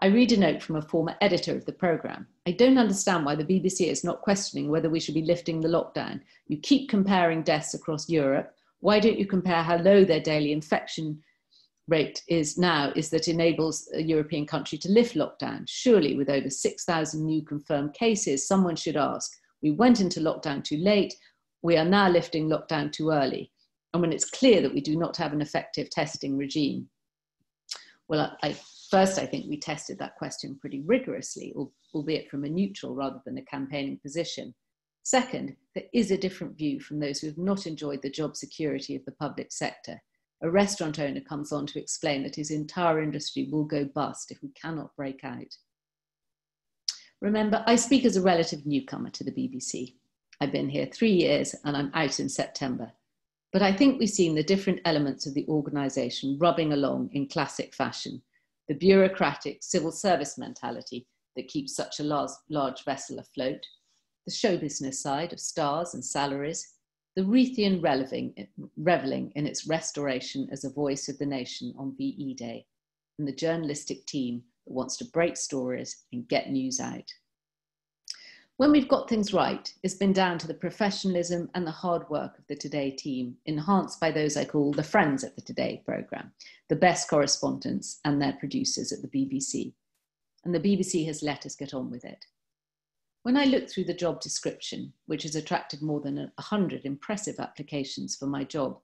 I 0.00 0.06
read 0.06 0.32
a 0.32 0.38
note 0.38 0.62
from 0.62 0.76
a 0.76 0.82
former 0.82 1.14
editor 1.20 1.54
of 1.54 1.66
the 1.66 1.74
programme. 1.74 2.26
I 2.46 2.52
don't 2.52 2.78
understand 2.78 3.26
why 3.26 3.34
the 3.34 3.44
BBC 3.44 3.88
is 3.88 4.02
not 4.02 4.22
questioning 4.22 4.70
whether 4.70 4.88
we 4.88 4.98
should 4.98 5.14
be 5.14 5.22
lifting 5.22 5.60
the 5.60 5.68
lockdown. 5.68 6.22
You 6.48 6.56
keep 6.56 6.88
comparing 6.88 7.42
deaths 7.42 7.74
across 7.74 8.08
Europe. 8.08 8.54
Why 8.80 8.98
don't 8.98 9.18
you 9.18 9.26
compare 9.26 9.62
how 9.62 9.76
low 9.76 10.06
their 10.06 10.20
daily 10.20 10.52
infection 10.52 11.22
rate 11.92 12.22
is 12.26 12.56
now 12.56 12.90
is 12.96 13.10
that 13.10 13.28
enables 13.28 13.86
a 13.92 14.02
European 14.02 14.46
country 14.46 14.78
to 14.78 14.90
lift 14.90 15.14
lockdown. 15.14 15.64
Surely, 15.68 16.16
with 16.16 16.30
over 16.30 16.48
6,000 16.48 17.24
new 17.24 17.42
confirmed 17.44 17.92
cases, 17.92 18.48
someone 18.48 18.76
should 18.76 18.96
ask, 18.96 19.30
we 19.62 19.72
went 19.72 20.00
into 20.00 20.20
lockdown 20.20 20.64
too 20.64 20.78
late, 20.78 21.14
we 21.60 21.76
are 21.76 21.84
now 21.84 22.08
lifting 22.08 22.48
lockdown 22.48 22.90
too 22.90 23.10
early. 23.10 23.52
And 23.92 24.00
when 24.00 24.12
it's 24.12 24.30
clear 24.30 24.62
that 24.62 24.72
we 24.72 24.80
do 24.80 24.96
not 24.96 25.18
have 25.18 25.34
an 25.34 25.42
effective 25.42 25.90
testing 25.90 26.38
regime. 26.38 26.88
Well, 28.08 28.36
I, 28.42 28.56
first, 28.90 29.18
I 29.18 29.26
think 29.26 29.44
we 29.46 29.58
tested 29.58 29.98
that 29.98 30.16
question 30.16 30.58
pretty 30.58 30.80
rigorously, 30.86 31.54
albeit 31.94 32.30
from 32.30 32.44
a 32.44 32.48
neutral 32.48 32.94
rather 32.94 33.20
than 33.26 33.36
a 33.36 33.44
campaigning 33.44 33.98
position. 34.02 34.54
Second, 35.02 35.54
there 35.74 35.84
is 35.92 36.10
a 36.10 36.22
different 36.24 36.56
view 36.56 36.80
from 36.80 37.00
those 37.00 37.18
who 37.20 37.26
have 37.26 37.38
not 37.38 37.66
enjoyed 37.66 38.00
the 38.00 38.16
job 38.20 38.34
security 38.34 38.96
of 38.96 39.04
the 39.04 39.18
public 39.24 39.52
sector 39.52 40.00
a 40.42 40.50
restaurant 40.50 40.98
owner 40.98 41.20
comes 41.20 41.52
on 41.52 41.66
to 41.66 41.78
explain 41.78 42.22
that 42.24 42.36
his 42.36 42.50
entire 42.50 43.00
industry 43.00 43.48
will 43.50 43.64
go 43.64 43.84
bust 43.84 44.30
if 44.30 44.42
we 44.42 44.48
cannot 44.50 44.94
break 44.96 45.22
out. 45.22 45.56
Remember, 47.20 47.62
I 47.66 47.76
speak 47.76 48.04
as 48.04 48.16
a 48.16 48.22
relative 48.22 48.66
newcomer 48.66 49.10
to 49.10 49.24
the 49.24 49.30
BBC. 49.30 49.94
I've 50.40 50.50
been 50.50 50.68
here 50.68 50.86
three 50.86 51.12
years 51.12 51.54
and 51.64 51.76
I'm 51.76 51.92
out 51.94 52.18
in 52.18 52.28
September. 52.28 52.90
But 53.52 53.62
I 53.62 53.72
think 53.72 54.00
we've 54.00 54.08
seen 54.08 54.34
the 54.34 54.42
different 54.42 54.80
elements 54.84 55.26
of 55.26 55.34
the 55.34 55.46
organisation 55.46 56.38
rubbing 56.40 56.72
along 56.72 57.10
in 57.12 57.28
classic 57.28 57.74
fashion 57.74 58.22
the 58.68 58.74
bureaucratic 58.74 59.58
civil 59.62 59.92
service 59.92 60.38
mentality 60.38 61.06
that 61.36 61.48
keeps 61.48 61.74
such 61.74 62.00
a 62.00 62.04
large, 62.04 62.30
large 62.48 62.84
vessel 62.84 63.18
afloat, 63.18 63.60
the 64.24 64.32
show 64.32 64.56
business 64.56 65.02
side 65.02 65.32
of 65.32 65.40
stars 65.40 65.94
and 65.94 66.04
salaries, 66.04 66.74
the 67.14 67.22
Reithian 67.22 67.82
reveling 68.76 69.32
in 69.34 69.46
its 69.46 69.66
restoration 69.66 70.48
as 70.50 70.64
a 70.64 70.70
voice 70.70 71.08
of 71.08 71.18
the 71.18 71.26
nation 71.26 71.74
on 71.78 71.94
VE 71.96 72.34
Day, 72.34 72.66
and 73.18 73.28
the 73.28 73.32
journalistic 73.32 74.06
team 74.06 74.42
that 74.66 74.72
wants 74.72 74.96
to 74.96 75.04
break 75.06 75.36
stories 75.36 76.04
and 76.12 76.28
get 76.28 76.50
news 76.50 76.80
out. 76.80 77.12
When 78.56 78.70
we've 78.70 78.88
got 78.88 79.08
things 79.08 79.34
right, 79.34 79.72
it's 79.82 79.94
been 79.94 80.12
down 80.12 80.38
to 80.38 80.46
the 80.46 80.54
professionalism 80.54 81.50
and 81.54 81.66
the 81.66 81.70
hard 81.70 82.08
work 82.08 82.38
of 82.38 82.46
the 82.46 82.54
Today 82.54 82.90
team, 82.90 83.36
enhanced 83.46 83.98
by 83.98 84.10
those 84.10 84.36
I 84.36 84.44
call 84.44 84.72
the 84.72 84.82
friends 84.82 85.24
at 85.24 85.34
the 85.34 85.42
Today 85.42 85.82
programme, 85.84 86.32
the 86.68 86.76
best 86.76 87.08
correspondents 87.08 88.00
and 88.04 88.20
their 88.20 88.34
producers 88.34 88.92
at 88.92 89.02
the 89.02 89.08
BBC. 89.08 89.72
And 90.44 90.54
the 90.54 90.60
BBC 90.60 91.06
has 91.06 91.22
let 91.22 91.44
us 91.44 91.56
get 91.56 91.74
on 91.74 91.90
with 91.90 92.04
it. 92.04 92.24
When 93.22 93.36
I 93.36 93.44
looked 93.44 93.70
through 93.70 93.84
the 93.84 93.94
job 93.94 94.20
description, 94.20 94.92
which 95.06 95.22
has 95.22 95.36
attracted 95.36 95.80
more 95.80 96.00
than 96.00 96.16
100 96.16 96.84
impressive 96.84 97.38
applications 97.38 98.16
for 98.16 98.26
my 98.26 98.42
job, 98.42 98.80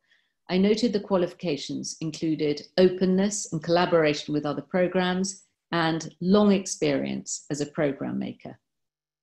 I 0.49 0.59
noted 0.59 0.93
the 0.93 1.01
qualifications 1.01 1.97
included 2.01 2.63
openness 2.79 3.53
and 3.53 3.63
collaboration 3.63 4.33
with 4.33 4.47
other 4.47 4.63
programs 4.63 5.43
and 5.73 6.15
long 6.21 6.53
experience 6.53 7.47
as 7.51 7.61
a 7.61 7.67
program 7.67 8.19
maker. 8.19 8.59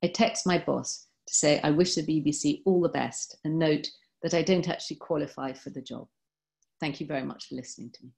I 0.04 0.08
text 0.08 0.46
my 0.46 0.60
boss 0.60 1.08
to 1.28 1.34
say 1.34 1.62
I 1.64 1.72
wish 1.72 1.96
the 1.96 2.04
BBC 2.04 2.62
all 2.66 2.82
the 2.82 2.90
best 2.90 3.38
and 3.44 3.58
note 3.58 3.90
that 4.22 4.34
I 4.34 4.42
don't 4.42 4.68
actually 4.68 4.98
qualify 4.98 5.54
for 5.54 5.70
the 5.70 5.82
job. 5.82 6.08
Thank 6.80 7.00
you 7.00 7.08
very 7.08 7.24
much 7.24 7.48
for 7.48 7.56
listening 7.56 7.92
to 7.92 8.04
me. 8.04 8.12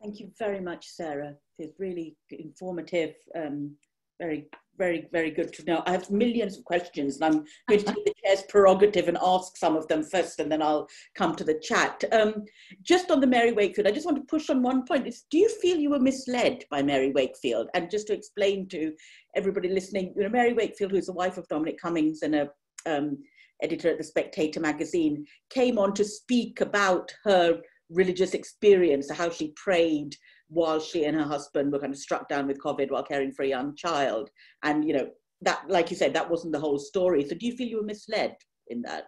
Thank 0.00 0.20
you 0.20 0.30
very 0.38 0.60
much, 0.60 0.86
Sarah. 0.86 1.34
It's 1.58 1.78
really 1.78 2.16
informative 2.30 3.14
um, 3.36 3.76
very, 4.18 4.46
very, 4.78 5.06
very 5.12 5.30
good 5.30 5.52
to 5.52 5.64
know. 5.64 5.82
I 5.86 5.92
have 5.92 6.10
millions 6.10 6.56
of 6.56 6.64
questions, 6.64 7.16
and 7.16 7.24
I'm 7.24 7.44
going 7.68 7.80
to 7.80 7.86
take 7.86 8.04
the 8.04 8.14
chair's 8.24 8.42
prerogative 8.48 9.08
and 9.08 9.18
ask 9.22 9.56
some 9.56 9.76
of 9.76 9.86
them 9.88 10.02
first, 10.02 10.40
and 10.40 10.50
then 10.50 10.62
I'll 10.62 10.88
come 11.14 11.34
to 11.36 11.44
the 11.44 11.60
chat. 11.62 12.02
Um, 12.12 12.44
just 12.82 13.10
on 13.10 13.20
the 13.20 13.26
Mary 13.26 13.52
Wakefield, 13.52 13.86
I 13.86 13.92
just 13.92 14.06
want 14.06 14.18
to 14.18 14.24
push 14.24 14.50
on 14.50 14.62
one 14.62 14.84
point. 14.86 15.06
Is, 15.06 15.24
do 15.30 15.38
you 15.38 15.48
feel 15.60 15.78
you 15.78 15.90
were 15.90 16.00
misled 16.00 16.64
by 16.70 16.82
Mary 16.82 17.12
Wakefield? 17.12 17.68
And 17.74 17.90
just 17.90 18.06
to 18.08 18.14
explain 18.14 18.68
to 18.68 18.92
everybody 19.36 19.68
listening, 19.68 20.12
you 20.16 20.22
know, 20.22 20.28
Mary 20.28 20.52
Wakefield, 20.52 20.92
who 20.92 20.98
is 20.98 21.06
the 21.06 21.12
wife 21.12 21.38
of 21.38 21.48
Dominic 21.48 21.78
Cummings 21.80 22.22
and 22.22 22.34
a 22.34 22.48
um, 22.86 23.18
editor 23.62 23.90
at 23.90 23.98
the 23.98 24.04
Spectator 24.04 24.60
magazine, 24.60 25.24
came 25.50 25.78
on 25.78 25.94
to 25.94 26.04
speak 26.04 26.60
about 26.60 27.12
her 27.24 27.60
religious 27.90 28.34
experience, 28.34 29.10
how 29.10 29.30
she 29.30 29.52
prayed 29.56 30.16
while 30.52 30.78
she 30.78 31.04
and 31.04 31.16
her 31.16 31.24
husband 31.24 31.72
were 31.72 31.78
kind 31.78 31.92
of 31.92 31.98
struck 31.98 32.28
down 32.28 32.46
with 32.46 32.60
COVID 32.60 32.90
while 32.90 33.02
caring 33.02 33.32
for 33.32 33.42
a 33.42 33.48
young 33.48 33.74
child. 33.74 34.30
And, 34.62 34.84
you 34.84 34.94
know, 34.94 35.08
that, 35.40 35.62
like 35.68 35.90
you 35.90 35.96
said, 35.96 36.12
that 36.14 36.30
wasn't 36.30 36.52
the 36.52 36.60
whole 36.60 36.78
story. 36.78 37.26
So 37.26 37.34
do 37.34 37.46
you 37.46 37.56
feel 37.56 37.68
you 37.68 37.78
were 37.78 37.82
misled 37.86 38.36
in 38.68 38.82
that? 38.82 39.06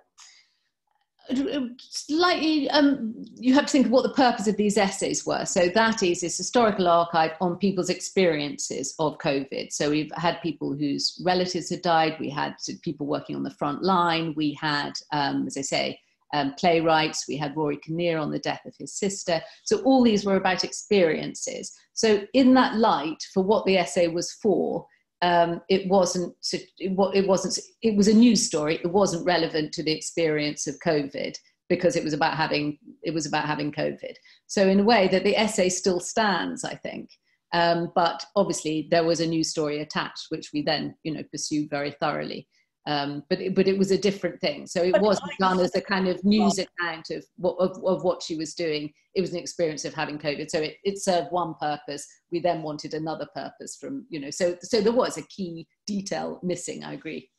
slightly 1.78 2.68
um, 2.68 3.14
you 3.36 3.55
have 3.55 3.64
to 3.64 3.72
think 3.72 3.86
of 3.86 3.92
what 3.92 4.03
the 4.03 4.12
purpose 4.12 4.47
of 4.47 4.59
these 4.59 4.76
essays 4.76 5.24
were 5.24 5.47
so 5.47 5.70
that 5.70 6.03
is 6.03 6.20
this 6.20 6.36
historical 6.36 6.86
archive 6.86 7.30
on 7.40 7.57
people's 7.57 7.88
experiences 7.88 8.95
of 8.99 9.16
covid 9.16 9.72
so 9.72 9.88
we've 9.88 10.12
had 10.16 10.38
people 10.42 10.74
whose 10.74 11.18
relatives 11.24 11.70
had 11.70 11.80
died 11.80 12.14
we 12.20 12.28
had 12.28 12.55
people 12.82 13.07
working 13.07 13.34
on 13.36 13.42
the 13.42 13.51
front 13.53 13.82
line 13.82 14.34
we 14.36 14.53
had 14.61 14.92
um, 15.12 15.47
as 15.47 15.57
i 15.57 15.62
say 15.62 15.99
um, 16.33 16.55
playwrights. 16.55 17.27
We 17.29 17.37
had 17.37 17.57
rory 17.57 17.77
kinnear 17.77 18.18
on 18.18 18.31
the 18.31 18.39
death 18.39 18.62
of 18.66 18.75
his 18.79 18.95
sister. 18.95 19.41
So 19.64 19.79
all 19.83 20.03
these 20.03 20.25
were 20.25 20.37
about 20.37 20.64
experiences. 20.64 21.77
So 21.93 22.22
in 22.33 22.55
that 22.55 22.77
light 22.77 23.22
for 23.33 23.43
what 23.43 23.64
the 23.66 23.79
essay 23.79 24.09
was 24.09 24.33
for 24.33 24.87
um, 25.25 25.62
it 25.70 25.89
wasn't 25.89 26.35
it 26.79 27.27
wasn't 27.27 27.59
it 27.81 27.97
was 27.97 28.09
a 28.09 28.14
news 28.14 28.45
story. 28.45 28.75
It 28.75 28.93
wasn't 28.93 29.25
relevant 29.25 29.72
to 29.72 29.83
the 29.83 29.93
experience 29.93 30.66
of 30.66 30.79
covid 30.85 31.39
because 31.70 31.97
it 31.97 32.05
was 32.05 32.12
about 32.12 32.37
having 32.37 32.79
it 33.03 33.14
was 33.14 33.25
about 33.25 33.47
having 33.47 33.72
covid. 33.72 34.16
So 34.47 34.68
in 34.68 34.81
a 34.81 34.85
way 34.85 35.09
that 35.09 35.25
the 35.25 35.37
essay 35.37 35.70
still 35.70 36.01
stands 36.01 36.64
i 36.64 36.75
think. 36.75 37.11
Um, 37.53 37.93
but 37.95 38.27
obviously 38.35 38.89
there 38.91 39.05
was 39.05 39.20
a 39.20 39.27
news 39.27 39.49
story 39.49 39.81
attached 39.81 40.27
which 40.29 40.51
we 40.53 40.61
then 40.61 40.95
you 41.05 41.14
know 41.14 41.22
pursued 41.31 41.70
very 41.70 41.93
thoroughly 41.93 42.49
um, 42.87 43.22
but 43.30 43.41
it, 43.41 43.55
but 43.55 43.66
it 43.66 43.78
was 43.78 43.91
a 43.91 43.99
different 43.99 44.41
thing. 44.41 44.66
So 44.66 44.82
it 44.82 44.93
but 44.93 45.03
wasn't 45.03 45.30
done 45.41 45.59
as 45.61 45.74
a 45.74 45.80
kind 45.80 46.07
of 46.07 46.22
news 46.22 46.59
account 46.59 47.11
of 47.11 47.24
what 47.37 47.57
of, 47.57 47.82
of, 47.85 48.05
what 48.05 48.22
she 48.22 48.37
was 48.37 48.55
doing. 48.55 48.93
It 49.14 49.22
was 49.22 49.32
an 49.32 49.39
experience 49.39 49.85
of 49.85 49.95
having 49.95 50.18
COVID. 50.18 50.51
So 50.51 50.61
it, 50.61 50.76
it 50.85 51.03
served 51.03 51.28
one 51.30 51.55
purpose. 51.61 52.07
We 52.30 52.41
then 52.41 52.62
wanted 52.62 52.93
another 52.93 53.26
purpose 53.35 53.76
from 53.80 54.07
you 54.11 54.20
know. 54.20 54.30
So 54.30 54.57
so 54.61 54.80
there 54.80 54.93
was 54.93 55.16
a 55.16 55.22
key 55.28 55.66
detail 55.87 56.41
missing. 56.43 56.85
I 56.85 56.93
agree. 56.93 57.30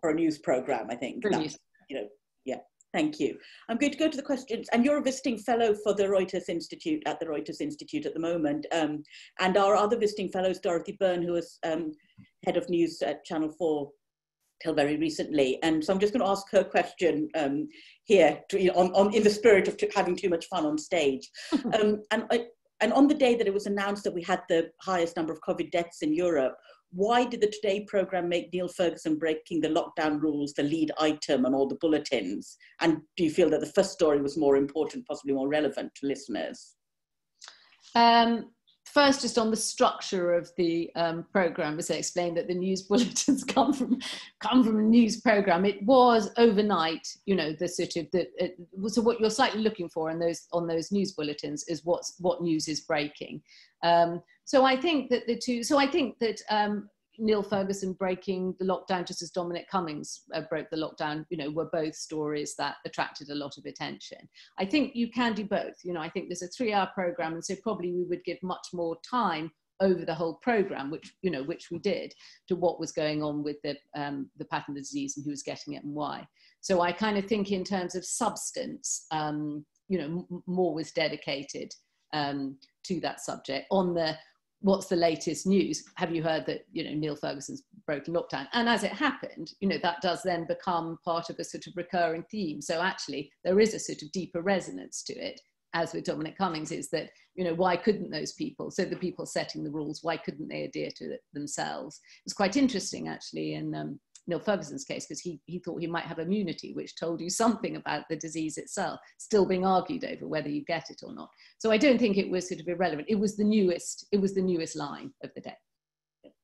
For 0.00 0.10
a 0.10 0.14
news 0.14 0.38
program, 0.38 0.86
I 0.88 0.96
think. 0.96 1.22
For 1.22 1.30
news. 1.30 1.58
You 1.90 1.96
know, 1.96 2.08
yeah. 2.46 2.58
Thank 2.92 3.20
you. 3.20 3.36
I'm 3.68 3.76
going 3.76 3.92
to 3.92 3.98
go 3.98 4.08
to 4.08 4.16
the 4.16 4.22
questions. 4.22 4.68
And 4.72 4.84
you're 4.84 4.98
a 4.98 5.02
visiting 5.02 5.38
fellow 5.38 5.74
for 5.74 5.94
the 5.94 6.04
Reuters 6.04 6.48
Institute 6.48 7.02
at 7.06 7.20
the 7.20 7.26
Reuters 7.26 7.60
Institute 7.60 8.04
at 8.06 8.14
the 8.14 8.20
moment. 8.20 8.66
Um, 8.72 9.04
and 9.38 9.56
our 9.56 9.76
other 9.76 9.96
visiting 9.96 10.28
fellows, 10.28 10.58
Dorothy 10.58 10.96
Byrne, 10.98 11.22
who 11.22 11.36
is 11.36 11.58
um, 11.64 11.92
head 12.44 12.56
of 12.56 12.68
news 12.68 13.00
at 13.02 13.24
Channel 13.24 13.54
4 13.56 13.90
till 14.60 14.74
very 14.74 14.96
recently. 14.96 15.62
And 15.62 15.84
so 15.84 15.92
I'm 15.92 15.98
just 15.98 16.12
going 16.12 16.24
to 16.24 16.30
ask 16.30 16.50
her 16.52 16.64
question 16.64 17.28
um, 17.34 17.68
here 18.04 18.40
to, 18.50 18.60
you 18.60 18.68
know, 18.68 18.78
on, 18.78 18.92
on, 18.94 19.14
in 19.14 19.22
the 19.22 19.30
spirit 19.30 19.68
of 19.68 19.80
having 19.94 20.16
too 20.16 20.28
much 20.28 20.46
fun 20.46 20.66
on 20.66 20.78
stage. 20.78 21.28
um, 21.74 22.02
and, 22.10 22.24
I, 22.30 22.46
and 22.80 22.92
on 22.92 23.08
the 23.08 23.14
day 23.14 23.34
that 23.34 23.46
it 23.46 23.54
was 23.54 23.66
announced 23.66 24.04
that 24.04 24.14
we 24.14 24.22
had 24.22 24.42
the 24.48 24.70
highest 24.80 25.16
number 25.16 25.32
of 25.32 25.40
COVID 25.40 25.70
deaths 25.70 26.02
in 26.02 26.14
Europe, 26.14 26.56
why 26.92 27.24
did 27.24 27.40
the 27.40 27.46
Today 27.46 27.84
programme 27.86 28.28
make 28.28 28.52
Neil 28.52 28.68
Ferguson 28.68 29.16
breaking 29.16 29.60
the 29.60 29.68
lockdown 29.68 30.20
rules 30.20 30.52
the 30.54 30.64
lead 30.64 30.90
item 30.98 31.46
on 31.46 31.54
all 31.54 31.68
the 31.68 31.76
bulletins? 31.76 32.56
And 32.80 32.98
do 33.16 33.24
you 33.24 33.30
feel 33.30 33.48
that 33.50 33.60
the 33.60 33.66
first 33.66 33.92
story 33.92 34.20
was 34.20 34.36
more 34.36 34.56
important, 34.56 35.06
possibly 35.06 35.34
more 35.34 35.48
relevant 35.48 35.92
to 35.96 36.06
listeners? 36.06 36.74
Um, 37.94 38.50
first 38.92 39.22
just 39.22 39.38
on 39.38 39.50
the 39.50 39.56
structure 39.56 40.34
of 40.34 40.50
the 40.56 40.90
um, 40.96 41.24
program 41.32 41.78
as 41.78 41.90
i 41.90 41.94
explained 41.94 42.36
that 42.36 42.48
the 42.48 42.54
news 42.54 42.82
bulletins 42.88 43.44
come 43.44 43.72
from 43.72 43.98
come 44.40 44.64
from 44.64 44.78
a 44.78 44.82
news 44.82 45.20
program. 45.20 45.64
It 45.64 45.82
was 45.82 46.30
overnight 46.36 47.06
you 47.26 47.34
know 47.34 47.52
the 47.52 47.68
sort 47.68 47.96
of 47.96 48.10
the 48.10 48.28
it, 48.36 48.56
so 48.88 49.02
what 49.02 49.20
you're 49.20 49.30
slightly 49.30 49.62
looking 49.62 49.88
for 49.88 50.10
in 50.10 50.18
those 50.18 50.46
on 50.52 50.66
those 50.66 50.92
news 50.92 51.12
bulletins 51.12 51.64
is 51.68 51.84
what's 51.84 52.16
what 52.18 52.42
news 52.42 52.68
is 52.68 52.80
breaking. 52.80 53.42
Um, 53.82 54.22
so 54.44 54.64
i 54.64 54.76
think 54.76 55.10
that 55.10 55.26
the 55.26 55.36
two 55.36 55.62
so 55.62 55.78
i 55.78 55.86
think 55.86 56.18
that 56.18 56.40
um, 56.50 56.88
Neil 57.20 57.42
Ferguson 57.42 57.92
breaking 57.92 58.54
the 58.58 58.64
lockdown 58.64 59.06
just 59.06 59.22
as 59.22 59.30
Dominic 59.30 59.68
Cummings 59.70 60.22
uh, 60.34 60.42
broke 60.48 60.70
the 60.70 60.76
lockdown, 60.76 61.24
you 61.28 61.36
know, 61.36 61.50
were 61.50 61.68
both 61.72 61.94
stories 61.94 62.54
that 62.56 62.76
attracted 62.86 63.28
a 63.28 63.34
lot 63.34 63.58
of 63.58 63.66
attention. 63.66 64.18
I 64.58 64.64
think 64.64 64.96
you 64.96 65.10
can 65.10 65.34
do 65.34 65.44
both. 65.44 65.74
You 65.84 65.92
know, 65.92 66.00
I 66.00 66.08
think 66.08 66.28
there's 66.28 66.42
a 66.42 66.48
three 66.48 66.72
hour 66.72 66.90
program, 66.94 67.34
and 67.34 67.44
so 67.44 67.54
probably 67.62 67.92
we 67.92 68.04
would 68.04 68.24
give 68.24 68.38
much 68.42 68.68
more 68.72 68.96
time 69.08 69.50
over 69.80 70.04
the 70.04 70.14
whole 70.14 70.34
program, 70.42 70.90
which 70.90 71.12
you 71.22 71.30
know, 71.30 71.42
which 71.42 71.68
we 71.70 71.78
did, 71.78 72.12
to 72.48 72.56
what 72.56 72.80
was 72.80 72.92
going 72.92 73.22
on 73.22 73.42
with 73.42 73.56
the 73.62 73.76
um, 73.94 74.30
the 74.38 74.44
pattern 74.46 74.72
of 74.72 74.74
the 74.76 74.80
disease 74.80 75.16
and 75.16 75.24
who 75.24 75.30
was 75.30 75.42
getting 75.42 75.74
it 75.74 75.84
and 75.84 75.94
why. 75.94 76.26
So 76.60 76.80
I 76.80 76.92
kind 76.92 77.18
of 77.18 77.26
think 77.26 77.52
in 77.52 77.64
terms 77.64 77.94
of 77.94 78.04
substance, 78.04 79.06
um, 79.10 79.64
you 79.88 79.98
know, 79.98 80.42
more 80.46 80.74
was 80.74 80.92
dedicated 80.92 81.72
um, 82.12 82.56
to 82.84 83.00
that 83.00 83.20
subject 83.20 83.66
on 83.70 83.94
the 83.94 84.16
what's 84.60 84.86
the 84.86 84.96
latest 84.96 85.46
news? 85.46 85.82
Have 85.96 86.14
you 86.14 86.22
heard 86.22 86.46
that, 86.46 86.62
you 86.72 86.84
know, 86.84 86.94
Neil 86.94 87.16
Ferguson's 87.16 87.62
broken 87.86 88.14
lockdown? 88.14 88.46
And 88.52 88.68
as 88.68 88.84
it 88.84 88.92
happened, 88.92 89.52
you 89.60 89.68
know, 89.68 89.78
that 89.82 90.02
does 90.02 90.22
then 90.22 90.46
become 90.46 90.98
part 91.04 91.30
of 91.30 91.38
a 91.38 91.44
sort 91.44 91.66
of 91.66 91.72
recurring 91.76 92.24
theme. 92.30 92.60
So 92.60 92.80
actually 92.80 93.30
there 93.44 93.60
is 93.60 93.74
a 93.74 93.78
sort 93.78 94.02
of 94.02 94.12
deeper 94.12 94.42
resonance 94.42 95.02
to 95.04 95.14
it, 95.14 95.40
as 95.72 95.92
with 95.92 96.04
Dominic 96.04 96.36
Cummings, 96.36 96.72
is 96.72 96.90
that, 96.90 97.10
you 97.34 97.44
know, 97.44 97.54
why 97.54 97.76
couldn't 97.76 98.10
those 98.10 98.32
people, 98.32 98.70
so 98.70 98.84
the 98.84 98.96
people 98.96 99.24
setting 99.24 99.64
the 99.64 99.70
rules, 99.70 100.00
why 100.02 100.16
couldn't 100.16 100.48
they 100.48 100.64
adhere 100.64 100.90
to 100.96 101.12
it 101.12 101.20
themselves? 101.32 102.00
It's 102.26 102.34
quite 102.34 102.56
interesting 102.56 103.08
actually 103.08 103.54
in 103.54 103.74
um, 103.74 104.00
Neil 104.30 104.40
Ferguson's 104.40 104.84
case 104.84 105.06
because 105.06 105.20
he, 105.20 105.40
he 105.46 105.58
thought 105.58 105.80
he 105.80 105.86
might 105.86 106.04
have 106.04 106.18
immunity, 106.18 106.72
which 106.72 106.96
told 106.96 107.20
you 107.20 107.28
something 107.28 107.76
about 107.76 108.04
the 108.08 108.16
disease 108.16 108.56
itself, 108.56 108.98
still 109.18 109.44
being 109.44 109.66
argued 109.66 110.04
over 110.04 110.26
whether 110.26 110.48
you 110.48 110.64
get 110.64 110.88
it 110.88 111.02
or 111.02 111.14
not. 111.14 111.28
So 111.58 111.70
I 111.70 111.76
don't 111.76 111.98
think 111.98 112.16
it 112.16 112.30
was 112.30 112.48
sort 112.48 112.60
of 112.60 112.68
irrelevant. 112.68 113.08
It 113.10 113.18
was 113.18 113.36
the 113.36 113.44
newest, 113.44 114.06
it 114.12 114.20
was 114.20 114.34
the 114.34 114.42
newest 114.42 114.76
line 114.76 115.10
of 115.22 115.30
the 115.34 115.42
day. 115.42 115.56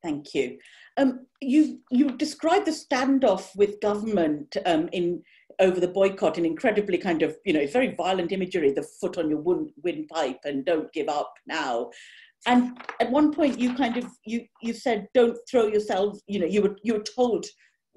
Thank 0.03 0.35
you. 0.35 0.59
Um, 0.99 1.27
you 1.41 1.81
you 1.91 2.11
described 2.11 2.67
the 2.67 2.71
standoff 2.71 3.55
with 3.57 3.81
government 3.81 4.57
um, 4.65 4.89
in 4.93 5.23
over 5.59 5.81
the 5.81 5.89
boycott 5.89 6.39
in 6.39 6.45
incredibly 6.45 6.99
kind 6.99 7.23
of 7.23 7.37
you 7.45 7.53
know 7.53 7.67
very 7.67 7.95
violent 7.95 8.31
imagery, 8.31 8.73
the 8.73 8.87
foot 9.01 9.19
on 9.19 9.29
your 9.29 9.41
wind, 9.41 9.71
windpipe 9.83 10.41
and 10.45 10.65
don't 10.65 10.93
give 10.93 11.09
up 11.09 11.33
now 11.47 11.91
and 12.47 12.79
at 13.01 13.11
one 13.11 13.33
point 13.33 13.59
you 13.59 13.75
kind 13.75 13.97
of 13.97 14.07
you 14.25 14.45
you 14.63 14.73
said 14.73 15.09
don't 15.15 15.37
throw 15.51 15.67
yourself 15.67 16.19
you 16.27 16.39
know 16.39 16.47
you 16.47 16.63
were 16.63 16.77
you 16.83 16.95
were 16.95 17.05
told 17.17 17.45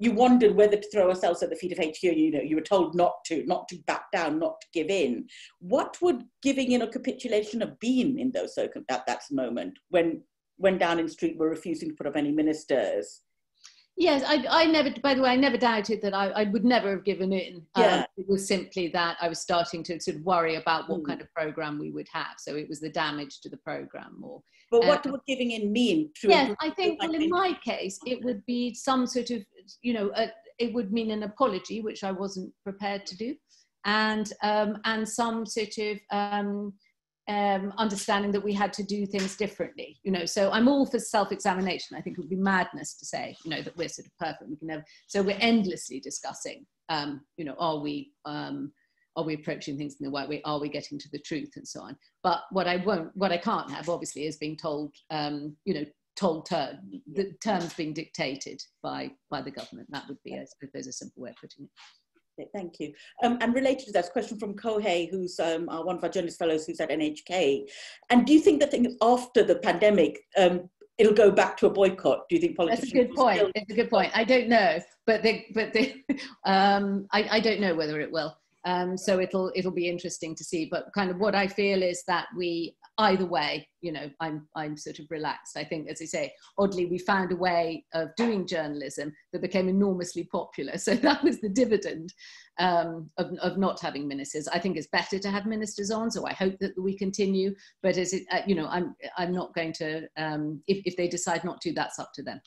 you 0.00 0.12
wondered 0.12 0.56
whether 0.56 0.78
to 0.78 0.90
throw 0.90 1.10
ourselves 1.10 1.42
at 1.42 1.50
the 1.50 1.56
feet 1.56 1.72
of 1.72 1.78
HQ. 1.78 2.02
You 2.02 2.30
know, 2.32 2.40
you 2.40 2.56
were 2.56 2.62
told 2.62 2.94
not 2.94 3.22
to, 3.26 3.44
not 3.44 3.68
to 3.68 3.76
back 3.86 4.10
down, 4.12 4.38
not 4.38 4.58
to 4.62 4.66
give 4.72 4.88
in. 4.88 5.26
What 5.60 5.98
would 6.00 6.24
giving 6.42 6.72
in 6.72 6.82
or 6.82 6.86
capitulation 6.86 7.60
have 7.60 7.78
been 7.80 8.18
in 8.18 8.32
those 8.32 8.54
at 8.56 9.06
that 9.06 9.22
moment 9.30 9.78
when 9.90 10.22
when 10.56 10.78
Downing 10.78 11.08
Street 11.08 11.38
were 11.38 11.48
refusing 11.48 11.90
to 11.90 11.94
put 11.94 12.06
up 12.06 12.16
any 12.16 12.32
ministers? 12.32 13.20
Yes, 14.00 14.22
I, 14.26 14.46
I 14.48 14.64
never, 14.64 14.90
by 15.02 15.12
the 15.12 15.20
way, 15.20 15.28
I 15.28 15.36
never 15.36 15.58
doubted 15.58 16.00
that 16.00 16.14
I, 16.14 16.28
I 16.28 16.44
would 16.44 16.64
never 16.64 16.88
have 16.92 17.04
given 17.04 17.34
in. 17.34 17.56
Um, 17.74 17.84
yeah. 17.84 17.96
Um, 17.98 18.04
it 18.16 18.26
was 18.26 18.48
simply 18.48 18.88
that 18.88 19.18
I 19.20 19.28
was 19.28 19.40
starting 19.40 19.82
to 19.84 20.00
sort 20.00 20.16
of 20.16 20.22
worry 20.22 20.54
about 20.54 20.88
what 20.88 21.02
mm. 21.02 21.06
kind 21.06 21.20
of 21.20 21.30
program 21.34 21.78
we 21.78 21.90
would 21.90 22.08
have. 22.10 22.36
So 22.38 22.56
it 22.56 22.66
was 22.66 22.80
the 22.80 22.88
damage 22.88 23.42
to 23.42 23.50
the 23.50 23.58
program 23.58 24.16
more. 24.18 24.40
But 24.70 24.86
what 24.86 25.04
um, 25.04 25.12
would 25.12 25.20
giving 25.28 25.50
in 25.50 25.70
mean? 25.70 26.08
yes, 26.22 26.56
I 26.62 26.70
think, 26.70 26.98
well, 27.02 27.12
in 27.12 27.28
my 27.28 27.52
case, 27.62 28.00
it 28.06 28.24
would 28.24 28.42
be 28.46 28.72
some 28.72 29.06
sort 29.06 29.28
of, 29.28 29.44
you 29.82 29.92
know, 29.92 30.10
a, 30.16 30.32
it 30.58 30.72
would 30.72 30.94
mean 30.94 31.10
an 31.10 31.24
apology, 31.24 31.82
which 31.82 32.02
I 32.02 32.10
wasn't 32.10 32.54
prepared 32.64 33.04
to 33.04 33.16
do, 33.18 33.34
and 33.84 34.32
um, 34.42 34.78
and 34.86 35.06
some 35.06 35.44
sort 35.44 35.76
of 35.76 35.98
um, 37.30 37.72
understanding 37.78 38.32
that 38.32 38.44
we 38.48 38.52
had 38.52 38.72
to 38.74 38.82
do 38.82 39.06
things 39.06 39.36
differently. 39.36 39.98
You 40.02 40.12
know, 40.12 40.26
so 40.26 40.50
I'm 40.50 40.68
all 40.68 40.86
for 40.86 40.98
self-examination. 40.98 41.96
I 41.96 42.00
think 42.00 42.18
it 42.18 42.20
would 42.20 42.36
be 42.36 42.36
madness 42.36 42.94
to 42.94 43.06
say, 43.06 43.36
you 43.44 43.50
know, 43.50 43.62
that 43.62 43.76
we're 43.76 43.88
sort 43.88 44.06
of 44.06 44.18
perfect. 44.18 44.50
We 44.50 44.56
can 44.56 44.68
never. 44.68 44.84
So 45.06 45.22
we're 45.22 45.38
endlessly 45.40 46.00
discussing. 46.00 46.66
Um, 46.88 47.22
you 47.36 47.44
know, 47.44 47.56
are 47.58 47.78
we? 47.78 48.10
Um, 48.24 48.72
are 49.16 49.24
we 49.24 49.34
approaching 49.34 49.76
things 49.76 49.96
in 49.98 50.04
the 50.06 50.16
right 50.16 50.28
way? 50.28 50.40
Are 50.44 50.60
we 50.60 50.68
getting 50.68 50.98
to 50.98 51.08
the 51.12 51.18
truth 51.18 51.50
and 51.56 51.66
so 51.66 51.80
on? 51.82 51.96
But 52.22 52.40
what 52.50 52.68
I 52.68 52.76
won't, 52.76 53.10
what 53.16 53.32
I 53.32 53.38
can't 53.38 53.70
have, 53.70 53.88
obviously, 53.88 54.26
is 54.26 54.36
being 54.36 54.56
told, 54.56 54.94
um, 55.10 55.56
you 55.64 55.74
know, 55.74 55.84
told 56.16 56.46
term, 56.48 56.78
the 57.12 57.32
terms 57.42 57.74
being 57.74 57.92
dictated 57.92 58.60
by 58.82 59.10
by 59.30 59.42
the 59.42 59.50
government. 59.50 59.88
That 59.90 60.06
would 60.08 60.22
be, 60.24 60.34
a, 60.34 60.44
there's 60.72 60.86
a 60.86 60.92
simple 60.92 61.22
way 61.22 61.30
of 61.30 61.36
putting 61.36 61.64
it. 61.64 61.70
Thank 62.52 62.80
you. 62.80 62.92
Um, 63.22 63.38
and 63.40 63.54
related 63.54 63.86
to 63.86 63.92
that, 63.92 64.08
a 64.08 64.10
question 64.10 64.38
from 64.38 64.54
Kohei, 64.54 65.10
who's 65.10 65.38
um, 65.40 65.66
one 65.66 65.96
of 65.96 66.04
our 66.04 66.10
journalist 66.10 66.38
fellows 66.38 66.66
who's 66.66 66.80
at 66.80 66.90
NHK. 66.90 67.62
And 68.10 68.26
do 68.26 68.32
you 68.32 68.40
think 68.40 68.60
that 68.60 68.74
after 69.02 69.42
the 69.42 69.56
pandemic, 69.56 70.20
um, 70.36 70.68
it'll 70.98 71.14
go 71.14 71.30
back 71.30 71.56
to 71.58 71.66
a 71.66 71.70
boycott? 71.70 72.28
Do 72.28 72.36
you 72.36 72.40
think 72.40 72.56
politicians? 72.56 72.92
That's 72.92 73.04
a 73.04 73.06
good 73.06 73.14
point. 73.14 73.52
It's 73.54 73.72
a 73.72 73.76
good 73.76 73.90
point. 73.90 74.12
I 74.14 74.24
don't 74.24 74.48
know, 74.48 74.80
but 75.06 75.22
they, 75.22 75.46
but 75.54 75.72
they, 75.72 76.04
um, 76.44 77.06
I, 77.12 77.28
I 77.30 77.40
don't 77.40 77.60
know 77.60 77.74
whether 77.74 78.00
it 78.00 78.12
will. 78.12 78.36
Um, 78.66 78.96
so 78.98 79.20
it'll 79.20 79.50
it'll 79.54 79.70
be 79.70 79.88
interesting 79.88 80.34
to 80.34 80.44
see. 80.44 80.68
But 80.70 80.92
kind 80.94 81.10
of 81.10 81.18
what 81.18 81.34
I 81.34 81.46
feel 81.46 81.82
is 81.82 82.02
that 82.06 82.26
we 82.36 82.76
either 82.98 83.24
way, 83.24 83.68
you 83.80 83.92
know, 83.92 84.10
I'm 84.20 84.46
I'm 84.54 84.76
sort 84.76 84.98
of 84.98 85.06
relaxed. 85.10 85.56
I 85.56 85.64
think, 85.64 85.88
as 85.88 86.02
I 86.02 86.04
say, 86.04 86.32
oddly 86.58 86.86
we 86.86 86.98
found 86.98 87.32
a 87.32 87.36
way 87.36 87.84
of 87.94 88.08
doing 88.16 88.46
journalism 88.46 89.12
that 89.32 89.42
became 89.42 89.68
enormously 89.68 90.24
popular. 90.24 90.74
So 90.80 90.94
that 90.96 91.22
was 91.22 91.40
the 91.40 91.48
dividend 91.48 92.12
um, 92.58 93.10
of, 93.16 93.32
of 93.42 93.58
not 93.58 93.80
having 93.80 94.08
ministers. 94.08 94.48
I 94.48 94.58
think 94.58 94.76
it's 94.76 94.88
better 94.88 95.18
to 95.18 95.30
have 95.30 95.46
ministers 95.46 95.90
on. 95.90 96.10
So 96.10 96.26
I 96.26 96.32
hope 96.32 96.58
that 96.60 96.72
we 96.80 96.96
continue. 96.96 97.54
But 97.82 97.96
as 97.96 98.12
it, 98.12 98.24
uh, 98.32 98.40
you 98.46 98.54
know, 98.54 98.66
I'm 98.66 98.94
I'm 99.16 99.32
not 99.32 99.54
going 99.54 99.72
to 99.74 100.08
um, 100.16 100.62
if 100.66 100.82
if 100.84 100.96
they 100.96 101.08
decide 101.08 101.44
not 101.44 101.60
to, 101.62 101.72
that's 101.72 101.98
up 101.98 102.10
to 102.14 102.22
them. 102.22 102.40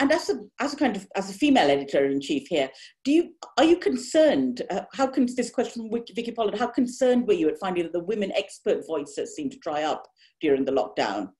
And 0.00 0.12
as 0.12 0.30
a 0.30 0.40
as 0.60 0.74
a 0.74 0.76
kind 0.76 0.96
of 0.96 1.06
as 1.16 1.30
a 1.30 1.34
female 1.34 1.70
editor 1.70 2.06
in 2.06 2.20
chief 2.20 2.46
here, 2.48 2.70
do 3.04 3.10
you 3.10 3.34
are 3.56 3.64
you 3.64 3.78
concerned? 3.78 4.62
Uh, 4.70 4.82
how 4.92 5.06
can 5.06 5.26
this 5.36 5.50
question 5.50 5.88
from 5.88 6.02
Vicky 6.14 6.30
Pollard? 6.30 6.58
How 6.58 6.68
concerned 6.68 7.26
were 7.26 7.34
you 7.34 7.48
at 7.48 7.58
finding 7.58 7.84
that 7.84 7.92
the 7.92 8.04
women 8.04 8.32
expert 8.36 8.86
voices 8.86 9.34
seemed 9.34 9.52
to 9.52 9.58
dry 9.58 9.82
up 9.82 10.06
during 10.40 10.64
the 10.64 10.72
lockdown? 10.72 11.30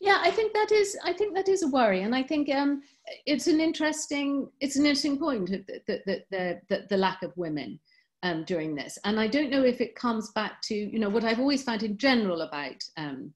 Yeah, 0.00 0.18
I 0.22 0.30
think 0.30 0.52
that 0.54 0.70
is. 0.72 0.96
I 1.04 1.12
think 1.12 1.34
that 1.34 1.48
is 1.48 1.62
a 1.62 1.68
worry, 1.68 2.02
and 2.02 2.14
I 2.14 2.22
think 2.22 2.48
um, 2.50 2.82
it's 3.26 3.46
an 3.46 3.60
interesting. 3.60 4.48
It's 4.60 4.76
an 4.76 4.86
interesting 4.86 5.18
point 5.18 5.50
that 5.50 5.86
the, 5.86 6.22
the, 6.30 6.60
the, 6.68 6.86
the 6.88 6.96
lack 6.96 7.22
of 7.22 7.36
women 7.36 7.80
um, 8.22 8.44
during 8.44 8.74
this, 8.74 8.98
and 9.04 9.18
I 9.18 9.26
don't 9.26 9.50
know 9.50 9.64
if 9.64 9.80
it 9.80 9.96
comes 9.96 10.30
back 10.32 10.62
to 10.62 10.74
you 10.74 10.98
know 10.98 11.08
what 11.08 11.24
I've 11.24 11.40
always 11.40 11.64
found 11.64 11.82
in 11.82 11.96
general 11.96 12.42
about 12.42 12.82
um, 12.96 13.32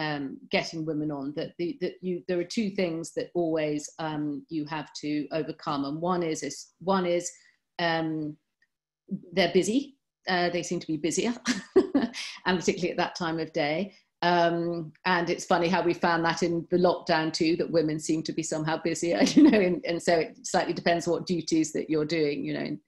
um, 0.00 0.38
getting 0.50 0.86
women 0.86 1.10
on 1.10 1.34
that 1.36 1.52
the, 1.58 1.76
that 1.82 1.92
you 2.00 2.22
there 2.26 2.38
are 2.38 2.44
two 2.44 2.70
things 2.70 3.12
that 3.12 3.30
always 3.34 3.88
um, 3.98 4.46
you 4.48 4.64
have 4.64 4.90
to 4.94 5.28
overcome, 5.30 5.84
and 5.84 6.00
one 6.00 6.22
is, 6.22 6.42
is 6.42 6.68
one 6.78 7.04
is 7.04 7.30
um, 7.78 8.34
they're 9.32 9.52
busy. 9.52 9.96
Uh, 10.26 10.48
they 10.48 10.62
seem 10.62 10.80
to 10.80 10.86
be 10.86 10.96
busier, 10.96 11.34
and 12.46 12.58
particularly 12.58 12.90
at 12.90 12.96
that 12.96 13.14
time 13.14 13.38
of 13.38 13.52
day. 13.52 13.92
Um, 14.22 14.92
and 15.04 15.28
it's 15.28 15.44
funny 15.44 15.68
how 15.68 15.82
we 15.82 15.94
found 15.94 16.24
that 16.24 16.42
in 16.42 16.66
the 16.70 16.76
lockdown 16.76 17.32
too, 17.32 17.56
that 17.56 17.70
women 17.70 17.98
seem 17.98 18.22
to 18.24 18.32
be 18.32 18.42
somehow 18.42 18.80
busier, 18.82 19.22
you 19.24 19.50
know, 19.50 19.60
and, 19.60 19.84
and 19.86 20.02
so 20.02 20.18
it 20.18 20.38
slightly 20.46 20.72
depends 20.72 21.06
what 21.06 21.26
duties 21.26 21.72
that 21.72 21.90
you're 21.90 22.06
doing, 22.06 22.44
you 22.44 22.54
know. 22.54 22.78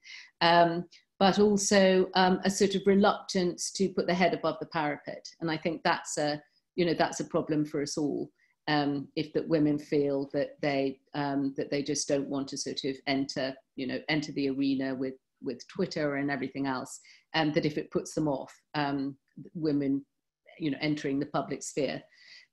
Um, 0.41 0.85
but 1.19 1.39
also 1.39 2.09
um, 2.15 2.39
a 2.43 2.49
sort 2.49 2.75
of 2.75 2.81
reluctance 2.85 3.71
to 3.71 3.89
put 3.89 4.07
the 4.07 4.13
head 4.13 4.33
above 4.33 4.57
the 4.59 4.65
parapet. 4.67 5.27
And 5.41 5.49
I 5.49 5.57
think 5.57 5.81
that's 5.83 6.17
a, 6.17 6.41
you 6.75 6.85
know, 6.85 6.93
that's 6.93 7.19
a 7.19 7.25
problem 7.25 7.65
for 7.65 7.81
us 7.81 7.97
all. 7.97 8.29
Um, 8.69 9.09
if 9.17 9.33
that 9.33 9.47
women 9.47 9.77
feel 9.77 10.29
that 10.33 10.51
they 10.61 10.99
um, 11.13 11.53
that 11.57 11.69
they 11.69 11.83
just 11.83 12.07
don't 12.07 12.29
want 12.29 12.47
to 12.49 12.57
sort 12.57 12.85
of 12.85 12.95
enter, 13.07 13.53
you 13.75 13.87
know, 13.87 13.99
enter 14.07 14.31
the 14.31 14.49
arena 14.49 14.95
with 14.95 15.15
with 15.41 15.67
Twitter 15.67 16.15
and 16.15 16.31
everything 16.31 16.65
else, 16.65 16.99
and 17.33 17.49
um, 17.49 17.53
that 17.55 17.65
if 17.65 17.77
it 17.77 17.91
puts 17.91 18.13
them 18.13 18.29
off, 18.29 18.53
um, 18.73 19.17
women 19.53 20.05
you 20.59 20.71
know 20.71 20.77
entering 20.81 21.19
the 21.19 21.25
public 21.27 21.61
sphere. 21.61 22.01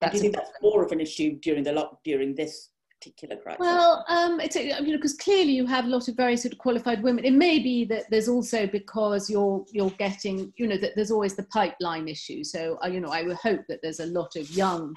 That's 0.00 0.12
do 0.12 0.16
you 0.16 0.22
think 0.22 0.34
that's 0.34 0.50
more 0.62 0.84
of 0.84 0.92
an 0.92 1.00
issue 1.00 1.38
during 1.40 1.62
the 1.62 1.72
lock 1.72 1.98
during 2.04 2.34
this 2.34 2.70
particular 3.00 3.36
crisis? 3.36 3.60
Well, 3.60 4.04
um, 4.08 4.40
it's 4.40 4.56
you 4.56 4.68
know 4.68 4.96
because 4.96 5.14
clearly 5.14 5.52
you 5.52 5.66
have 5.66 5.86
a 5.86 5.88
lot 5.88 6.08
of 6.08 6.16
very 6.16 6.36
sort 6.36 6.52
of 6.52 6.58
qualified 6.58 7.02
women. 7.02 7.24
It 7.24 7.32
may 7.32 7.58
be 7.58 7.84
that 7.86 8.04
there's 8.10 8.28
also 8.28 8.66
because 8.66 9.30
you're 9.30 9.64
you're 9.72 9.90
getting 9.90 10.52
you 10.56 10.66
know 10.66 10.76
that 10.76 10.92
there's 10.96 11.10
always 11.10 11.34
the 11.34 11.44
pipeline 11.44 12.08
issue. 12.08 12.44
So 12.44 12.78
uh, 12.84 12.88
you 12.88 13.00
know 13.00 13.10
I 13.10 13.22
would 13.22 13.36
hope 13.36 13.62
that 13.68 13.80
there's 13.82 14.00
a 14.00 14.06
lot 14.06 14.36
of 14.36 14.50
young 14.50 14.94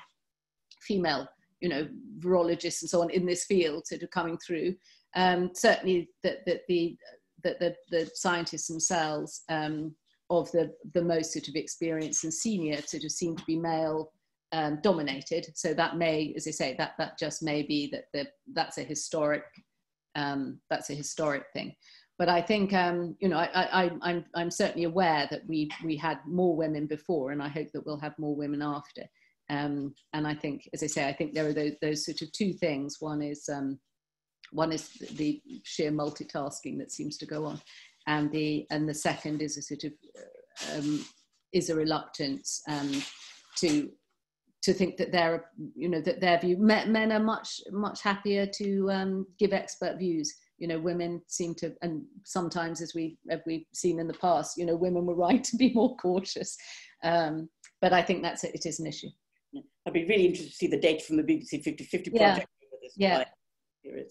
female 0.81 1.27
you 1.61 1.69
know 1.69 1.87
virologists 2.19 2.81
and 2.81 2.89
so 2.89 3.01
on 3.01 3.09
in 3.09 3.25
this 3.25 3.45
field 3.45 3.87
sort 3.87 4.03
of 4.03 4.11
coming 4.11 4.37
through. 4.37 4.75
Um, 5.15 5.51
certainly 5.53 6.09
that 6.23 6.45
that 6.45 6.61
the 6.67 6.97
that 7.43 7.59
the, 7.59 7.75
the 7.89 8.09
scientists 8.13 8.67
themselves 8.67 9.43
um, 9.49 9.95
of 10.29 10.51
the, 10.51 10.73
the 10.93 11.01
most 11.01 11.33
sort 11.33 11.47
of 11.47 11.55
experienced 11.55 12.23
and 12.23 12.33
senior 12.33 12.81
sort 12.81 13.03
of 13.03 13.11
seem 13.11 13.35
to 13.35 13.43
be 13.45 13.57
male 13.57 14.11
um, 14.53 14.79
dominated. 14.81 15.47
So 15.55 15.73
that 15.73 15.97
may, 15.97 16.33
as 16.37 16.47
I 16.47 16.51
say, 16.51 16.75
that, 16.77 16.93
that 16.97 17.19
just 17.19 17.43
may 17.43 17.63
be 17.63 17.89
that 17.91 18.05
the, 18.13 18.27
that's 18.53 18.77
a 18.77 18.83
historic, 18.83 19.43
um, 20.15 20.59
that's 20.69 20.89
a 20.89 20.95
historic 20.95 21.43
thing. 21.53 21.75
But 22.17 22.29
I 22.29 22.41
think, 22.41 22.71
um, 22.73 23.17
you 23.19 23.27
know, 23.27 23.37
I, 23.37 23.83
I, 23.85 23.91
I'm, 24.01 24.23
I'm 24.35 24.51
certainly 24.51 24.85
aware 24.85 25.27
that 25.31 25.41
we, 25.47 25.69
we 25.83 25.97
had 25.97 26.19
more 26.25 26.55
women 26.55 26.85
before 26.85 27.31
and 27.31 27.41
I 27.41 27.49
hope 27.49 27.71
that 27.73 27.85
we'll 27.85 27.99
have 27.99 28.17
more 28.17 28.35
women 28.35 28.61
after. 28.61 29.03
Um, 29.49 29.93
and 30.13 30.25
I 30.25 30.35
think, 30.35 30.69
as 30.73 30.83
I 30.83 30.87
say, 30.87 31.09
I 31.09 31.13
think 31.13 31.33
there 31.33 31.47
are 31.47 31.53
those, 31.53 31.73
those 31.81 32.05
sort 32.05 32.21
of 32.21 32.31
two 32.31 32.53
things. 32.53 32.97
One 32.99 33.21
is, 33.21 33.49
um, 33.49 33.79
one 34.51 34.71
is 34.71 34.89
the 35.15 35.41
sheer 35.63 35.91
multitasking 35.91 36.77
that 36.77 36.91
seems 36.91 37.17
to 37.17 37.25
go 37.25 37.45
on 37.45 37.59
and 38.07 38.31
the 38.31 38.65
and 38.69 38.87
the 38.87 38.93
second 38.93 39.41
is 39.41 39.57
a 39.57 39.61
sort 39.61 39.83
of 39.85 39.93
um, 40.75 41.05
is 41.53 41.69
a 41.69 41.75
reluctance 41.75 42.61
to 43.57 43.89
to 44.63 44.73
think 44.73 44.97
that 44.97 45.11
their 45.11 45.49
you 45.75 45.89
know 45.89 46.01
that 46.01 46.21
their 46.21 46.39
view 46.39 46.57
men 46.57 47.11
are 47.11 47.19
much 47.19 47.61
much 47.71 48.01
happier 48.01 48.45
to 48.45 48.89
um, 48.91 49.27
give 49.37 49.53
expert 49.53 49.97
views. 49.97 50.33
You 50.57 50.67
know 50.67 50.79
women 50.79 51.21
seem 51.27 51.53
to 51.55 51.73
and 51.81 52.03
sometimes 52.23 52.81
as 52.81 52.93
we 52.95 53.17
have 53.29 53.41
we've 53.45 53.65
seen 53.73 53.99
in 53.99 54.07
the 54.07 54.13
past 54.15 54.57
you 54.57 54.65
know 54.65 54.75
women 54.75 55.05
were 55.05 55.15
right 55.27 55.43
to 55.43 55.57
be 55.57 55.73
more 55.73 55.95
cautious. 55.97 56.57
Um, 57.03 57.49
but 57.81 57.91
i 57.91 58.01
think 58.01 58.23
that's 58.23 58.45
it, 58.45 58.55
it 58.55 58.65
is 58.65 58.79
an 58.79 58.87
issue. 58.87 59.09
I'd 59.85 59.93
be 59.93 60.05
really 60.05 60.25
interested 60.27 60.51
to 60.51 60.55
see 60.55 60.67
the 60.67 60.79
data 60.79 61.03
from 61.03 61.17
the 61.17 61.23
bbc 61.23 61.61
50 61.61 61.83
50 61.83 62.09
project 62.11 62.47
yeah. 62.95 63.23
yeah. 63.83 64.03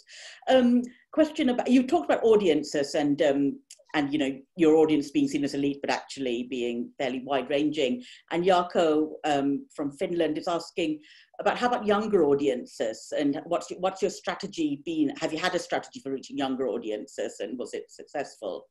Um, 0.48 0.82
question 1.12 1.48
about 1.48 1.70
you 1.70 1.86
talked 1.86 2.10
about 2.10 2.22
audiences 2.24 2.94
and 2.94 3.20
um, 3.22 3.58
and 3.94 4.12
you 4.12 4.18
know 4.18 4.38
your 4.56 4.76
audience 4.76 5.10
being 5.10 5.28
seen 5.28 5.44
as 5.44 5.54
elite 5.54 5.78
but 5.80 5.90
actually 5.90 6.44
being 6.50 6.90
fairly 6.98 7.22
wide 7.24 7.48
ranging 7.50 8.02
and 8.30 8.44
Jaakko 8.44 9.12
um, 9.24 9.66
from 9.74 9.92
Finland 9.92 10.38
is 10.38 10.48
asking 10.48 11.00
about 11.40 11.58
how 11.58 11.68
about 11.68 11.86
younger 11.86 12.24
audiences 12.24 13.12
and 13.16 13.40
what's 13.44 13.70
what's 13.78 14.02
your 14.02 14.10
strategy 14.10 14.82
been 14.84 15.10
have 15.20 15.32
you 15.32 15.38
had 15.38 15.54
a 15.54 15.58
strategy 15.58 16.00
for 16.00 16.12
reaching 16.12 16.36
younger 16.36 16.68
audiences 16.68 17.36
and 17.40 17.58
was 17.58 17.74
it 17.74 17.90
successful 17.90 18.66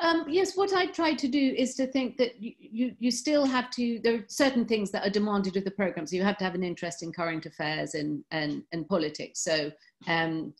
um, 0.00 0.24
yes, 0.28 0.56
what 0.56 0.72
I 0.72 0.86
try 0.86 1.14
to 1.14 1.28
do 1.28 1.54
is 1.56 1.76
to 1.76 1.86
think 1.86 2.16
that 2.16 2.42
you, 2.42 2.52
you, 2.58 2.96
you, 2.98 3.10
still 3.12 3.46
have 3.46 3.70
to, 3.72 4.00
there 4.02 4.16
are 4.16 4.24
certain 4.26 4.64
things 4.64 4.90
that 4.90 5.06
are 5.06 5.10
demanded 5.10 5.56
of 5.56 5.64
the 5.64 5.70
program. 5.70 6.06
So 6.06 6.16
you 6.16 6.24
have 6.24 6.38
to 6.38 6.44
have 6.44 6.56
an 6.56 6.64
interest 6.64 7.04
in 7.04 7.12
current 7.12 7.46
affairs 7.46 7.94
and, 7.94 8.24
and, 8.32 8.62
and 8.72 8.88
politics. 8.88 9.44
So 9.44 9.70
um, 10.08 10.52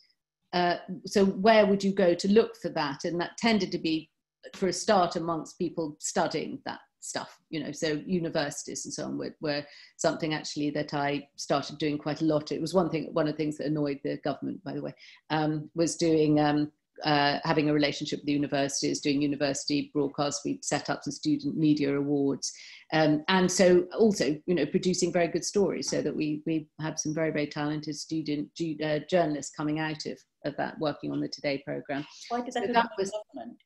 uh, 0.55 0.77
so 1.05 1.25
where 1.25 1.65
would 1.65 1.83
you 1.83 1.93
go 1.93 2.15
to 2.15 2.31
look 2.31 2.55
for 2.55 2.69
that? 2.69 3.03
And 3.03 3.19
that 3.19 3.37
tended 3.37 3.73
to 3.73 3.77
be, 3.77 4.09
for 4.55 4.69
a 4.69 4.73
start, 4.73 5.17
amongst 5.17 5.59
people 5.59 5.97
studying 5.99 6.59
that 6.65 6.79
stuff, 7.01 7.37
you 7.49 7.61
know, 7.61 7.73
so 7.73 8.01
universities 8.05 8.85
and 8.85 8.93
so 8.93 9.03
on 9.03 9.17
were, 9.17 9.35
were, 9.41 9.63
something 9.97 10.33
actually 10.33 10.69
that 10.71 10.93
I 10.93 11.27
started 11.35 11.77
doing 11.77 11.97
quite 11.97 12.21
a 12.21 12.25
lot. 12.25 12.53
It 12.53 12.61
was 12.61 12.73
one 12.73 12.89
thing, 12.89 13.09
one 13.11 13.27
of 13.27 13.33
the 13.33 13.37
things 13.37 13.57
that 13.57 13.67
annoyed 13.67 13.99
the 14.03 14.17
government, 14.23 14.63
by 14.63 14.73
the 14.73 14.81
way, 14.81 14.93
um, 15.29 15.69
was 15.75 15.97
doing 15.97 16.39
um, 16.39 16.71
uh, 17.03 17.39
having 17.43 17.69
a 17.69 17.73
relationship 17.73 18.19
with 18.19 18.25
the 18.25 18.33
universities, 18.33 19.01
doing 19.01 19.21
university 19.21 19.91
broadcasts. 19.93 20.43
We 20.45 20.59
set 20.61 20.89
up 20.89 21.03
some 21.03 21.11
student 21.11 21.57
media 21.57 21.97
awards, 21.97 22.51
um, 22.93 23.23
and 23.27 23.51
so 23.51 23.85
also 23.97 24.37
you 24.45 24.55
know 24.55 24.65
producing 24.65 25.11
very 25.11 25.27
good 25.27 25.45
stories, 25.45 25.89
so 25.89 26.01
that 26.01 26.15
we 26.15 26.41
we 26.45 26.67
have 26.79 26.99
some 26.99 27.13
very 27.13 27.31
very 27.31 27.47
talented 27.47 27.95
student 27.95 28.49
uh, 28.83 28.99
journalists 29.09 29.55
coming 29.55 29.79
out 29.79 30.05
of 30.05 30.19
of 30.45 30.55
that 30.57 30.79
working 30.79 31.11
on 31.11 31.19
the 31.19 31.27
Today 31.27 31.61
program. 31.65 32.05
Why 32.29 32.41
did 32.41 32.53
that, 32.53 32.67
so 32.67 32.73
that 32.73 32.89
was, 32.97 33.11
the 33.11 33.19
government? 33.33 33.57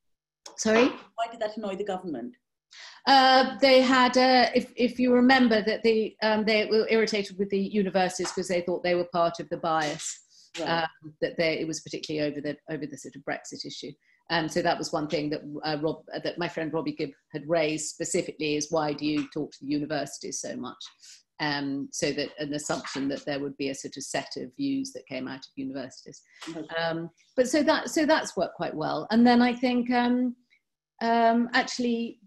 Sorry. 0.58 0.88
Why 1.16 1.28
did 1.32 1.40
that 1.42 1.58
annoy 1.58 1.76
the 1.76 1.84
government? 1.84 2.36
Uh, 3.08 3.58
they 3.60 3.82
had, 3.82 4.18
uh, 4.18 4.50
if, 4.54 4.72
if 4.76 5.00
you 5.00 5.14
remember, 5.14 5.62
that 5.64 5.82
they, 5.84 6.16
um, 6.22 6.46
they 6.46 6.66
were 6.66 6.88
irritated 6.90 7.38
with 7.40 7.50
the 7.50 7.60
universities 7.60 8.30
because 8.30 8.48
they 8.48 8.62
thought 8.62 8.84
they 8.84 8.96
were 8.96 9.08
part 9.12 9.40
of 9.40 9.50
the 9.50 9.58
bias 9.58 10.20
right. 10.60 10.84
um, 10.84 11.14
that 11.22 11.38
they, 11.38 11.60
it 11.60 11.68
was 11.68 11.82
particularly 11.82 12.30
over 12.30 12.42
the 12.42 12.58
over 12.74 12.86
the 12.86 12.98
sort 12.98 13.16
of 13.16 13.24
Brexit 13.24 13.66
issue. 13.66 13.92
Um, 14.32 14.48
so 14.48 14.62
that 14.62 14.78
was 14.78 14.94
one 14.94 15.08
thing 15.08 15.30
that 15.32 15.42
uh, 15.64 15.78
Rob, 15.82 16.04
uh, 16.14 16.20
that 16.20 16.38
my 16.38 16.48
friend 16.48 16.72
Robbie 16.72 16.94
Gibb 16.94 17.10
had 17.34 17.50
raised 17.50 17.88
specifically 17.88 18.56
is 18.56 18.68
why 18.70 18.94
do 18.94 19.06
you 19.06 19.28
talk 19.34 19.52
to 19.52 19.58
the 19.62 19.72
universities 19.72 20.40
so 20.40 20.56
much? 20.56 20.78
Um, 21.42 21.88
so 21.92 22.12
that 22.12 22.30
an 22.38 22.54
assumption 22.54 23.08
that 23.08 23.26
there 23.26 23.40
would 23.40 23.56
be 23.58 23.70
a 23.70 23.76
sort 23.76 23.96
of 23.96 24.04
set 24.04 24.30
of 24.38 24.52
views 24.58 24.92
that 24.92 25.08
came 25.08 25.28
out 25.28 25.38
of 25.38 25.52
universities. 25.56 26.22
Um, 26.78 27.10
but 27.38 27.48
so 27.48 27.64
that 27.64 27.90
so 27.90 28.06
that's 28.06 28.36
worked 28.36 28.56
quite 28.56 28.76
well. 28.76 29.08
And 29.10 29.26
then 29.26 29.42
I 29.42 29.54
think 29.54 29.90
um, 29.90 30.36
um, 31.02 31.50
actually 31.54 32.20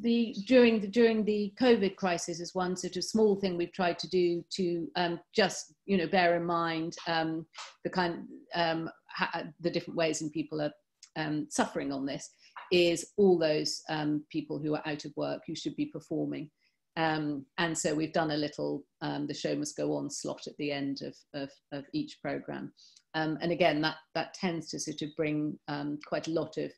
the 0.00 0.34
during 0.46 0.80
the 0.80 0.88
during 0.88 1.24
the 1.24 1.52
COVID 1.60 1.96
crisis 1.96 2.40
is 2.40 2.54
one 2.54 2.76
sort 2.76 2.96
of 2.96 3.04
small 3.04 3.36
thing 3.36 3.56
we've 3.56 3.72
tried 3.72 3.98
to 4.00 4.08
do 4.08 4.44
to 4.50 4.88
um, 4.96 5.20
just 5.34 5.74
you 5.86 5.96
know 5.96 6.06
bear 6.06 6.36
in 6.36 6.44
mind 6.44 6.96
um, 7.06 7.46
the 7.84 7.90
kind 7.90 8.24
um, 8.54 8.90
ha- 9.08 9.44
the 9.60 9.70
different 9.70 9.96
ways 9.96 10.22
in 10.22 10.30
people 10.30 10.60
are 10.60 10.72
um, 11.16 11.46
suffering 11.50 11.92
on 11.92 12.06
this 12.06 12.30
is 12.72 13.10
all 13.16 13.38
those 13.38 13.82
um, 13.88 14.24
people 14.30 14.58
who 14.58 14.74
are 14.74 14.82
out 14.86 15.04
of 15.04 15.12
work 15.16 15.42
who 15.46 15.54
should 15.54 15.74
be 15.76 15.86
performing. 15.86 16.48
Um, 16.96 17.46
and 17.58 17.76
so 17.76 17.94
we've 17.94 18.12
done 18.12 18.32
a 18.32 18.36
little 18.36 18.84
the 19.00 19.34
show 19.34 19.54
must 19.56 19.76
go 19.76 19.96
on 19.96 20.10
slot 20.10 20.46
at 20.46 20.56
the 20.58 20.70
end 20.70 21.02
of, 21.02 21.16
of, 21.34 21.50
of 21.72 21.84
each 21.92 22.18
program. 22.22 22.72
And 23.14 23.50
again 23.50 23.80
that 23.80 23.96
that 24.14 24.34
tends 24.34 24.68
to 24.68 24.78
sort 24.78 25.02
of 25.02 25.08
bring 25.16 25.58
quite 26.06 26.28
a 26.28 26.32
lot 26.32 26.58
of 26.58 26.70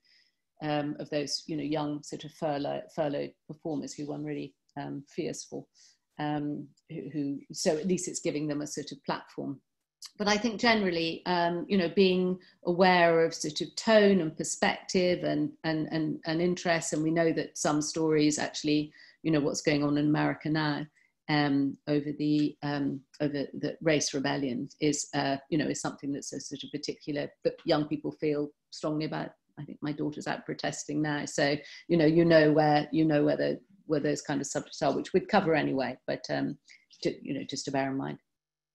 um, 0.62 0.96
of 0.98 1.10
those 1.10 1.44
you 1.46 1.56
know 1.56 1.62
young 1.62 2.02
sort 2.02 2.24
of 2.24 2.32
furlough, 2.32 2.82
furloughed 2.94 3.32
performers 3.46 3.92
who 3.92 4.06
one 4.06 4.24
really 4.24 4.54
um, 4.80 5.04
fierce 5.08 5.44
for. 5.44 5.64
Um, 6.18 6.68
who, 6.90 7.08
who, 7.12 7.38
so 7.52 7.76
at 7.76 7.86
least 7.86 8.06
it's 8.06 8.20
giving 8.20 8.46
them 8.46 8.60
a 8.60 8.66
sort 8.66 8.92
of 8.92 9.02
platform. 9.04 9.60
But 10.18 10.28
I 10.28 10.36
think 10.36 10.60
generally, 10.60 11.22
um, 11.26 11.64
you 11.68 11.78
know, 11.78 11.88
being 11.88 12.38
aware 12.66 13.24
of 13.24 13.34
sort 13.34 13.60
of 13.60 13.74
tone 13.76 14.20
and 14.20 14.36
perspective 14.36 15.24
and, 15.24 15.50
and, 15.64 15.88
and, 15.90 16.20
and 16.26 16.42
interest, 16.42 16.92
and 16.92 17.02
we 17.02 17.10
know 17.10 17.32
that 17.32 17.56
some 17.56 17.80
stories 17.80 18.38
actually, 18.38 18.92
you 19.22 19.32
know, 19.32 19.40
what's 19.40 19.62
going 19.62 19.82
on 19.82 19.96
in 19.96 20.06
America 20.06 20.50
now, 20.50 20.86
um, 21.28 21.76
over 21.88 22.12
the 22.18 22.56
um, 22.62 23.00
over 23.20 23.46
the 23.54 23.76
race 23.80 24.12
rebellion 24.12 24.68
is 24.80 25.08
uh, 25.14 25.36
you 25.50 25.56
know 25.56 25.66
is 25.66 25.80
something 25.80 26.12
that's 26.12 26.32
a 26.32 26.40
sort 26.40 26.62
of 26.64 26.70
particular 26.70 27.28
that 27.44 27.54
young 27.64 27.86
people 27.86 28.12
feel 28.12 28.48
strongly 28.70 29.06
about. 29.06 29.30
I 29.58 29.64
think 29.64 29.78
my 29.82 29.92
daughter's 29.92 30.26
out 30.26 30.46
protesting 30.46 31.02
now, 31.02 31.24
so 31.24 31.56
you 31.88 31.96
know 31.96 32.06
you 32.06 32.24
know 32.24 32.52
where 32.52 32.88
you 32.92 33.04
know 33.04 33.24
where 33.24 33.36
the 33.36 33.60
where 33.86 34.00
those 34.00 34.22
kind 34.22 34.40
of 34.40 34.46
subjects 34.46 34.82
are, 34.82 34.94
which 34.94 35.12
we'd 35.12 35.28
cover 35.28 35.54
anyway. 35.54 35.96
But 36.06 36.24
um, 36.30 36.56
to, 37.02 37.14
you 37.22 37.34
know, 37.34 37.44
just 37.48 37.64
to 37.66 37.70
bear 37.70 37.90
in 37.90 37.96
mind. 37.96 38.18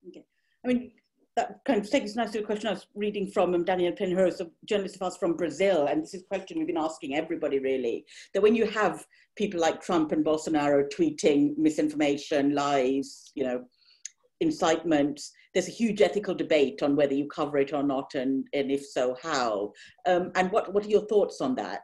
Okay. 0.08 0.24
I 0.64 0.68
mean, 0.68 0.92
that 1.36 1.60
kind 1.66 1.80
of 1.80 1.90
takes 1.90 2.12
us 2.12 2.16
nicely 2.16 2.40
to 2.40 2.44
a 2.44 2.46
question 2.46 2.68
I 2.68 2.74
was 2.74 2.88
reading 2.96 3.28
from 3.28 3.54
um, 3.54 3.64
Daniel 3.64 3.94
Pinheiro, 3.94 4.40
a 4.40 4.48
journalist 4.66 4.96
of 4.96 5.04
ours 5.04 5.18
from 5.18 5.36
Brazil, 5.36 5.88
and 5.88 6.02
this 6.02 6.14
is 6.14 6.24
a 6.24 6.26
question 6.26 6.58
we've 6.58 6.68
been 6.68 6.78
asking 6.78 7.16
everybody 7.16 7.60
really, 7.60 8.06
that 8.34 8.42
when 8.42 8.56
you 8.56 8.66
have 8.66 9.06
people 9.36 9.60
like 9.60 9.82
Trump 9.82 10.12
and 10.12 10.26
Bolsonaro 10.26 10.84
tweeting 10.92 11.56
misinformation, 11.58 12.56
lies, 12.56 13.32
you 13.36 13.44
know, 13.44 13.64
incitement, 14.40 15.22
there's 15.54 15.68
a 15.68 15.72
huge 15.72 16.02
ethical 16.02 16.36
debate 16.36 16.84
on 16.84 16.96
whether 16.96 17.14
you 17.14 17.28
cover 17.28 17.58
it 17.58 17.74
or 17.74 17.84
not, 17.84 18.14
and, 18.16 18.46
and 18.54 18.72
if 18.72 18.86
so, 18.86 19.16
how. 19.22 19.72
Um, 20.06 20.32
and 20.36 20.52
what, 20.52 20.74
what 20.74 20.86
are 20.86 20.90
your 20.90 21.06
thoughts 21.08 21.42
on 21.42 21.56
that? 21.56 21.82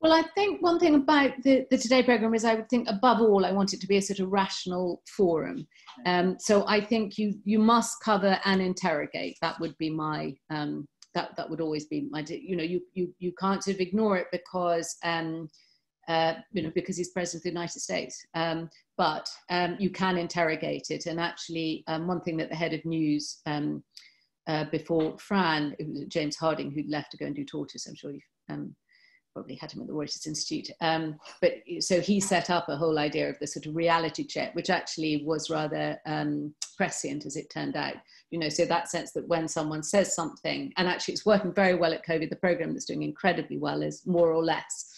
Well, 0.00 0.12
I 0.12 0.24
think 0.34 0.62
one 0.62 0.78
thing 0.78 0.94
about 0.94 1.32
the, 1.42 1.66
the 1.70 1.78
Today 1.78 2.02
programme 2.02 2.34
is 2.34 2.44
I 2.44 2.54
would 2.54 2.68
think 2.68 2.88
above 2.88 3.20
all, 3.20 3.46
I 3.46 3.52
want 3.52 3.72
it 3.72 3.80
to 3.80 3.86
be 3.86 3.96
a 3.96 4.02
sort 4.02 4.20
of 4.20 4.30
rational 4.30 5.02
forum. 5.16 5.66
Um, 6.04 6.36
so 6.38 6.66
I 6.68 6.80
think 6.80 7.16
you, 7.16 7.34
you 7.44 7.58
must 7.58 7.96
cover 8.04 8.38
and 8.44 8.60
interrogate. 8.60 9.36
That 9.40 9.58
would 9.58 9.76
be 9.78 9.90
my, 9.90 10.34
um, 10.50 10.86
that, 11.14 11.34
that 11.36 11.48
would 11.48 11.62
always 11.62 11.86
be 11.86 12.08
my, 12.10 12.24
you 12.28 12.56
know, 12.56 12.62
you, 12.62 12.80
you, 12.92 13.14
you 13.18 13.32
can't 13.40 13.64
sort 13.64 13.76
of 13.76 13.80
ignore 13.80 14.18
it 14.18 14.26
because, 14.30 14.96
um, 15.02 15.48
uh, 16.08 16.34
you 16.52 16.62
know, 16.62 16.72
because 16.74 16.96
he's 16.96 17.10
president 17.10 17.40
of 17.40 17.42
the 17.44 17.50
United 17.50 17.80
States. 17.80 18.24
Um, 18.34 18.70
but 18.96 19.28
um, 19.50 19.76
you 19.78 19.90
can 19.90 20.16
interrogate 20.16 20.86
it. 20.90 21.06
And 21.06 21.20
actually, 21.20 21.84
um, 21.86 22.06
one 22.06 22.20
thing 22.20 22.36
that 22.38 22.48
the 22.48 22.56
head 22.56 22.72
of 22.72 22.84
news 22.84 23.40
um, 23.46 23.82
uh, 24.46 24.64
before 24.70 25.18
Fran, 25.18 25.74
it 25.78 25.88
was 25.88 26.04
James 26.08 26.36
Harding, 26.36 26.70
who 26.70 26.82
left 26.88 27.10
to 27.12 27.16
go 27.16 27.26
and 27.26 27.34
do 27.34 27.44
tortoise, 27.44 27.86
I'm 27.86 27.94
sure 27.94 28.12
you've 28.12 28.22
um, 28.48 28.74
probably 29.34 29.56
had 29.56 29.70
him 29.70 29.82
at 29.82 29.88
the 29.88 29.92
Reuters 29.92 30.26
Institute. 30.26 30.70
Um, 30.80 31.16
but 31.42 31.54
so 31.80 32.00
he 32.00 32.20
set 32.20 32.48
up 32.48 32.68
a 32.68 32.76
whole 32.76 32.98
idea 32.98 33.28
of 33.28 33.38
the 33.38 33.46
sort 33.46 33.66
of 33.66 33.76
reality 33.76 34.24
check, 34.24 34.54
which 34.54 34.70
actually 34.70 35.24
was 35.26 35.50
rather 35.50 35.98
prescient 36.76 37.26
as 37.26 37.36
it 37.36 37.50
turned 37.50 37.76
out. 37.76 37.94
You 38.30 38.38
know, 38.38 38.48
so 38.48 38.64
that 38.64 38.88
sense 38.88 39.12
that 39.12 39.28
when 39.28 39.48
someone 39.48 39.82
says 39.82 40.14
something, 40.14 40.72
and 40.76 40.88
actually 40.88 41.14
it's 41.14 41.26
working 41.26 41.52
very 41.52 41.74
well 41.74 41.92
at 41.92 42.06
COVID, 42.06 42.30
the 42.30 42.36
program 42.36 42.72
that's 42.72 42.84
doing 42.84 43.02
incredibly 43.02 43.58
well 43.58 43.82
is 43.82 44.06
more 44.06 44.32
or 44.32 44.44
less 44.44 44.92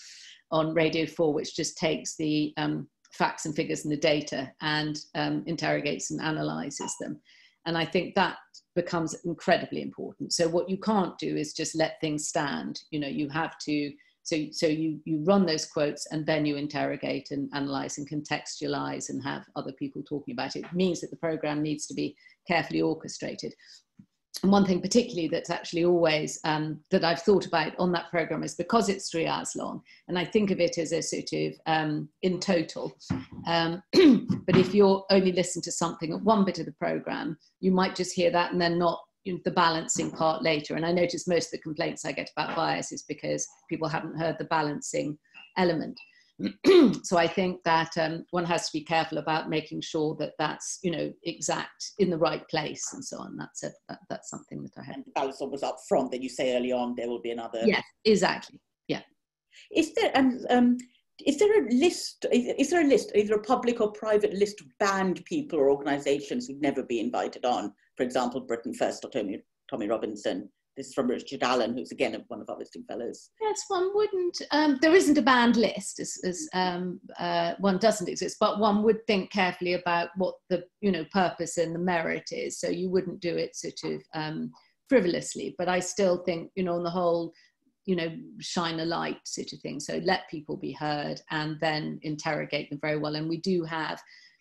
on 0.51 0.74
Radio 0.74 1.07
4, 1.07 1.32
which 1.32 1.55
just 1.55 1.76
takes 1.76 2.16
the 2.16 2.53
um, 2.57 2.88
facts 3.12 3.46
and 3.46 3.55
figures 3.55 3.84
and 3.84 3.92
the 3.92 3.99
data 3.99 4.53
and 4.61 4.99
um, 5.14 5.42
interrogates 5.46 6.11
and 6.11 6.20
analyzes 6.20 6.94
them. 7.01 7.20
And 7.66 7.76
I 7.76 7.84
think 7.84 8.14
that 8.14 8.36
becomes 8.74 9.16
incredibly 9.24 9.82
important. 9.82 10.32
So 10.32 10.49
what 10.49 10.70
you 10.70 10.78
can't 10.78 11.18
do 11.18 11.36
is 11.36 11.53
just 11.53 11.76
let 11.76 12.01
things 12.01 12.28
stand. 12.28 12.80
You 12.90 13.01
know, 13.01 13.09
you 13.09 13.28
have 13.28 13.59
to 13.66 13.92
so, 14.28 14.36
so 14.53 14.66
you, 14.66 15.01
you 15.07 15.24
run 15.24 15.46
those 15.46 15.64
quotes 15.64 16.07
and 16.12 16.26
then 16.26 16.44
you 16.44 16.57
interrogate 16.57 17.30
and 17.30 17.49
analyze 17.55 17.96
and 17.96 18.07
contextualize 18.07 19.09
and 19.09 19.24
have 19.24 19.46
other 19.57 19.72
people 19.72 20.03
talking 20.07 20.34
about 20.34 20.55
it. 20.55 20.66
it 20.66 20.72
means 20.74 21.01
that 21.01 21.11
the 21.11 21.16
program 21.16 21.62
needs 21.62 21.86
to 21.86 21.94
be 21.94 22.14
carefully 22.46 22.82
orchestrated. 22.82 23.55
And 24.43 24.53
one 24.53 24.64
thing 24.64 24.81
particularly 24.81 25.26
that's 25.26 25.51
actually 25.51 25.85
always 25.85 26.39
um, 26.45 26.79
that 26.91 27.05
I've 27.05 27.22
thought 27.22 27.47
about 27.47 27.72
on 27.79 27.91
that 27.93 28.11
program 28.11 28.45
is 28.45 28.55
because 28.55 28.89
it's 28.89 29.11
three 29.11 29.26
hours 29.26 29.57
long, 29.57 29.83
and 30.07 30.18
I 30.18 30.24
think 30.24 30.51
of 30.51 30.61
it 30.61 30.79
as 30.79 30.93
a 30.93 31.03
sort 31.03 31.33
of 31.33 31.55
um, 31.66 32.09
in 32.22 32.39
total. 32.39 32.97
Um, 33.47 33.83
but 34.47 34.57
if 34.57 34.74
you're 34.74 35.05
only 35.11 35.33
listening 35.33 35.62
to 35.62 35.72
something 35.72 36.12
at 36.12 36.22
one 36.22 36.45
bit 36.45 36.61
of 36.61 36.66
the 36.66 36.72
program, 36.72 37.37
you 37.61 37.72
might 37.72 37.97
just 37.97 38.14
hear 38.14 38.31
that 38.31 38.53
and 38.53 38.61
then 38.61 38.79
not 38.79 39.01
the 39.45 39.51
balancing 39.51 40.11
part 40.11 40.43
later. 40.43 40.74
And 40.74 40.87
I 40.87 40.93
notice 40.93 41.29
most 41.29 41.47
of 41.47 41.53
the 41.53 41.59
complaints 41.59 42.05
I 42.05 42.12
get 42.12 42.31
about 42.37 42.57
bias 42.57 42.93
is 42.93 43.03
because 43.03 43.47
people 43.68 43.89
haven't 43.89 44.18
heard 44.18 44.37
the 44.39 44.45
balancing 44.45 45.18
element. 45.57 45.99
so 47.03 47.18
I 47.18 47.26
think 47.26 47.62
that 47.64 47.97
um, 47.99 48.24
one 48.30 48.45
has 48.45 48.66
to 48.66 48.78
be 48.78 48.84
careful 48.84 49.18
about 49.18 49.51
making 49.51 49.80
sure 49.80 50.14
that 50.20 50.34
that's 50.39 50.78
you 50.82 50.91
know 50.91 51.12
exact 51.24 51.93
in 51.99 52.11
the 52.11 52.18
right 52.18 52.47
place 52.49 52.93
and 52.93 53.05
so 53.05 53.18
on. 53.18 53.36
That's 53.36 53.64
a, 53.64 53.70
that, 53.89 53.99
that's 54.09 54.30
something 54.30 54.62
that 54.62 54.72
I 54.78 54.84
have. 54.84 54.97
And 54.97 55.05
balance 55.14 55.39
was 55.41 55.62
up 55.62 55.78
front 55.89 56.12
that 56.12 56.22
you 56.22 56.28
say 56.28 56.57
early 56.57 56.72
on. 56.72 56.95
There 56.97 57.09
will 57.09 57.20
be 57.20 57.32
another. 57.32 57.62
Yes, 57.64 57.82
exactly. 58.05 58.61
Yeah. 58.86 59.03
Is 59.74 59.93
there 59.95 60.12
and 60.14 60.47
um, 60.51 60.76
is 61.26 61.39
there 61.39 61.64
a 61.64 61.70
list? 61.72 62.26
Is 62.30 62.70
there 62.70 62.84
a 62.84 62.89
list, 62.89 63.11
either 63.14 63.34
a 63.34 63.43
public 63.43 63.80
or 63.80 63.91
private 63.91 64.32
list 64.34 64.61
of 64.61 64.66
banned 64.78 65.24
people 65.24 65.59
or 65.59 65.70
organisations 65.70 66.47
who'd 66.47 66.62
never 66.62 66.82
be 66.82 67.01
invited 67.01 67.45
on? 67.45 67.72
For 67.97 68.05
example, 68.05 68.41
Britain 68.41 68.72
First 68.72 69.05
or 69.05 69.11
Tommy, 69.11 69.41
Tommy 69.68 69.89
Robinson. 69.89 70.49
This 70.79 70.91
is 70.91 70.95
from 70.95 71.09
Richard 71.09 71.43
Allen, 71.43 71.76
who's 71.76 71.91
again 71.91 72.16
one 72.29 72.41
of 72.41 72.49
our 72.49 72.57
listing 72.57 72.85
fellows. 72.85 73.31
Yes, 73.41 73.64
one 73.66 73.91
wouldn't. 73.97 74.41
Um, 74.53 74.79
there 74.81 74.95
isn't 74.95 75.18
a 75.18 75.22
banned 75.22 75.57
list, 75.57 75.99
as, 75.99 76.16
as 76.22 76.49
um, 76.55 77.01
uh, 77.18 77.55
one 77.59 77.79
doesn't 77.79 78.09
exist, 78.09 78.37
but 78.39 78.61
one 78.61 78.85
would 78.85 79.05
think 79.09 79.33
carefully 79.33 79.72
about 79.72 80.11
what 80.16 80.37
the 80.49 80.62
you 80.81 80.93
know 80.93 81.05
purpose 81.12 81.59
and 81.59 81.74
the 81.74 81.81
merit 81.81 82.31
is. 82.31 82.61
So 82.61 82.68
you 82.68 82.91
wouldn't 82.91 83.18
do 83.18 83.37
it 83.37 83.57
sort 83.57 83.93
of 83.93 84.03
um, 84.14 84.53
frivolously. 84.89 85.57
But 85.59 85.68
I 85.68 85.81
still 85.81 86.18
think 86.18 86.53
you 86.55 86.62
know 86.62 86.74
on 86.74 86.85
the 86.85 86.91
whole 86.91 87.33
you 87.85 87.97
know, 87.97 88.14
shine 88.39 88.81
a 88.81 88.85
light 88.85 89.16
sort 89.24 89.51
of 89.55 89.61
thing. 89.61 89.81
So 89.81 89.99
let 90.05 90.29
people 90.29 90.59
be 90.59 90.72
heard 90.72 91.22
and 91.31 91.59
then 91.59 91.99
interrogate 92.03 92.68
them 92.68 92.79
very 92.83 92.99
well. 92.99 93.14
And 93.14 93.31
we 93.31 93.39
do 93.39 93.64
have 93.64 93.99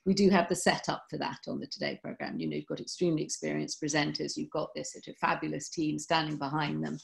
we 0.08 0.14
do 0.14 0.30
have 0.30 0.47
the 0.47 0.55
setup 0.55 1.03
for 1.10 1.18
that 1.18 1.39
on 1.49 1.60
the 1.60 1.68
Today 1.68 1.99
program. 2.01 2.39
You 2.39 2.49
know, 2.49 2.55
you've 2.55 2.66
got 2.66 2.80
extremely 2.80 3.22
experienced 3.22 3.82
presenters, 3.84 4.38
you've 4.38 4.49
got 4.49 4.70
this 4.74 4.93
sort 4.93 5.08
of 5.08 5.18
fabulous 5.18 5.70
team 5.70 5.99
standing 5.99 6.38
behind 6.38 6.84
them. 6.84 6.97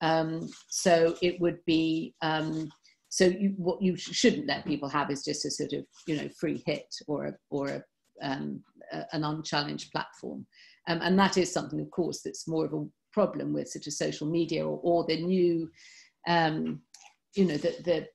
Um, 0.00 0.48
so 0.68 1.16
it 1.20 1.40
would 1.40 1.58
be 1.66 2.14
um, 2.22 2.70
so 3.08 3.26
you, 3.26 3.54
what 3.56 3.82
you 3.82 3.96
shouldn't 3.96 4.46
let 4.46 4.66
people 4.66 4.88
have 4.88 5.10
is 5.10 5.24
just 5.24 5.44
a 5.44 5.50
sort 5.50 5.72
of 5.72 5.84
you 6.06 6.16
know 6.16 6.28
free 6.38 6.62
hit 6.64 6.94
or 7.06 7.26
a, 7.26 7.32
or 7.50 7.68
a, 7.68 7.82
um, 8.22 8.62
a, 8.92 9.04
an 9.12 9.24
unchallenged 9.24 9.90
platform, 9.90 10.46
um, 10.86 11.00
and 11.02 11.18
that 11.18 11.36
is 11.36 11.52
something, 11.52 11.80
of 11.80 11.90
course, 11.90 12.22
that's 12.22 12.48
more 12.48 12.66
of 12.66 12.72
a 12.72 12.84
problem 13.12 13.52
with 13.52 13.68
such 13.68 13.86
as 13.86 13.98
social 13.98 14.28
media 14.28 14.66
or, 14.66 14.78
or 14.82 15.04
the 15.06 15.20
new, 15.22 15.70
um, 16.28 16.80
you 17.34 17.44
know, 17.44 17.56
the, 17.56 17.74
the 17.84 18.06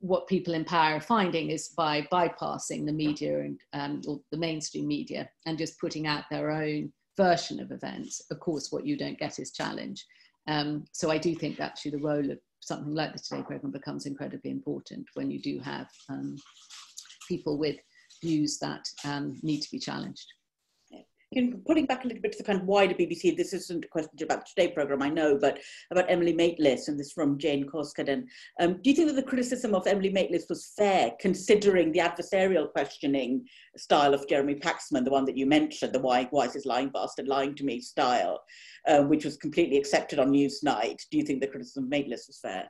what 0.00 0.26
people 0.26 0.54
in 0.54 0.64
power 0.64 0.94
are 0.94 1.00
finding 1.00 1.50
is 1.50 1.68
by 1.68 2.06
bypassing 2.12 2.86
the 2.86 2.92
media 2.92 3.40
and 3.40 3.60
um, 3.72 4.02
or 4.06 4.20
the 4.30 4.36
mainstream 4.38 4.86
media 4.86 5.28
and 5.46 5.58
just 5.58 5.80
putting 5.80 6.06
out 6.06 6.24
their 6.30 6.50
own 6.50 6.92
version 7.16 7.60
of 7.60 7.70
events. 7.72 8.22
Of 8.30 8.40
course, 8.40 8.70
what 8.70 8.86
you 8.86 8.96
don't 8.96 9.18
get 9.18 9.38
is 9.38 9.52
challenge. 9.52 10.04
Um, 10.48 10.84
so 10.92 11.10
I 11.10 11.18
do 11.18 11.34
think 11.34 11.60
actually 11.60 11.92
the 11.92 11.98
role 11.98 12.30
of 12.30 12.38
something 12.60 12.94
like 12.94 13.12
the 13.12 13.18
Today 13.18 13.42
program 13.42 13.72
becomes 13.72 14.06
incredibly 14.06 14.50
important 14.50 15.06
when 15.14 15.30
you 15.30 15.40
do 15.40 15.58
have 15.60 15.88
um, 16.08 16.36
people 17.28 17.58
with 17.58 17.76
views 18.22 18.58
that 18.58 18.86
um, 19.04 19.38
need 19.42 19.60
to 19.60 19.70
be 19.70 19.78
challenged 19.78 20.32
putting 21.66 21.86
back 21.86 22.04
a 22.04 22.06
little 22.06 22.22
bit 22.22 22.32
to 22.32 22.38
the 22.38 22.44
kind 22.44 22.60
of 22.60 22.66
wider 22.66 22.94
BBC, 22.94 23.36
this 23.36 23.52
isn't 23.52 23.84
a 23.84 23.88
question 23.88 24.10
about 24.22 24.40
the 24.40 24.46
Today 24.54 24.72
programme, 24.72 25.02
I 25.02 25.08
know, 25.08 25.38
but 25.38 25.58
about 25.90 26.10
Emily 26.10 26.34
Maitlis, 26.34 26.88
and 26.88 26.98
this 26.98 27.12
from 27.12 27.38
Jane 27.38 27.66
Koskaden. 27.66 28.24
Um, 28.60 28.80
do 28.82 28.90
you 28.90 28.96
think 28.96 29.08
that 29.08 29.16
the 29.16 29.22
criticism 29.22 29.74
of 29.74 29.86
Emily 29.86 30.12
Maitlis 30.12 30.48
was 30.48 30.72
fair, 30.76 31.12
considering 31.20 31.92
the 31.92 32.00
adversarial 32.00 32.70
questioning 32.70 33.46
style 33.76 34.14
of 34.14 34.28
Jeremy 34.28 34.56
Paxman, 34.56 35.04
the 35.04 35.10
one 35.10 35.24
that 35.24 35.36
you 35.36 35.46
mentioned, 35.46 35.92
the 35.92 35.98
why, 35.98 36.28
why 36.30 36.46
is 36.46 36.52
this 36.52 36.66
lying 36.66 36.90
bastard 36.90 37.28
lying 37.28 37.54
to 37.56 37.64
me 37.64 37.80
style, 37.80 38.42
uh, 38.86 39.02
which 39.02 39.24
was 39.24 39.36
completely 39.36 39.78
accepted 39.78 40.18
on 40.18 40.32
Newsnight? 40.32 40.98
Do 41.10 41.18
you 41.18 41.24
think 41.24 41.40
the 41.40 41.48
criticism 41.48 41.84
of 41.84 41.90
Maitlis 41.90 42.26
was 42.26 42.38
fair? 42.42 42.68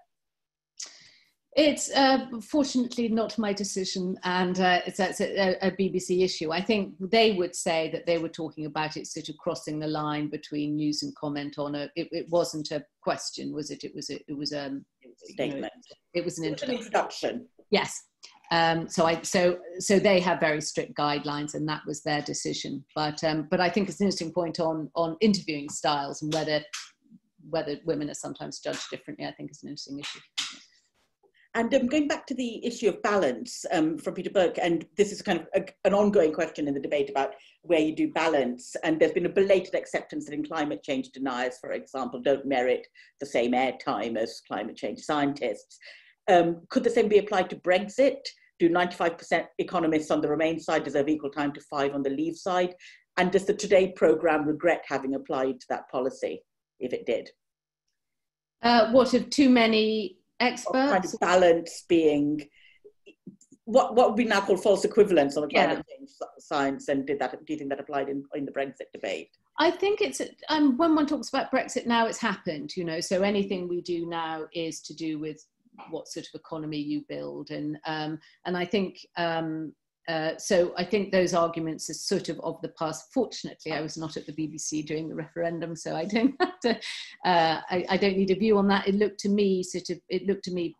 It's 1.54 1.90
uh, 1.90 2.28
fortunately 2.40 3.08
not 3.08 3.36
my 3.36 3.52
decision, 3.52 4.16
and 4.24 4.58
uh, 4.58 4.80
it's, 4.86 4.98
it's 4.98 5.20
a, 5.20 5.58
a, 5.60 5.70
BBC 5.72 6.24
issue. 6.24 6.50
I 6.50 6.62
think 6.62 6.94
they 6.98 7.32
would 7.32 7.54
say 7.54 7.90
that 7.92 8.06
they 8.06 8.16
were 8.16 8.30
talking 8.30 8.64
about 8.64 8.96
it 8.96 9.06
sort 9.06 9.28
of 9.28 9.36
crossing 9.36 9.78
the 9.78 9.86
line 9.86 10.30
between 10.30 10.76
news 10.76 11.02
and 11.02 11.14
comment 11.14 11.58
on 11.58 11.74
a. 11.74 11.90
It, 11.94 12.08
it 12.10 12.26
wasn't 12.30 12.70
a 12.70 12.82
question, 13.02 13.52
was 13.52 13.70
it? 13.70 13.84
It 13.84 13.94
was 13.94 14.08
a. 14.08 14.14
It 14.28 14.36
was 14.36 14.54
um, 14.54 14.86
a 15.04 15.32
statement. 15.32 15.54
You 15.54 15.60
know, 15.60 16.20
it 16.20 16.24
was 16.24 16.38
an 16.38 16.46
introduction. 16.46 16.70
An 16.70 16.78
introduction. 16.78 17.48
Yes. 17.70 18.02
Um, 18.50 18.88
so 18.88 19.04
I 19.04 19.20
so 19.20 19.58
so 19.78 19.98
they 19.98 20.20
have 20.20 20.40
very 20.40 20.62
strict 20.62 20.94
guidelines, 20.96 21.52
and 21.54 21.68
that 21.68 21.82
was 21.86 22.02
their 22.02 22.22
decision. 22.22 22.82
But 22.94 23.22
um, 23.24 23.46
but 23.50 23.60
I 23.60 23.68
think 23.68 23.90
it's 23.90 24.00
an 24.00 24.06
interesting 24.06 24.32
point 24.32 24.58
on 24.58 24.90
on 24.94 25.18
interviewing 25.20 25.68
styles 25.68 26.22
and 26.22 26.32
whether 26.32 26.62
whether 27.50 27.76
women 27.84 28.08
are 28.08 28.14
sometimes 28.14 28.58
judged 28.60 28.88
differently. 28.90 29.26
I 29.26 29.32
think 29.32 29.50
is 29.50 29.62
an 29.62 29.68
interesting 29.68 29.98
issue. 29.98 30.20
And 31.54 31.74
um, 31.74 31.86
going 31.86 32.08
back 32.08 32.26
to 32.26 32.34
the 32.34 32.64
issue 32.64 32.88
of 32.88 33.02
balance 33.02 33.66
um, 33.72 33.98
from 33.98 34.14
Peter 34.14 34.30
Burke, 34.30 34.58
and 34.60 34.86
this 34.96 35.12
is 35.12 35.20
kind 35.20 35.40
of 35.40 35.46
a, 35.54 35.64
an 35.84 35.92
ongoing 35.92 36.32
question 36.32 36.66
in 36.66 36.72
the 36.72 36.80
debate 36.80 37.10
about 37.10 37.34
where 37.62 37.78
you 37.78 37.94
do 37.94 38.10
balance. 38.10 38.74
And 38.82 38.98
there's 38.98 39.12
been 39.12 39.26
a 39.26 39.30
belated 39.30 39.74
acceptance 39.74 40.24
that 40.24 40.34
in 40.34 40.44
climate 40.44 40.82
change 40.82 41.10
deniers, 41.10 41.58
for 41.60 41.72
example, 41.72 42.20
don't 42.20 42.46
merit 42.46 42.86
the 43.20 43.26
same 43.26 43.52
airtime 43.52 44.16
as 44.16 44.40
climate 44.48 44.76
change 44.76 45.00
scientists. 45.00 45.78
Um, 46.28 46.62
could 46.70 46.84
the 46.84 46.90
same 46.90 47.08
be 47.08 47.18
applied 47.18 47.50
to 47.50 47.56
Brexit? 47.56 48.20
Do 48.58 48.70
95% 48.70 49.44
economists 49.58 50.10
on 50.10 50.22
the 50.22 50.28
Remain 50.28 50.58
side 50.58 50.84
deserve 50.84 51.08
equal 51.08 51.30
time 51.30 51.52
to 51.52 51.60
five 51.60 51.94
on 51.94 52.02
the 52.02 52.10
Leave 52.10 52.36
side? 52.36 52.74
And 53.18 53.30
does 53.30 53.44
the 53.44 53.52
Today 53.52 53.92
programme 53.92 54.46
regret 54.46 54.84
having 54.86 55.16
applied 55.16 55.56
that 55.68 55.90
policy, 55.90 56.44
if 56.80 56.94
it 56.94 57.04
did? 57.04 57.28
Uh, 58.62 58.90
what 58.92 59.12
of 59.12 59.28
too 59.28 59.50
many 59.50 60.21
experts? 60.42 60.92
Kind 60.92 61.04
of 61.04 61.20
balance 61.20 61.84
being 61.88 62.42
what 63.64 63.94
what 63.94 64.08
would 64.08 64.16
be 64.16 64.24
now 64.24 64.40
called 64.40 64.62
false 64.62 64.84
equivalence 64.84 65.36
on 65.36 65.42
the 65.42 65.48
climate 65.48 65.84
yeah. 65.88 65.96
change 65.96 66.10
science, 66.38 66.88
and 66.88 67.06
did 67.06 67.18
that? 67.20 67.32
Do 67.32 67.52
you 67.52 67.58
think 67.58 67.70
that 67.70 67.80
applied 67.80 68.08
in 68.08 68.24
in 68.34 68.44
the 68.44 68.52
Brexit 68.52 68.90
debate? 68.92 69.30
I 69.58 69.70
think 69.70 70.00
it's 70.00 70.20
um, 70.48 70.76
when 70.76 70.94
one 70.94 71.06
talks 71.06 71.28
about 71.28 71.52
Brexit 71.52 71.86
now, 71.86 72.06
it's 72.06 72.18
happened. 72.18 72.76
You 72.76 72.84
know, 72.84 73.00
so 73.00 73.22
anything 73.22 73.68
we 73.68 73.80
do 73.80 74.06
now 74.06 74.46
is 74.52 74.80
to 74.82 74.94
do 74.94 75.18
with 75.18 75.44
what 75.90 76.08
sort 76.08 76.26
of 76.26 76.38
economy 76.38 76.78
you 76.78 77.04
build, 77.08 77.50
and 77.50 77.78
um, 77.86 78.18
and 78.44 78.56
I 78.56 78.64
think. 78.64 78.98
Um, 79.16 79.72
uh, 80.08 80.36
so 80.36 80.72
I 80.76 80.84
think 80.84 81.12
those 81.12 81.32
arguments 81.34 81.88
are 81.88 81.94
sort 81.94 82.28
of 82.28 82.40
of 82.40 82.60
the 82.62 82.70
past. 82.70 83.12
Fortunately, 83.14 83.72
I 83.72 83.80
was 83.80 83.96
not 83.96 84.16
at 84.16 84.26
the 84.26 84.32
BBC 84.32 84.84
during 84.84 85.08
the 85.08 85.14
referendum, 85.14 85.76
so 85.76 85.94
I 85.94 86.04
don't 86.04 86.34
have 86.40 86.60
to. 86.60 86.76
Uh, 87.24 87.60
I, 87.70 87.86
I, 87.88 87.96
don't 87.96 88.16
need 88.16 88.32
a 88.32 88.36
view 88.36 88.58
on 88.58 88.66
that. 88.68 88.88
It 88.88 88.96
looked 88.96 89.20
to 89.20 89.28
me 89.28 89.62
sort 89.62 89.90
of. 89.90 90.00
It 90.08 90.26
looked 90.26 90.44
to 90.44 90.52
me 90.52 90.74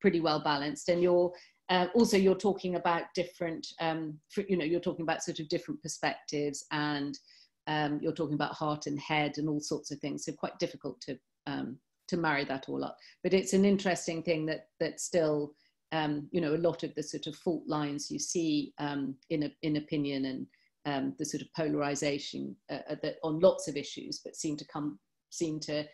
pretty 0.00 0.20
well 0.20 0.42
balanced, 0.42 0.88
and 0.88 1.02
you're 1.02 1.32
uh, 1.72 1.86
also, 1.94 2.18
you're 2.18 2.34
talking 2.34 2.74
about 2.74 3.04
different, 3.14 3.66
um, 3.80 4.18
you 4.48 4.58
know, 4.58 4.64
you're 4.64 4.78
talking 4.78 5.04
about 5.04 5.22
sort 5.22 5.40
of 5.40 5.48
different 5.48 5.82
perspectives 5.82 6.66
and 6.70 7.18
um, 7.66 7.98
you're 8.02 8.12
talking 8.12 8.34
about 8.34 8.52
heart 8.52 8.86
and 8.86 9.00
head 9.00 9.38
and 9.38 9.48
all 9.48 9.58
sorts 9.58 9.90
of 9.90 9.98
things. 9.98 10.26
So 10.26 10.32
quite 10.32 10.58
difficult 10.58 11.00
to, 11.02 11.18
um, 11.46 11.78
to 12.08 12.18
marry 12.18 12.44
that 12.44 12.68
all 12.68 12.84
up. 12.84 12.98
But 13.22 13.32
it's 13.32 13.54
an 13.54 13.64
interesting 13.64 14.22
thing 14.22 14.44
that, 14.46 14.66
that 14.80 15.00
still, 15.00 15.54
um, 15.92 16.28
you 16.30 16.40
know, 16.40 16.54
a 16.54 16.56
lot 16.56 16.82
of 16.82 16.94
the 16.94 17.02
sort 17.02 17.26
of 17.26 17.36
fault 17.36 17.64
lines 17.66 18.10
you 18.10 18.18
see 18.18 18.72
um, 18.78 19.14
in, 19.30 19.44
a, 19.44 19.52
in 19.62 19.76
opinion 19.76 20.24
and 20.24 20.46
um, 20.84 21.14
the 21.18 21.24
sort 21.24 21.42
of 21.42 21.52
polarization 21.54 22.56
uh, 22.70 22.78
uh, 22.90 23.10
on 23.22 23.40
lots 23.40 23.68
of 23.68 23.76
issues, 23.76 24.20
but 24.24 24.36
seem 24.36 24.56
to 24.56 24.66
come, 24.66 24.98
seem 25.30 25.60
to 25.60 25.84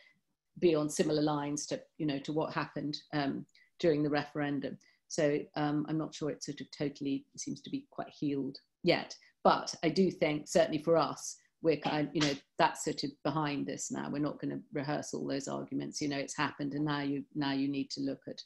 be 0.61 0.75
on 0.75 0.89
similar 0.89 1.23
lines 1.23 1.67
to, 1.67 1.81
you 1.99 2.07
know, 2.07 2.19
to 2.21 2.33
what 2.33 2.53
happened 2.53 2.97
during 3.79 4.03
the 4.03 4.11
referendum. 4.11 4.79
So 5.09 5.39
um, 5.57 5.87
I'm 5.89 5.99
not 5.99 6.15
sure 6.15 6.31
it 6.31 6.45
sort 6.45 6.61
of 6.61 6.67
totally 6.71 7.25
seems 7.37 7.61
to 7.63 7.71
be 7.71 7.87
quite 7.91 8.11
healed 8.11 8.59
yet. 8.83 9.15
But 9.45 9.75
I 9.83 9.89
do 9.89 10.11
think 10.11 10.49
certainly 10.49 10.83
for 10.83 10.97
us, 10.97 11.37
we're 11.63 11.77
kind, 11.77 12.09
you 12.13 12.21
know, 12.21 12.35
that's 12.59 12.85
sort 12.85 13.03
of 13.05 13.11
behind 13.25 13.67
this 13.67 13.91
now. 13.91 14.09
We're 14.11 14.19
not 14.19 14.41
going 14.41 14.51
to 14.51 14.63
rehearse 14.73 15.13
all 15.13 15.27
those 15.27 15.49
arguments. 15.49 16.01
You 16.01 16.09
know, 16.09 16.19
it's 16.19 16.37
happened, 16.37 16.75
and 16.75 16.85
now 16.85 17.01
you 17.01 17.25
now 17.35 17.53
you 17.53 17.69
need 17.69 17.91
to 17.91 18.01
look 18.01 18.21
at 18.29 18.41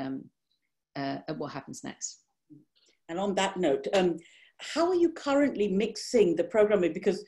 um, 0.00 0.24
uh, 0.96 1.18
at 1.28 1.38
what 1.38 1.52
happens 1.52 1.84
next. 1.84 2.20
And 3.08 3.18
on 3.18 3.34
that 3.34 3.56
note, 3.56 3.86
um, 3.94 4.18
how 4.58 4.88
are 4.88 4.94
you 4.94 5.12
currently 5.12 5.68
mixing 5.68 6.36
the 6.36 6.44
programming? 6.44 6.92
Because 6.92 7.24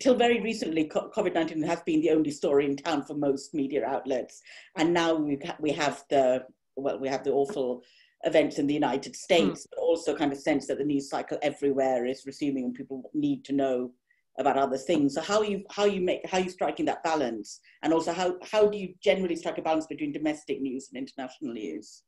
till 0.00 0.14
very 0.14 0.40
recently, 0.40 0.88
COVID 0.88 1.34
19 1.34 1.62
has 1.62 1.82
been 1.82 2.00
the 2.00 2.10
only 2.10 2.30
story 2.30 2.66
in 2.66 2.76
town 2.76 3.04
for 3.04 3.14
most 3.14 3.54
media 3.54 3.84
outlets. 3.84 4.40
And 4.76 4.94
now 4.94 5.14
we, 5.14 5.38
we 5.60 5.72
have 5.72 6.04
the, 6.10 6.44
well, 6.76 6.98
we 6.98 7.08
have 7.08 7.24
the 7.24 7.32
awful 7.32 7.82
events 8.24 8.58
in 8.58 8.66
the 8.66 8.74
United. 8.74 9.14
States, 9.14 9.66
mm. 9.66 9.70
but 9.70 9.80
also 9.80 10.16
kind 10.16 10.32
of 10.32 10.38
sense 10.38 10.66
that 10.66 10.78
the 10.78 10.84
news 10.84 11.10
cycle 11.10 11.38
everywhere 11.42 12.06
is 12.06 12.24
resuming 12.26 12.64
and 12.64 12.74
people 12.74 13.10
need 13.12 13.44
to 13.44 13.52
know 13.52 13.90
about 14.38 14.56
other 14.56 14.78
things. 14.78 15.14
So 15.14 15.20
how 15.20 15.42
you 15.42 15.62
how 15.70 15.84
you 15.84 16.00
make 16.00 16.28
how 16.28 16.38
you 16.38 16.50
striking 16.50 16.86
that 16.86 17.04
balance, 17.04 17.60
and 17.82 17.92
also 17.92 18.12
how 18.12 18.36
how 18.50 18.66
do 18.66 18.78
you 18.78 18.94
generally 19.00 19.36
strike 19.36 19.58
a 19.58 19.62
balance 19.62 19.86
between 19.86 20.12
domestic 20.12 20.60
news 20.60 20.88
and 20.92 20.98
international 20.98 21.52
news? 21.52 22.02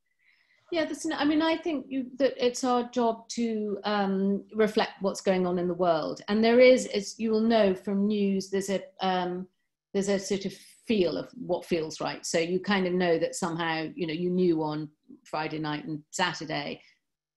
Yeah, 0.72 0.88
I 1.16 1.24
mean, 1.24 1.42
I 1.42 1.56
think 1.56 1.86
you, 1.88 2.06
that 2.18 2.34
it's 2.44 2.64
our 2.64 2.88
job 2.90 3.28
to 3.30 3.78
um, 3.84 4.44
reflect 4.52 5.00
what's 5.00 5.20
going 5.20 5.46
on 5.46 5.58
in 5.58 5.68
the 5.68 5.74
world, 5.74 6.22
and 6.28 6.42
there 6.42 6.58
is, 6.58 6.86
as 6.86 7.14
you 7.18 7.30
will 7.30 7.40
know 7.40 7.72
from 7.74 8.08
news, 8.08 8.50
there's 8.50 8.70
a 8.70 8.82
um, 9.00 9.46
there's 9.94 10.08
a 10.08 10.18
sort 10.18 10.44
of 10.44 10.52
feel 10.86 11.16
of 11.16 11.30
what 11.34 11.64
feels 11.64 12.00
right. 12.00 12.24
So 12.24 12.38
you 12.38 12.60
kind 12.60 12.86
of 12.86 12.92
know 12.92 13.18
that 13.18 13.34
somehow, 13.34 13.86
you 13.94 14.06
know, 14.06 14.12
you 14.12 14.30
knew 14.30 14.62
on 14.62 14.88
Friday 15.24 15.58
night 15.58 15.84
and 15.86 16.02
Saturday 16.10 16.80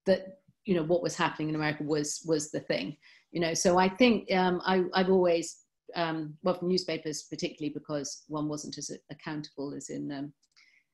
that, 0.05 0.39
you 0.65 0.75
know, 0.75 0.84
what 0.84 1.01
was 1.01 1.15
happening 1.15 1.49
in 1.49 1.55
America 1.55 1.84
was 1.84 2.21
was 2.27 2.51
the 2.51 2.59
thing. 2.59 2.97
You 3.32 3.41
know, 3.41 3.53
so 3.53 3.77
I 3.77 3.89
think 3.89 4.32
um, 4.34 4.61
I, 4.65 4.84
I've 4.93 5.09
always, 5.09 5.57
um, 5.95 6.36
well, 6.43 6.55
from 6.55 6.67
newspapers 6.67 7.23
particularly 7.30 7.73
because 7.73 8.23
one 8.27 8.47
wasn't 8.47 8.77
as 8.77 8.91
accountable 9.11 9.73
as 9.75 9.89
in 9.89 10.11
um, 10.11 10.34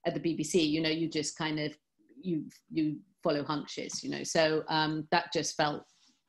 at 0.05 0.13
the 0.13 0.19
BBC. 0.19 0.69
You 0.69 0.81
know, 0.81 0.89
you 0.89 1.09
just 1.09 1.37
kind 1.37 1.59
of 1.59 1.75
you 2.21 2.45
you 2.71 2.97
follow 3.23 3.43
hunches. 3.43 4.03
You 4.03 4.11
know, 4.11 4.23
so 4.23 4.63
um, 4.69 5.07
that 5.11 5.33
just 5.33 5.55
felt 5.55 5.83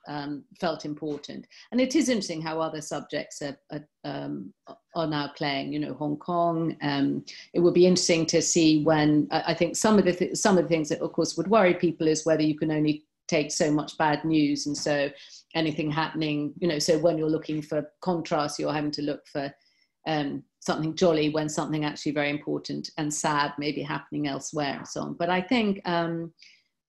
um, 0.09 0.45
felt 0.61 0.85
important. 0.85 1.47
And 1.73 1.81
it 1.81 1.95
is 1.95 2.09
interesting 2.09 2.41
how 2.41 2.61
other 2.61 2.81
subjects 2.81 3.43
are, 3.43 3.59
are, 3.73 3.85
um, 4.05 4.53
are 4.95 5.07
now 5.07 5.33
playing. 5.37 5.73
You 5.73 5.81
know, 5.81 5.95
Hong 5.95 6.17
Kong. 6.17 6.77
Um, 6.83 7.25
it 7.55 7.61
would 7.61 7.75
be 7.75 7.87
interesting 7.87 8.27
to 8.27 8.43
see 8.43 8.83
when. 8.83 9.29
I 9.31 9.55
think 9.55 9.77
some 9.77 9.99
of 9.99 10.05
the 10.05 10.13
th- 10.13 10.37
some 10.37 10.57
of 10.57 10.65
the 10.65 10.69
things 10.69 10.89
that, 10.89 11.01
of 11.01 11.13
course, 11.13 11.37
would 11.37 11.49
worry 11.49 11.75
people 11.75 12.09
is 12.09 12.27
whether 12.27 12.43
you 12.43 12.59
can 12.59 12.71
only 12.71 13.05
take 13.29 13.51
so 13.51 13.71
much 13.71 13.99
bad 13.99 14.25
news, 14.25 14.67
and 14.67 14.77
so 14.77 15.11
anything 15.55 15.91
happening. 15.91 16.53
You 16.59 16.69
know, 16.69 16.79
so 16.79 16.99
when 16.99 17.19
you're 17.19 17.31
looking 17.31 17.63
for 17.63 17.91
contrast, 18.01 18.59
you're 18.59 18.73
having 18.73 18.93
to 18.93 19.03
look 19.03 19.27
for. 19.27 19.53
Um, 20.09 20.45
something 20.67 20.97
jolly 20.97 21.29
when 21.31 21.49
something 21.49 21.85
actually 21.85 22.11
very 22.11 22.29
important 22.29 22.91
and 22.99 23.15
sad 23.15 23.53
may 23.57 23.71
be 23.71 23.83
happening 23.83 24.27
elsewhere 24.27 24.75
and 24.77 24.89
so 24.89 25.01
on. 25.01 25.15
But 25.15 25.31
I 25.31 25.41
think 25.41 25.81
um, 25.85 26.33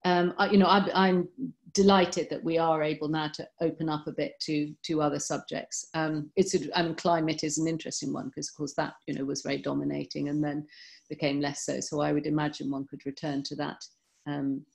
um, 0.04 0.34
I, 0.40 0.50
you 0.50 0.58
know, 0.58 0.66
I, 0.66 1.08
am 1.08 1.28
delighted 1.74 2.28
that 2.32 2.44
we 2.44 2.58
are 2.58 2.82
able 2.82 3.08
now 3.08 3.28
to 3.28 3.48
open 3.62 3.88
up 3.88 4.08
a 4.08 4.12
bit 4.12 4.34
to 4.42 4.74
to 4.84 5.02
other 5.02 5.20
subjects. 5.20 5.86
Um, 5.94 6.32
it's 6.36 6.56
I 6.76 6.82
mean, 6.82 6.96
climate 6.96 7.44
is 7.44 7.60
an 7.60 7.68
interesting 7.68 8.12
one 8.14 8.28
because, 8.28 8.50
of 8.50 8.56
course, 8.56 8.74
that 8.78 8.94
you 9.06 9.14
know 9.14 9.26
was 9.26 9.44
very 9.44 9.60
dominating 9.60 10.30
and 10.30 10.44
then 10.44 10.66
became 11.08 11.40
less 11.40 11.66
so. 11.66 11.80
So 11.80 12.02
I 12.02 12.14
would 12.14 12.26
imagine 12.26 12.72
one 12.72 12.88
could 12.88 13.06
return 13.06 13.44
to 13.44 13.56
that. 13.58 13.84
Um, 14.26 14.66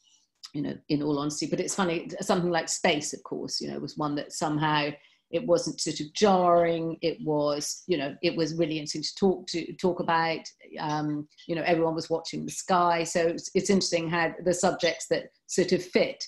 you 0.55 0.61
know, 0.61 0.77
in 0.91 1.03
all 1.03 1.19
honesty, 1.19 1.47
but 1.47 1.61
it's 1.61 1.75
funny. 1.75 2.11
Something 2.21 2.51
like 2.51 2.69
space, 2.69 3.15
of 3.15 3.23
course, 3.23 3.61
you 3.61 3.71
know, 3.71 3.79
was 3.79 3.97
one 3.97 4.15
that 4.17 4.33
somehow 4.33 4.91
it 5.33 5.47
wasn't 5.47 5.80
sort 5.80 5.99
of 6.01 6.12
jarring 6.12 6.97
it 7.03 7.18
was 7.24 7.83
you 7.87 7.97
know 7.97 8.14
it 8.22 8.37
was 8.37 8.55
really 8.55 8.78
interesting 8.78 9.03
to 9.03 9.14
talk 9.16 9.47
to 9.47 9.72
talk 9.74 10.01
about 10.01 10.41
um, 10.78 11.26
you 11.49 11.55
know 11.55 11.62
everyone 11.66 11.95
was 11.95 12.11
watching 12.11 12.45
the 12.45 12.53
sky 12.53 13.03
so 13.03 13.20
it's, 13.20 13.51
it's, 13.55 13.70
interesting 13.70 14.09
how 14.09 14.33
the 14.45 14.55
subjects 14.55 15.07
that 15.09 15.24
sort 15.47 15.72
of 15.72 15.83
fit 15.83 16.24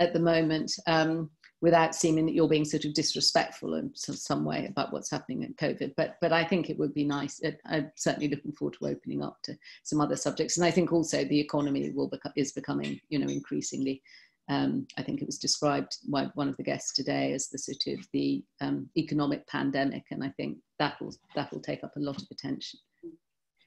at 0.00 0.12
the 0.12 0.20
moment 0.20 0.72
um, 0.86 1.30
without 1.60 1.94
seeming 1.94 2.24
that 2.26 2.34
you're 2.34 2.48
being 2.48 2.64
sort 2.64 2.84
of 2.84 2.94
disrespectful 2.94 3.74
in 3.74 3.90
some 3.94 4.44
way 4.44 4.66
about 4.66 4.92
what's 4.92 5.10
happening 5.10 5.42
in 5.42 5.54
COVID. 5.54 5.92
But 5.96 6.16
but 6.20 6.32
I 6.32 6.44
think 6.44 6.70
it 6.70 6.78
would 6.78 6.94
be 6.94 7.04
nice. 7.04 7.40
I'm 7.66 7.90
certainly 7.96 8.28
looking 8.28 8.52
forward 8.52 8.76
to 8.78 8.86
opening 8.86 9.22
up 9.22 9.38
to 9.44 9.56
some 9.82 10.00
other 10.00 10.16
subjects, 10.16 10.56
and 10.56 10.64
I 10.64 10.70
think 10.70 10.92
also 10.92 11.24
the 11.24 11.40
economy 11.40 11.90
will 11.90 12.08
become 12.08 12.32
is 12.36 12.52
becoming 12.52 13.00
you 13.08 13.18
know 13.18 13.28
increasingly 13.28 14.02
um, 14.48 14.86
I 14.96 15.02
think 15.02 15.20
it 15.20 15.26
was 15.26 15.38
described 15.38 15.98
by 16.10 16.28
one 16.34 16.48
of 16.48 16.56
the 16.56 16.62
guests 16.62 16.94
today 16.94 17.32
as 17.32 17.48
the 17.48 17.58
sort 17.58 17.98
of 17.98 18.06
the 18.12 18.42
um, 18.60 18.88
economic 18.96 19.46
pandemic, 19.46 20.04
and 20.10 20.24
I 20.24 20.30
think 20.36 20.58
that 20.78 21.00
will 21.00 21.14
that 21.34 21.52
will 21.52 21.60
take 21.60 21.84
up 21.84 21.96
a 21.96 22.00
lot 22.00 22.20
of 22.20 22.28
attention. 22.30 22.80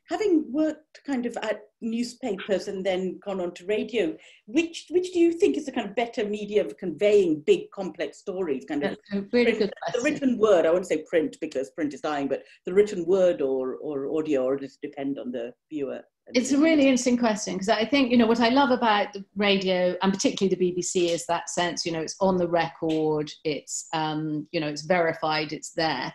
Having 0.09 0.45
worked 0.51 1.01
kind 1.05 1.25
of 1.25 1.37
at 1.37 1.61
newspapers 1.81 2.67
and 2.67 2.85
then 2.85 3.19
gone 3.23 3.39
on 3.39 3.53
to 3.53 3.65
radio, 3.65 4.15
which 4.45 4.85
which 4.89 5.13
do 5.13 5.19
you 5.19 5.31
think 5.31 5.57
is 5.57 5.65
the 5.65 5.71
kind 5.71 5.87
of 5.87 5.95
better 5.95 6.25
media 6.25 6.65
of 6.65 6.77
conveying 6.77 7.41
big 7.45 7.71
complex 7.71 8.19
stories? 8.19 8.65
Kind 8.67 8.83
of 8.83 8.97
really 9.31 9.53
print, 9.53 9.73
the 9.93 10.01
written 10.01 10.37
word. 10.37 10.65
I 10.65 10.71
won't 10.71 10.87
say 10.87 11.03
print 11.09 11.37
because 11.39 11.71
print 11.71 11.93
is 11.93 12.01
dying, 12.01 12.27
but 12.27 12.43
the 12.65 12.73
written 12.73 13.05
word 13.05 13.41
or 13.41 13.75
or 13.75 14.17
audio, 14.17 14.43
or 14.43 14.57
does 14.57 14.77
it 14.81 14.87
depend 14.87 15.17
on 15.17 15.31
the 15.31 15.53
viewer? 15.69 16.01
It's 16.33 16.51
a 16.51 16.57
really 16.57 16.83
interesting 16.83 17.17
question 17.17 17.53
because 17.55 17.69
I 17.69 17.83
think, 17.85 18.11
you 18.11 18.17
know, 18.17 18.27
what 18.27 18.39
I 18.39 18.49
love 18.49 18.71
about 18.71 19.11
the 19.13 19.25
radio 19.35 19.95
and 20.01 20.13
particularly 20.13 20.55
the 20.55 20.73
BBC 20.73 21.09
is 21.09 21.25
that 21.25 21.49
sense, 21.49 21.85
you 21.85 21.91
know, 21.91 21.99
it's 21.99 22.15
on 22.21 22.37
the 22.37 22.47
record, 22.47 23.31
it's, 23.43 23.87
um, 23.93 24.47
you 24.51 24.59
know, 24.59 24.67
it's 24.67 24.83
verified, 24.83 25.51
it's 25.51 25.71
there. 25.71 26.13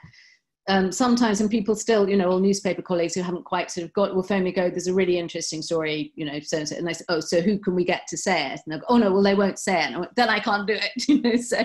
Um, 0.69 0.91
sometimes, 0.91 1.41
and 1.41 1.51
people 1.51 1.77
still, 1.77 2.09
you 2.09 2.17
know, 2.17 2.29
all 2.31 2.41
newspaper 2.41 2.83
colleagues 2.83 3.15
who 3.15 3.23
haven't 3.23 3.45
quite 3.45 3.71
sort 3.71 3.85
of 3.85 3.93
got 3.93 4.15
will 4.15 4.23
phone 4.23 4.43
me, 4.43 4.53
go, 4.53 4.69
"There's 4.69 4.89
a 4.89 4.95
really 4.95 5.19
interesting 5.19 5.63
story, 5.63 6.13
you 6.17 6.25
know." 6.25 6.41
So, 6.41 6.59
and 6.59 6.87
they 6.87 6.93
say, 6.93 7.05
"Oh, 7.09 7.21
so 7.21 7.41
who 7.41 7.59
can 7.59 7.75
we 7.75 7.85
get 7.85 8.07
to 8.09 8.17
say 8.17 8.47
it?" 8.53 8.61
And 8.67 8.75
they 8.75 8.79
go, 8.79 8.85
"Oh 8.89 8.99
no, 8.99 9.13
well 9.13 9.23
they 9.23 9.35
won't 9.35 9.59
say 9.59 9.81
it." 9.85 9.95
I 9.95 10.07
then 10.17 10.29
I 10.29 10.41
can't 10.41 10.67
do 10.67 10.75
it, 10.75 10.91
you 11.09 11.21
know. 11.23 11.37
So, 11.37 11.63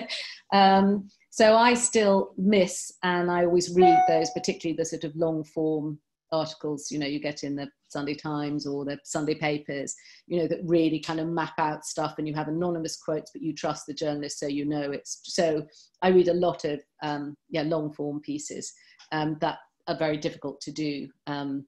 um, 0.52 1.08
so 1.30 1.56
I 1.56 1.74
still 1.74 2.32
miss, 2.36 2.92
and 3.02 3.30
I 3.30 3.44
always 3.44 3.74
read 3.74 3.98
those, 4.06 4.30
particularly 4.30 4.76
the 4.76 4.84
sort 4.84 5.04
of 5.04 5.16
long 5.16 5.42
form 5.44 5.98
articles 6.32 6.90
you 6.90 6.98
know 6.98 7.06
you 7.06 7.20
get 7.20 7.44
in 7.44 7.54
the 7.54 7.68
sunday 7.88 8.14
times 8.14 8.66
or 8.66 8.84
the 8.84 8.98
sunday 9.04 9.34
papers 9.34 9.94
you 10.26 10.38
know 10.38 10.48
that 10.48 10.60
really 10.64 10.98
kind 10.98 11.20
of 11.20 11.28
map 11.28 11.52
out 11.58 11.84
stuff 11.84 12.14
and 12.18 12.26
you 12.26 12.34
have 12.34 12.48
anonymous 12.48 12.96
quotes 12.96 13.30
but 13.32 13.42
you 13.42 13.52
trust 13.54 13.86
the 13.86 13.94
journalist 13.94 14.38
so 14.38 14.46
you 14.46 14.64
know 14.64 14.90
it's 14.90 15.20
so 15.24 15.64
i 16.00 16.08
read 16.08 16.28
a 16.28 16.34
lot 16.34 16.64
of 16.64 16.80
um, 17.02 17.34
yeah 17.50 17.62
long 17.62 17.92
form 17.92 18.20
pieces 18.20 18.72
um, 19.12 19.36
that 19.40 19.58
are 19.88 19.96
very 19.96 20.16
difficult 20.16 20.60
to 20.60 20.72
do 20.72 21.08
um, 21.26 21.66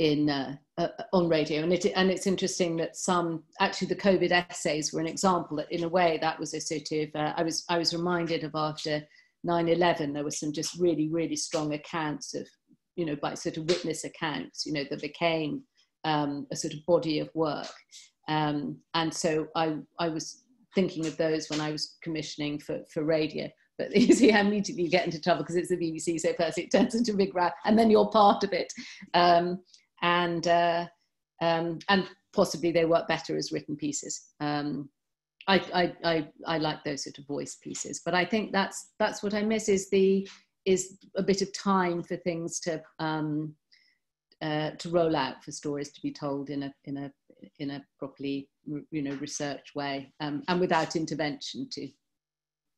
in 0.00 0.30
uh, 0.30 0.56
uh, 0.78 0.88
on 1.12 1.28
radio. 1.28 1.62
And 1.62 1.72
it 1.72 1.84
and 1.94 2.10
it's 2.10 2.26
interesting 2.26 2.76
that 2.78 2.96
some 2.96 3.44
actually 3.60 3.88
the 3.88 3.96
covid 3.96 4.32
essays 4.32 4.92
were 4.92 5.00
an 5.00 5.06
example 5.06 5.58
that 5.58 5.70
in 5.70 5.84
a 5.84 5.88
way 5.88 6.18
that 6.22 6.40
was 6.40 6.54
a 6.54 6.60
sort 6.60 6.90
of 6.92 7.08
uh, 7.14 7.34
i 7.36 7.42
was 7.42 7.64
i 7.68 7.76
was 7.76 7.94
reminded 7.94 8.42
of 8.42 8.52
after 8.54 9.02
9-11 9.46 10.14
there 10.14 10.24
were 10.24 10.30
some 10.30 10.52
just 10.52 10.78
really 10.78 11.08
really 11.10 11.36
strong 11.36 11.74
accounts 11.74 12.34
of 12.34 12.46
you 13.00 13.06
know 13.06 13.16
by 13.16 13.34
sort 13.34 13.56
of 13.56 13.64
witness 13.64 14.04
accounts 14.04 14.66
you 14.66 14.72
know 14.72 14.84
that 14.90 15.00
became 15.00 15.62
um, 16.04 16.46
a 16.52 16.56
sort 16.56 16.74
of 16.74 16.84
body 16.86 17.18
of 17.20 17.28
work 17.34 17.72
um, 18.28 18.76
and 18.94 19.12
so 19.12 19.46
i 19.56 19.76
i 19.98 20.08
was 20.08 20.44
thinking 20.74 21.06
of 21.06 21.16
those 21.16 21.48
when 21.50 21.60
i 21.60 21.70
was 21.70 21.96
commissioning 22.02 22.58
for 22.58 22.80
for 22.92 23.04
radio 23.04 23.48
but 23.78 23.94
you 23.96 24.14
see 24.14 24.30
how 24.30 24.40
immediately 24.40 24.84
you 24.84 24.90
get 24.90 25.06
into 25.06 25.20
trouble 25.20 25.42
because 25.42 25.56
it's 25.56 25.70
the 25.70 25.76
bbc 25.76 26.20
so 26.20 26.32
first 26.34 26.58
it 26.58 26.70
turns 26.70 26.94
into 26.94 27.12
a 27.12 27.16
big 27.16 27.34
row 27.34 27.50
and 27.64 27.78
then 27.78 27.90
you're 27.90 28.10
part 28.10 28.44
of 28.44 28.52
it 28.52 28.72
um, 29.14 29.58
and 30.02 30.46
uh, 30.46 30.86
um, 31.40 31.78
and 31.88 32.06
possibly 32.32 32.72
they 32.72 32.84
work 32.84 33.08
better 33.08 33.36
as 33.36 33.52
written 33.52 33.76
pieces. 33.76 34.28
Um, 34.40 34.88
I, 35.48 35.56
I, 35.74 35.94
I, 36.04 36.28
I, 36.46 36.58
like 36.58 36.84
those 36.84 37.04
sort 37.04 37.18
of 37.18 37.26
voice 37.26 37.56
pieces, 37.56 38.02
but 38.04 38.14
I 38.14 38.24
think 38.24 38.52
that's 38.52 38.90
that's 38.98 39.22
what 39.22 39.34
I 39.34 39.42
miss 39.42 39.68
is 39.68 39.88
the 39.90 40.28
is 40.64 40.98
a 41.16 41.22
bit 41.22 41.42
of 41.42 41.52
time 41.52 42.02
for 42.02 42.16
things 42.16 42.60
to 42.60 42.82
um, 42.98 43.54
uh, 44.42 44.70
to 44.78 44.88
roll 44.88 45.14
out 45.16 45.42
for 45.44 45.52
stories 45.52 45.92
to 45.92 46.00
be 46.02 46.12
told 46.12 46.50
in 46.50 46.64
a 46.64 46.74
in 46.84 46.96
a 46.96 47.12
in 47.58 47.70
a 47.70 47.84
properly 47.98 48.48
you 48.90 49.02
know 49.02 49.14
research 49.16 49.74
way 49.74 50.12
um, 50.20 50.42
and 50.48 50.60
without 50.60 50.96
intervention 50.96 51.68
too. 51.72 51.88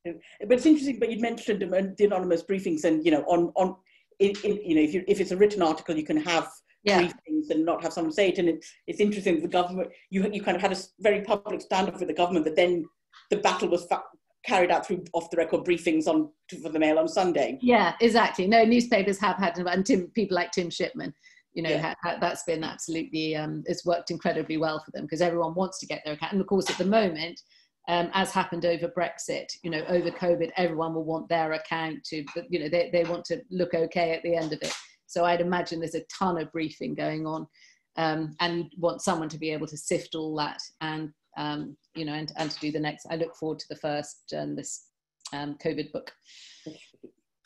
But 0.05 0.18
it's 0.41 0.66
interesting. 0.66 0.99
But 0.99 1.11
you 1.12 1.20
mentioned 1.20 1.61
the 1.61 2.05
anonymous 2.05 2.43
briefings, 2.43 2.85
and 2.85 3.05
you 3.05 3.12
know, 3.12 3.22
on 3.22 3.53
on 3.55 3.76
in, 4.18 4.33
in, 4.45 4.57
you 4.64 4.74
know, 4.74 4.83
if 4.83 4.95
you 4.95 5.05
if 5.07 5.20
it's 5.20 5.30
a 5.30 5.37
written 5.37 5.62
article, 5.62 5.97
you 5.97 6.05
can 6.05 6.16
have 6.16 6.51
yeah. 6.85 7.01
briefings 7.01 7.51
and 7.51 7.64
not 7.64 7.83
have 7.83 7.93
someone 7.93 8.12
say 8.12 8.30
it. 8.30 8.39
And 8.39 8.49
it, 8.49 8.64
it's 8.87 9.01
interesting 9.01 9.41
the 9.41 9.49
government, 9.49 9.91
you, 10.11 10.28
you 10.33 10.43
kind 10.43 10.57
of 10.57 10.62
had 10.62 10.72
a 10.72 10.76
very 11.01 11.22
public 11.22 11.61
standoff 11.61 11.99
with 11.99 12.09
the 12.09 12.14
government 12.14 12.45
that 12.47 12.57
then 12.57 12.85
the 13.30 13.37
battle 13.37 13.68
was 13.68 13.85
fa- 13.87 14.03
carried 14.45 14.70
out 14.70 14.86
through 14.86 15.05
off 15.12 15.30
the 15.30 15.36
record 15.36 15.64
briefings 15.64 16.07
on 16.07 16.30
for 16.62 16.68
the 16.68 16.78
Mail 16.78 16.99
on 16.99 17.09
Sunday. 17.09 17.59
Yeah, 17.62 17.95
exactly. 18.01 18.47
No, 18.47 18.64
newspapers 18.64 19.18
have 19.18 19.36
had, 19.36 19.59
and 19.59 19.86
Tim, 19.86 20.09
people 20.14 20.34
like 20.34 20.51
Tim 20.51 20.70
Shipman, 20.70 21.14
you 21.55 21.62
know, 21.62 21.70
yeah. 21.70 21.80
ha, 21.80 21.95
ha, 22.03 22.16
that's 22.20 22.45
been 22.45 22.64
absolutely, 22.64 23.36
um, 23.36 23.62
it's 23.66 23.84
worked 23.84 24.11
incredibly 24.11 24.57
well 24.57 24.82
for 24.84 24.90
them 24.93 25.05
because 25.05 25.20
everyone 25.20 25.55
wants 25.55 25.78
to 25.80 25.86
get 25.86 26.03
their 26.05 26.14
account. 26.14 26.32
And 26.32 26.40
of 26.40 26.47
course, 26.47 26.70
at 26.70 26.78
the 26.78 26.84
moment, 26.84 27.40
um, 27.88 28.11
as 28.14 28.32
happened 28.32 28.64
over 28.64 28.88
Brexit, 28.88 29.47
you 29.62 29.70
know, 29.70 29.84
over 29.88 30.11
COVID, 30.11 30.51
everyone 30.57 30.95
will 30.95 31.05
want 31.05 31.28
their 31.28 31.53
account 31.53 32.03
to, 32.05 32.24
you 32.49 32.61
know, 32.61 32.68
they, 32.68 32.90
they 32.93 33.05
want 33.05 33.24
to 33.26 33.40
look 33.51 33.74
okay 33.74 34.12
at 34.12 34.22
the 34.22 34.34
end 34.34 34.53
of 34.53 34.61
it. 34.62 34.72
So 35.07 35.24
I'd 35.24 35.40
imagine 35.40 35.80
there's 35.80 35.95
a 35.95 36.05
ton 36.18 36.40
of 36.40 36.51
briefing 36.53 36.95
going 36.95 37.26
on, 37.26 37.47
um, 37.97 38.34
and 38.40 38.64
you 38.70 38.80
want 38.80 39.03
someone 39.03 39.28
to 39.28 39.38
be 39.38 39.51
able 39.51 39.66
to 39.66 39.76
sift 39.76 40.14
all 40.14 40.34
that 40.36 40.59
and 40.80 41.11
um, 41.37 41.76
you 41.95 42.05
know 42.05 42.14
and, 42.14 42.33
and 42.37 42.51
to 42.51 42.61
do 42.61 42.72
the 42.72 42.80
next. 42.80 43.07
I 43.11 43.16
look 43.16 43.35
forward 43.37 43.59
to 43.61 43.68
the 43.68 43.76
first 43.76 44.28
journalist 44.28 44.89
um, 45.33 45.57
COVID 45.64 45.93
book. 45.93 46.12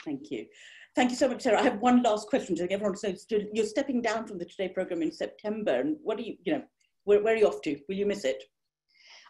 Thank 0.05 0.31
you. 0.31 0.47
Thank 0.95 1.11
you 1.11 1.17
so 1.17 1.29
much, 1.29 1.43
Sarah. 1.43 1.61
I 1.61 1.63
have 1.63 1.81
one 1.81 2.03
last 2.03 2.29
question 2.29 2.57
to 2.57 2.73
everyone. 2.73 2.97
So 2.97 3.13
you're 3.53 3.67
stepping 3.67 4.01
down 4.01 4.27
from 4.27 4.39
the 4.39 4.47
Today 4.47 4.71
program 4.71 5.03
in 5.03 5.13
September, 5.13 5.81
and 5.81 5.97
what 6.03 6.17
do 6.17 6.25
you, 6.25 6.37
you 6.45 6.55
know, 6.55 6.63
where, 7.05 7.23
where 7.23 7.35
are 7.35 7.37
you 7.37 7.47
off 7.47 7.61
to? 7.63 7.79
Will 7.89 7.97
you 7.97 8.07
miss 8.07 8.25
it? 8.25 8.43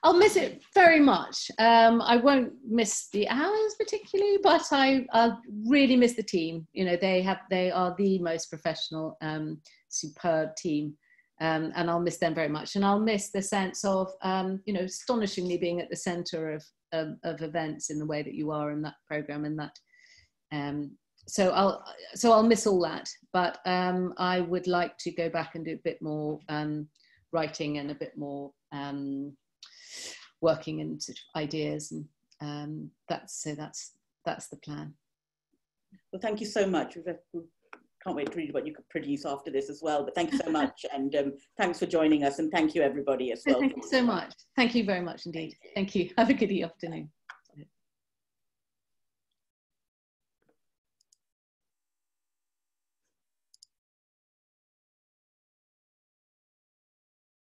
I'll 0.03 0.17
miss 0.17 0.37
it 0.37 0.63
very 0.75 1.01
much. 1.01 1.51
Um, 1.59 2.01
I 2.03 2.17
won't 2.17 2.53
miss 2.65 3.09
the 3.13 3.29
hours 3.29 3.75
particularly, 3.79 4.39
but 4.43 4.63
I 4.71 5.07
I'll 5.13 5.41
really 5.67 5.97
miss 5.97 6.15
the 6.15 6.23
team. 6.23 6.69
You 6.73 6.85
know, 6.85 6.97
they 6.97 7.23
have 7.23 7.39
they 7.51 7.73
are 7.73 7.95
the 7.99 8.21
most 8.21 8.49
professional, 8.49 9.17
um, 9.21 9.61
superb 9.89 10.55
team, 10.55 10.95
um, 11.41 11.73
and 11.75 11.91
I'll 11.91 12.01
miss 12.01 12.19
them 12.19 12.35
very 12.35 12.49
much. 12.49 12.77
And 12.77 12.85
I'll 12.85 13.01
miss 13.01 13.31
the 13.31 13.43
sense 13.43 13.85
of 13.85 14.11
um, 14.23 14.61
you 14.67 14.73
know 14.73 14.81
astonishingly 14.81 15.59
being 15.59 15.81
at 15.81 15.91
the 15.91 15.97
centre 15.97 16.53
of, 16.53 16.65
of, 16.93 17.17
of 17.25 17.43
events 17.43 17.91
in 17.91 17.99
the 17.99 18.07
way 18.07 18.23
that 18.23 18.35
you 18.35 18.51
are 18.51 18.71
in 18.71 18.83
that 18.83 18.95
program 19.07 19.45
and 19.45 19.59
that. 19.59 19.77
Um, 20.53 20.93
so 21.29 21.51
I'll 21.51 21.85
so 22.15 22.33
I'll 22.33 22.43
miss 22.43 22.67
all 22.67 22.81
that, 22.83 23.09
but 23.33 23.59
um, 23.67 24.15
I 24.17 24.41
would 24.41 24.67
like 24.67 24.97
to 24.99 25.11
go 25.11 25.29
back 25.29 25.55
and 25.55 25.65
do 25.65 25.73
a 25.73 25.81
bit 25.85 26.01
more 26.01 26.39
writing 27.33 27.79
and 27.79 27.91
a 27.91 27.95
bit 27.95 28.17
more 28.17 28.53
working 30.41 30.81
and 30.81 31.03
sort 31.03 31.19
of 31.19 31.41
ideas 31.41 31.93
and 31.93 32.05
um, 32.41 32.91
that's 33.09 33.43
so 33.43 33.55
that's 33.55 33.93
that's 34.25 34.49
the 34.49 34.57
plan 34.57 34.93
well 36.13 36.21
thank 36.21 36.41
you 36.41 36.47
so 36.47 36.67
much 36.67 36.97
we 37.33 37.41
can't 38.07 38.17
wait 38.17 38.31
to 38.31 38.39
read 38.39 38.55
what 38.55 38.67
you 38.67 38.73
could 38.73 38.89
produce 38.89 39.27
after 39.27 39.51
this 39.51 39.69
as 39.69 39.81
well 39.83 40.05
but 40.05 40.15
thank 40.15 40.33
you 40.33 40.39
so 40.39 40.51
much 40.51 40.87
and 40.95 41.15
um, 41.17 41.33
thanks 41.59 41.79
for 41.79 41.87
joining 41.87 42.25
us 42.25 42.39
and 42.39 42.51
thank 42.53 42.75
you 42.75 42.83
everybody 42.83 43.33
as 43.33 43.43
well 43.47 43.61
thank 43.61 43.77
you 43.77 43.83
so 43.83 44.03
much. 44.03 44.33
Thank 44.55 44.75
you 44.75 44.85
very 44.85 45.01
much 45.01 45.27
indeed. 45.27 45.55
Thank 45.75 45.95
you. 45.95 46.11
Have 46.17 46.31
a 46.31 46.35
good 46.35 46.53
afternoon 46.63 47.11